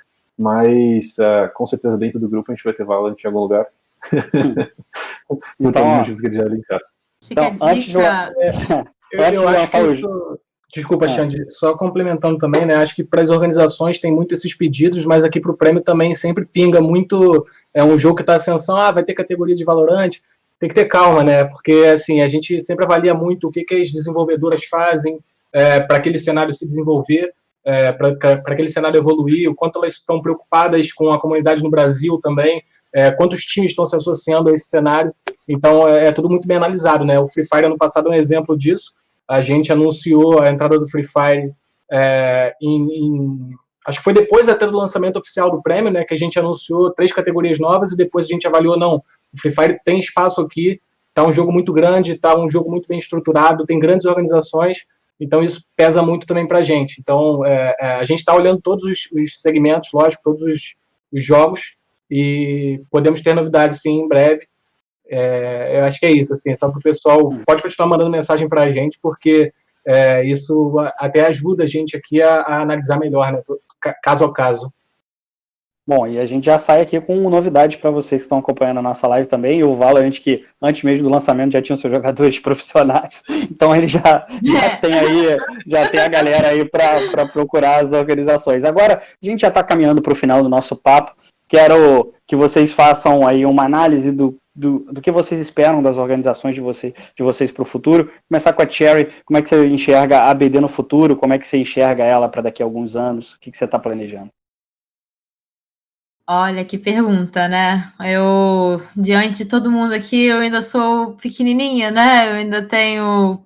[0.40, 3.66] mas uh, com certeza dentro do grupo a gente vai ter Valorant em algum lugar.
[5.60, 6.84] então, motivos que já linkaram.
[7.22, 8.32] Fica então, a dica.
[9.12, 10.40] Eu, eu, eu acho que isso,
[10.72, 11.08] Desculpa, é.
[11.08, 12.76] Xande, só complementando também, né?
[12.76, 16.14] Acho que para as organizações tem muito esses pedidos, mas aqui para o prêmio também
[16.14, 17.44] sempre pinga muito.
[17.74, 20.22] É um jogo que está ascensão, ah, vai ter categoria de valorante.
[20.58, 21.44] Tem que ter calma, né?
[21.44, 25.18] Porque assim, a gente sempre avalia muito o que, que as desenvolvedoras fazem
[25.52, 27.34] é, para aquele cenário se desenvolver
[27.64, 28.08] é, para
[28.46, 32.62] aquele cenário evoluir, o quanto elas estão preocupadas com a comunidade no Brasil também,
[32.92, 35.14] é, quantos times estão se associando a esse cenário.
[35.48, 37.18] Então é, é, tudo muito bem analisado, né?
[37.18, 38.92] O Free Fire ano passado é um exemplo disso.
[39.28, 41.52] A gente anunciou a entrada do Free Fire
[41.90, 43.48] é, em, em,
[43.86, 46.04] acho que foi depois até do lançamento oficial do prêmio, né?
[46.04, 48.96] Que a gente anunciou três categorias novas e depois a gente avaliou não,
[49.32, 50.80] o Free Fire tem espaço aqui,
[51.14, 54.86] tá um jogo muito grande, tá um jogo muito bem estruturado, tem grandes organizações
[55.20, 56.98] então, isso pesa muito também para a gente.
[56.98, 60.74] Então, é, é, a gente está olhando todos os, os, segmentos, lógico, todos os,
[61.12, 61.76] os, jogos,
[62.10, 64.46] e podemos ter novidades, sim, em breve.
[65.08, 68.48] É, eu acho que é isso, assim, só para o pessoal, pode continuar mandando mensagem
[68.48, 69.52] para a gente, porque
[69.86, 73.42] é, isso até ajuda a gente aqui a, a analisar melhor, né,
[74.02, 74.72] caso a caso.
[75.90, 78.82] Bom, e a gente já sai aqui com novidade para vocês que estão acompanhando a
[78.82, 79.64] nossa live também.
[79.64, 84.24] O Valorant, que antes mesmo do lançamento já tinha seus jogadores profissionais, então ele já,
[84.40, 84.76] já é.
[84.76, 85.36] tem aí,
[85.66, 88.62] já tem a galera aí para procurar as organizações.
[88.62, 91.12] Agora, a gente já está caminhando para o final do nosso papo.
[91.48, 96.54] Quero que vocês façam aí uma análise do, do, do que vocês esperam das organizações
[96.54, 98.12] de, você, de vocês para o futuro.
[98.28, 101.16] Começar com a Cherry, como é que você enxerga a ABD no futuro?
[101.16, 103.32] Como é que você enxerga ela para daqui a alguns anos?
[103.32, 104.30] O que, que você está planejando?
[106.32, 107.92] Olha que pergunta, né?
[107.98, 112.30] Eu, diante de todo mundo aqui, eu ainda sou pequenininha, né?
[112.30, 113.44] Eu ainda tenho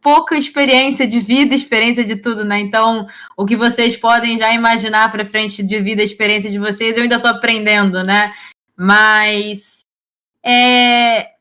[0.00, 2.58] pouca experiência de vida, experiência de tudo, né?
[2.58, 3.06] Então,
[3.36, 7.16] o que vocês podem já imaginar para frente de vida, experiência de vocês, eu ainda
[7.16, 8.32] estou aprendendo, né?
[8.74, 9.80] Mas
[10.42, 11.32] é,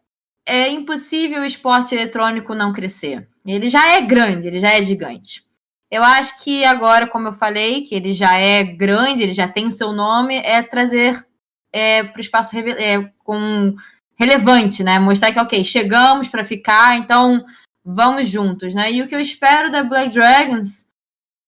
[0.46, 3.26] é impossível o esporte eletrônico não crescer.
[3.46, 5.45] Ele já é grande, ele já é gigante.
[5.91, 9.68] Eu acho que agora, como eu falei, que ele já é grande, ele já tem
[9.68, 11.26] o seu nome, é trazer
[11.72, 13.76] é, para o espaço é, com
[14.16, 14.98] relevante, né?
[14.99, 17.45] Mostrar que, ok, chegamos para ficar, então
[17.84, 18.91] vamos juntos, né?
[18.91, 20.86] E o que eu espero da Black Dragons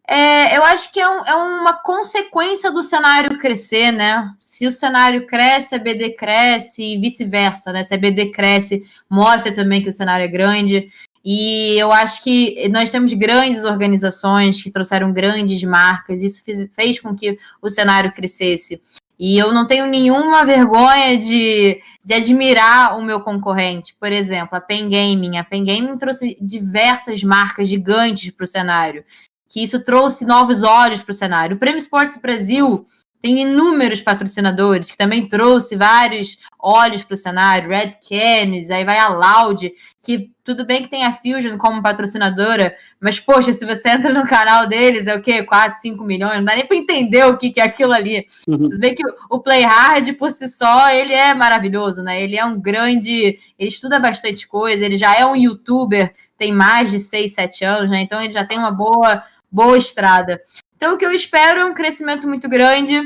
[0.10, 4.34] é, eu acho que é, um, é, uma consequência do cenário crescer, né?
[4.40, 7.84] Se o cenário cresce, a BD cresce e vice-versa, né?
[7.84, 10.88] Se a BD cresce, mostra também que o cenário é grande.
[11.30, 17.02] E eu acho que nós temos grandes organizações que trouxeram grandes marcas, isso fez, fez
[17.02, 18.82] com que o cenário crescesse.
[19.20, 23.94] E eu não tenho nenhuma vergonha de, de admirar o meu concorrente.
[24.00, 25.38] Por exemplo, a Pen Gaming.
[25.38, 29.04] A Pen Gaming trouxe diversas marcas gigantes para o cenário,
[29.50, 31.58] que isso trouxe novos olhos para o cenário.
[31.58, 32.88] O Prêmio Esportes Brasil
[33.22, 38.98] tem inúmeros patrocinadores, que também trouxe vários olhos para o cenário, Red Canis, aí vai
[38.98, 39.72] a Loud,
[40.04, 44.26] que tudo bem que tem a Fusion como patrocinadora, mas, poxa, se você entra no
[44.26, 45.44] canal deles, é o quê?
[45.44, 48.26] 4, 5 milhões, não dá nem para entender o que, que é aquilo ali.
[48.48, 48.58] Uhum.
[48.58, 52.22] Tudo bem que o Play Hard, por si só, ele é maravilhoso, né?
[52.22, 53.38] Ele é um grande...
[53.60, 57.92] Ele estuda bastante coisa, ele já é um youtuber, tem mais de 6, 7 anos,
[57.92, 58.02] né?
[58.02, 59.22] Então ele já tem uma boa,
[59.52, 60.42] boa estrada.
[60.78, 63.02] Então, o que eu espero é um crescimento muito grande,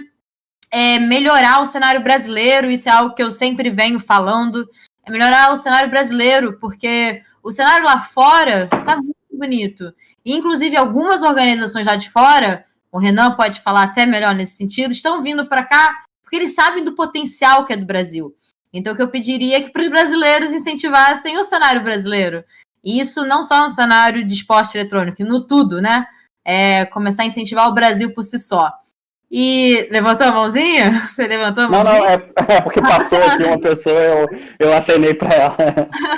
[0.69, 4.69] é melhorar o cenário brasileiro, isso é algo que eu sempre venho falando,
[5.06, 9.93] é melhorar o cenário brasileiro, porque o cenário lá fora tá muito bonito.
[10.26, 14.91] E, inclusive, algumas organizações lá de fora, o Renan pode falar até melhor nesse sentido,
[14.91, 18.35] estão vindo para cá porque eles sabem do potencial que é do Brasil.
[18.73, 22.43] Então, o que eu pediria é que para os brasileiros incentivassem o cenário brasileiro.
[22.84, 26.06] E isso não só no cenário de esporte eletrônico, no tudo, né?
[26.45, 28.72] É, começar a incentivar o Brasil por si só.
[29.34, 31.03] E levantou a mãozinha?
[31.07, 31.93] Você levantou a mãozinha?
[31.93, 34.27] Não, não, é, é porque passou aqui uma pessoa, eu,
[34.59, 35.57] eu acenei para ela.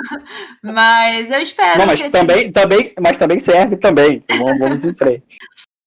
[0.62, 1.78] mas eu espero.
[1.78, 4.24] Não, mas, também, também, mas também serve também.
[4.28, 5.38] Vamos, vamos em frente.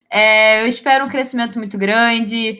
[0.10, 2.60] É, eu espero um crescimento muito grande,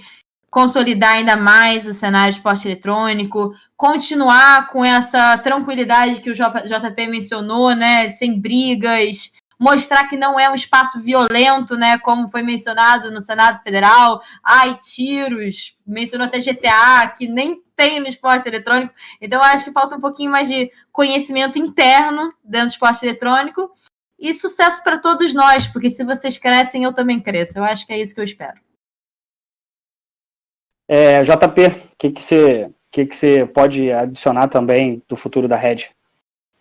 [0.52, 7.08] consolidar ainda mais o cenário de esporte eletrônico, continuar com essa tranquilidade que o JP
[7.08, 8.10] mencionou, né?
[8.10, 11.98] Sem brigas, mostrar que não é um espaço violento, né?
[12.00, 14.22] Como foi mencionado no Senado Federal.
[14.44, 18.94] Ai, tiros, mencionou até GTA, que nem tem no esporte eletrônico.
[19.22, 23.72] Então, eu acho que falta um pouquinho mais de conhecimento interno dentro do esporte eletrônico.
[24.20, 27.60] E sucesso para todos nós, porque se vocês crescem, eu também cresço.
[27.60, 28.60] Eu acho que é isso que eu espero.
[30.88, 35.56] É, JP, o que, que, você, que, que você pode adicionar também do futuro da
[35.56, 35.90] Red?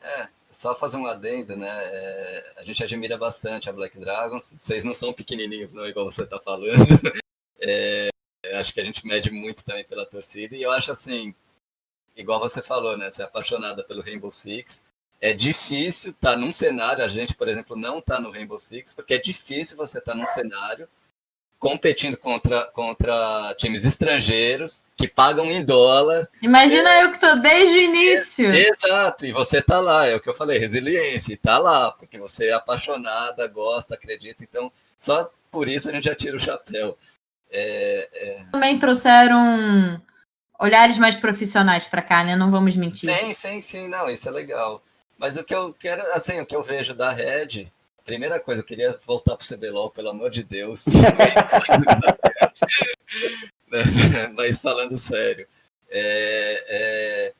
[0.02, 1.68] É, só fazer um adendo, né?
[1.68, 4.54] É, a gente admira bastante a Black Dragons.
[4.58, 6.72] Vocês não são pequenininhos, não, igual você está falando.
[7.58, 8.10] É,
[8.60, 10.54] acho que a gente mede muito também pela torcida.
[10.54, 11.34] E eu acho assim,
[12.14, 13.10] igual você falou, né?
[13.10, 14.84] Você é apaixonada pelo Rainbow Six.
[15.20, 18.92] É difícil estar tá num cenário, a gente, por exemplo, não está no Rainbow Six,
[18.92, 20.86] porque é difícil você estar tá num cenário
[21.58, 26.28] competindo contra, contra times estrangeiros que pagam em dólar.
[26.42, 28.50] Imagina é, eu que estou desde o início.
[28.50, 31.92] É, exato, e você está lá, é o que eu falei, resiliência, e tá lá,
[31.92, 36.40] porque você é apaixonada, gosta, acredita, então só por isso a gente já tira o
[36.40, 36.96] chapéu.
[37.50, 38.44] É, é.
[38.52, 40.00] Também trouxeram
[40.58, 42.36] olhares mais profissionais para cá, né?
[42.36, 43.10] Não vamos mentir.
[43.10, 44.82] Sim, sim, sim, não, isso é legal.
[45.18, 47.68] Mas o que eu quero, assim, o que eu vejo da Red
[48.06, 50.84] Primeira coisa, eu queria voltar pro CBLOL, pelo amor de Deus.
[54.36, 55.48] Mas falando sério,
[55.90, 57.34] é, é,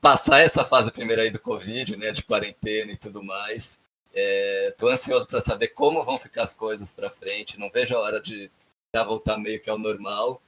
[0.00, 3.78] passar essa fase primeira aí do Covid, né, de quarentena e tudo mais.
[4.14, 7.60] É, tô ansioso para saber como vão ficar as coisas para frente.
[7.60, 8.50] Não vejo a hora de
[8.96, 10.40] já voltar meio que ao normal.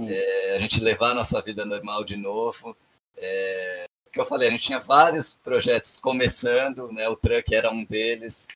[0.00, 2.76] É, a gente levar a nossa vida normal de novo.
[3.16, 7.08] É, que eu falei, a gente tinha vários projetos começando, né?
[7.08, 8.46] O Truck era um deles,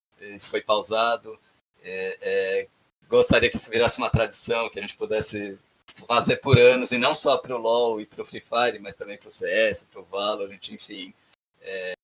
[0.40, 1.38] foi pausado.
[1.82, 2.68] É, é,
[3.08, 5.58] gostaria que isso virasse uma tradição, que a gente pudesse
[6.06, 8.96] fazer por anos, e não só para o LoL e para o Free Fire, mas
[8.96, 11.14] também para o CS, para o Valorant, enfim.
[11.62, 11.94] É,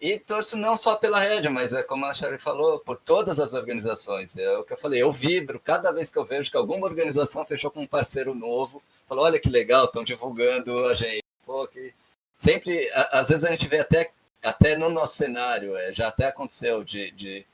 [0.00, 3.52] e torço não só pela Red, mas é como a Sherry falou, por todas as
[3.52, 4.38] organizações.
[4.38, 7.44] É o que eu falei, eu vibro cada vez que eu vejo que alguma organização
[7.44, 11.22] fechou com um parceiro novo, falou, olha que legal, estão divulgando a gente.
[11.44, 11.92] Pô, que
[12.40, 14.10] sempre, às vezes a gente vê até,
[14.42, 17.46] até no nosso cenário, é, já até aconteceu de, de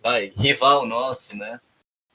[0.00, 1.60] vai, rival nosso, né?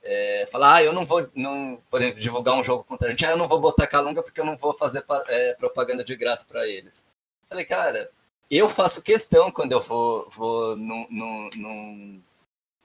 [0.06, 3.26] É, falar, ah, eu não vou, não, por exemplo, divulgar um jogo contra a gente,
[3.26, 6.46] ah, eu não vou botar Calunga porque eu não vou fazer é, propaganda de graça
[6.46, 7.06] para eles.
[7.50, 8.12] Falei, cara,
[8.52, 12.24] eu faço questão quando eu vou, vou num, num, num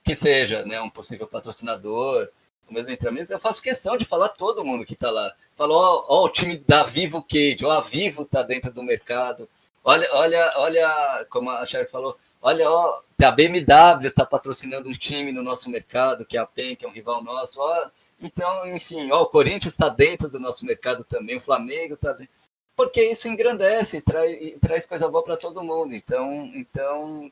[0.03, 2.29] que seja, né, um possível patrocinador,
[2.69, 6.05] ou mesmo amigos, eu faço questão de falar todo mundo que está lá falou, ó,
[6.07, 9.49] ó, o time da Vivo Cage, ó, a Vivo tá dentro do mercado.
[9.83, 15.33] Olha, olha, olha, como a Sherry falou, olha, ó, a BMW tá patrocinando um time
[15.33, 17.59] no nosso mercado, que é a PEN, que é um rival nosso.
[17.61, 17.89] Ó,
[18.21, 22.33] então, enfim, ó, o Corinthians está dentro do nosso mercado também, o Flamengo está dentro.
[22.73, 25.93] Porque isso engrandece traz, traz coisa boa para todo mundo.
[25.93, 27.29] Então, então,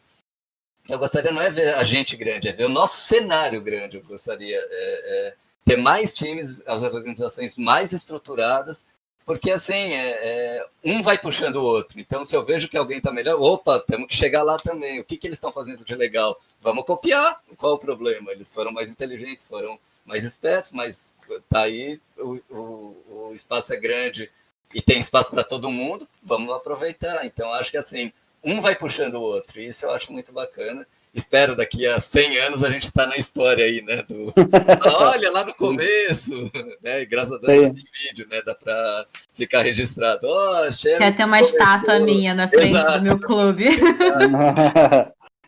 [0.87, 3.97] eu gostaria não é ver a gente grande, é ver o nosso cenário grande.
[3.97, 4.57] Eu gostaria.
[4.57, 5.33] É, é,
[5.67, 8.87] ter mais times, as organizações mais estruturadas,
[9.25, 11.99] porque assim, é, é, um vai puxando o outro.
[11.99, 15.01] Então, se eu vejo que alguém está melhor, opa, temos que chegar lá também.
[15.01, 16.39] O que, que eles estão fazendo de legal?
[16.61, 17.41] Vamos copiar.
[17.57, 18.31] Qual o problema?
[18.31, 21.13] Eles foram mais inteligentes, foram mais espertos, mas
[21.49, 24.31] tá aí, o, o, o espaço é grande
[24.73, 27.25] e tem espaço para todo mundo, vamos aproveitar.
[27.25, 30.85] Então, acho que assim, um vai puxando o outro, e isso eu acho muito bacana
[31.17, 34.03] espero daqui a 100 anos a gente tá na história aí, né?
[34.07, 34.31] Do,
[35.01, 36.51] olha, lá no começo,
[36.83, 37.01] né?
[37.01, 38.41] E graças a Deus tem vídeo, né?
[38.45, 40.27] Dá para ficar registrado.
[40.27, 41.59] Oh, Quer ter uma começou.
[41.59, 42.99] estátua minha na frente Exato.
[42.99, 43.65] do meu clube.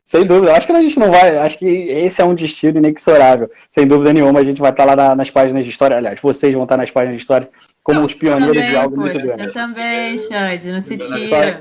[0.04, 1.38] Sem dúvida, acho que a gente não vai.
[1.38, 3.52] Acho que esse é um destino inexorável.
[3.70, 5.98] Sem dúvida nenhuma, a gente vai estar lá na, nas páginas de história.
[5.98, 7.48] Aliás, vocês vão estar nas páginas de história
[7.84, 9.44] como os pioneiros também, de algo poxa, muito grande.
[9.44, 11.60] Você também, Xande, não se tira.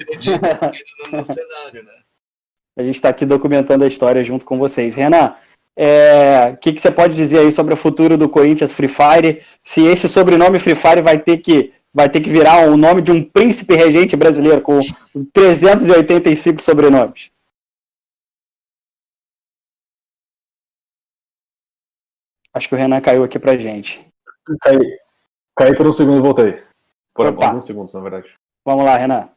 [1.82, 2.03] Né?
[2.77, 4.95] a gente está aqui documentando a história junto com vocês.
[4.95, 5.35] Renan, o
[5.77, 9.43] é, que, que você pode dizer aí sobre o futuro do Corinthians Free Fire?
[9.62, 13.11] Se esse sobrenome Free Fire vai ter que, vai ter que virar o nome de
[13.11, 14.81] um príncipe regente brasileiro com
[15.32, 17.31] 385 sobrenomes?
[22.53, 24.05] Acho que o Renan caiu aqui pra gente.
[24.62, 24.78] Caí,
[25.59, 26.62] caí por um segundo e voltei.
[27.14, 28.32] Por alguns segundos, na verdade.
[28.64, 29.28] Vamos lá, Renan.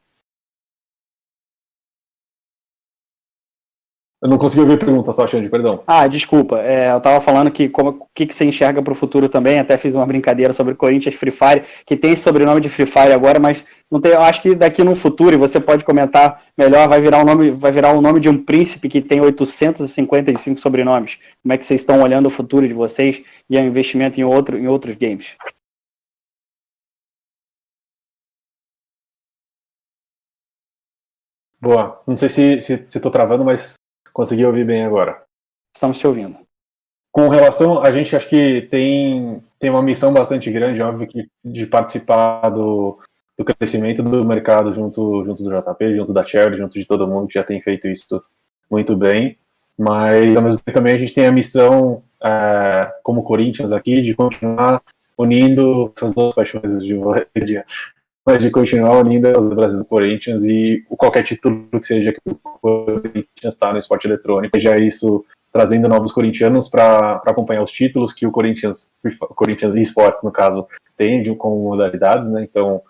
[4.23, 5.81] Eu não consegui ouvir a pergunta, só, Xande, perdão.
[5.87, 6.59] Ah, desculpa.
[6.59, 9.79] É, eu estava falando que o que, que você enxerga para o futuro também, até
[9.79, 13.39] fiz uma brincadeira sobre Corinthians Free Fire, que tem esse sobrenome de Free Fire agora,
[13.39, 17.01] mas não tem, eu acho que daqui no futuro, e você pode comentar melhor, vai
[17.01, 21.17] virar o nome, vai virar o nome de um príncipe que tem 855 sobrenomes.
[21.41, 24.55] Como é que vocês estão olhando o futuro de vocês e o investimento em, outro,
[24.55, 25.35] em outros games?
[31.61, 31.99] Boa.
[32.07, 33.75] Não sei se estou se, se travando, mas
[34.13, 35.21] Consegui ouvir bem agora.
[35.73, 36.35] Estamos te ouvindo.
[37.11, 41.65] Com relação, a gente acho que tem, tem uma missão bastante grande, óbvio, que, de
[41.65, 42.99] participar do,
[43.37, 47.27] do crescimento do mercado junto, junto do JP, junto da Cherry, junto de todo mundo
[47.27, 48.23] que já tem feito isso
[48.69, 49.37] muito bem.
[49.77, 54.13] Mas, ao mesmo tempo, também a gente tem a missão, é, como Corinthians aqui, de
[54.13, 54.81] continuar
[55.17, 56.95] unindo essas duas paixões de
[58.25, 62.35] mas de continuar unindo as Brasil do Corinthians e qualquer título que seja que o
[62.35, 68.25] Corinthians está no esporte eletrônico, seja isso trazendo novos corintianos para acompanhar os títulos que
[68.25, 68.91] o Corinthians,
[69.35, 70.65] Corinthians eSports, no caso,
[70.95, 72.43] tem de, com modalidades, né?
[72.49, 72.81] Então,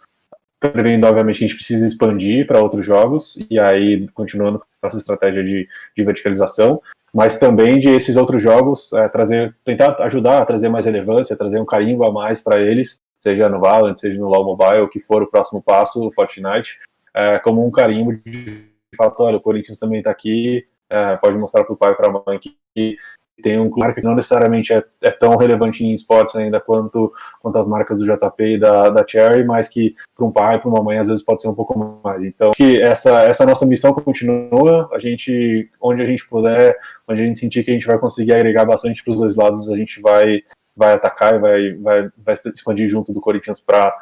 [0.60, 4.98] prevendo, obviamente, a gente precisa expandir para outros jogos, e aí continuando com a nossa
[4.98, 5.68] estratégia de,
[5.98, 6.80] de verticalização,
[7.12, 11.60] mas também de esses outros jogos é, trazer, tentar ajudar a trazer mais relevância, trazer
[11.60, 15.22] um carimbo a mais para eles, seja no Valorant, seja no LoL Mobile, que for
[15.22, 16.80] o próximo passo, o Fortnite,
[17.14, 21.64] é, como um carimbo de fato, olha, o Corinthians também está aqui, é, pode mostrar
[21.64, 22.98] para o pai e para a mãe que, que,
[23.42, 27.12] tem um clube que não necessariamente é, é, tão relevante em esportes ainda quanto,
[27.42, 30.70] quanto as marcas do JP e da, da Cherry, mas que para um pai, para
[30.70, 32.24] uma mãe, às vezes pode ser um pouco mais.
[32.24, 36.78] Então, que essa, essa nossa missão continua, a gente, onde a gente puder,
[37.08, 39.68] onde a gente sentir que a gente vai conseguir agregar bastante para os dois lados,
[39.72, 40.44] a gente vai
[40.76, 43.96] vai atacar e vai, vai, vai expandir junto do Corinthians para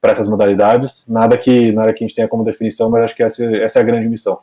[0.00, 1.08] para essas modalidades.
[1.08, 3.82] Nada que nada que a gente tenha como definição, mas acho que essa, essa é
[3.82, 4.40] a grande missão.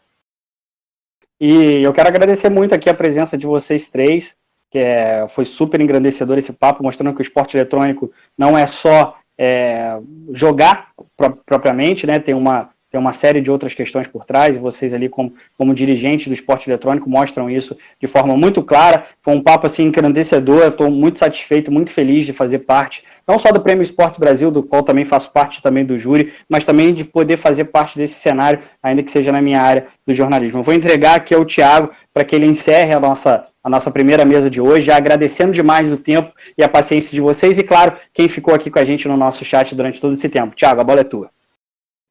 [1.39, 4.35] E eu quero agradecer muito aqui a presença de vocês três,
[4.71, 9.17] que é, foi super engrandecedor esse papo, mostrando que o esporte eletrônico não é só
[9.37, 9.99] é,
[10.31, 12.19] jogar pro, propriamente, né?
[12.19, 15.75] Tem uma tem uma série de outras questões por trás, e vocês ali, como, como
[15.75, 19.03] dirigentes do esporte eletrônico, mostram isso de forma muito clara.
[19.21, 23.51] Foi um papo assim engrandecedor, estou muito satisfeito, muito feliz de fazer parte, não só
[23.51, 27.03] do Prêmio Esporte Brasil, do qual também faço parte também do júri, mas também de
[27.03, 30.59] poder fazer parte desse cenário, ainda que seja na minha área do jornalismo.
[30.59, 34.23] Eu vou entregar aqui ao Tiago para que ele encerre a nossa a nossa primeira
[34.23, 37.97] mesa de hoje, já agradecendo demais o tempo e a paciência de vocês e, claro,
[38.13, 40.55] quem ficou aqui com a gente no nosso chat durante todo esse tempo.
[40.55, 41.31] Tiago, a bola é tua.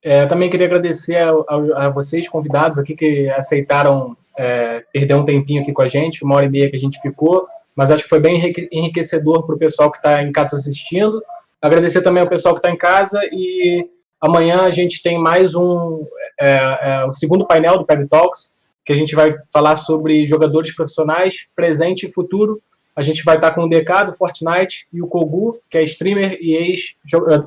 [0.04, 5.24] É, também queria agradecer a, a, a, vocês, convidados aqui, que aceitaram é, perder um
[5.24, 8.02] tempinho aqui com a gente, uma hora e meia que a gente ficou, mas acho
[8.02, 11.22] que foi bem enriquecedor para o pessoal que está em casa assistindo.
[11.60, 13.88] Agradecer também ao pessoal que está em casa e
[14.20, 16.06] amanhã a gente tem mais um
[16.38, 18.54] é, é, o segundo painel do Peb Talks,
[18.84, 22.60] que a gente vai falar sobre jogadores profissionais, presente e futuro.
[22.94, 25.82] A gente vai estar tá com o DK do Fortnite e o Kogu, que é
[25.84, 26.52] streamer e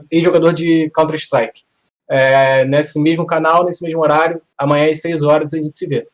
[0.10, 1.67] ex-jogador de Counter-Strike
[2.10, 4.42] é, nesse mesmo canal, nesse mesmo horário.
[4.58, 6.08] Amanhã às 6 horas a gente se vê.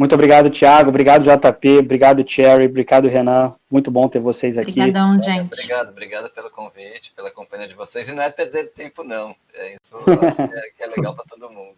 [0.00, 0.88] Muito obrigado, Thiago.
[0.88, 1.78] Obrigado, JP.
[1.80, 2.64] Obrigado, Cherry.
[2.64, 3.54] Obrigado, Renan.
[3.70, 4.70] Muito bom ter vocês aqui.
[4.70, 5.52] Obrigadão, gente.
[5.52, 8.08] Obrigado, obrigado pelo convite, pela companhia de vocês.
[8.08, 9.36] E não é perder tempo, não.
[9.52, 11.76] É isso é, que é legal para todo mundo.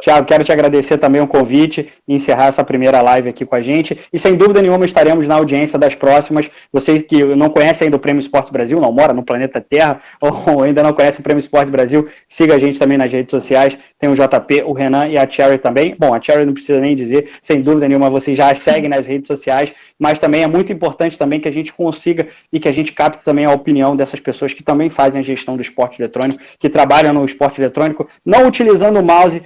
[0.00, 3.60] Tiago, quero te agradecer também o convite e encerrar essa primeira live aqui com a
[3.60, 3.98] gente.
[4.10, 6.50] E sem dúvida nenhuma estaremos na audiência das próximas.
[6.72, 10.62] Vocês que não conhecem ainda o Prêmio Esporte Brasil, não mora no planeta Terra, ou
[10.62, 13.76] ainda não conhece o Prêmio Esporte Brasil, siga a gente também nas redes sociais.
[13.98, 15.94] Tem o JP, o Renan e a Cherry também.
[15.98, 19.26] Bom, a Cherry não precisa nem dizer, sem dúvida nenhuma, vocês já seguem nas redes
[19.26, 22.92] sociais, mas também é muito importante também que a gente consiga e que a gente
[22.92, 26.70] capte também a opinião dessas pessoas que também fazem a gestão do esporte eletrônico, que
[26.70, 29.42] trabalham no esporte eletrônico, não utilizando o mouse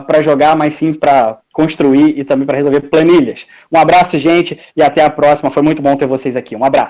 [0.00, 3.46] para jogar, mas sim para construir e também para resolver planilhas.
[3.70, 5.50] Um abraço, gente, e até a próxima.
[5.50, 6.56] Foi muito bom ter vocês aqui.
[6.56, 6.80] Um abraço.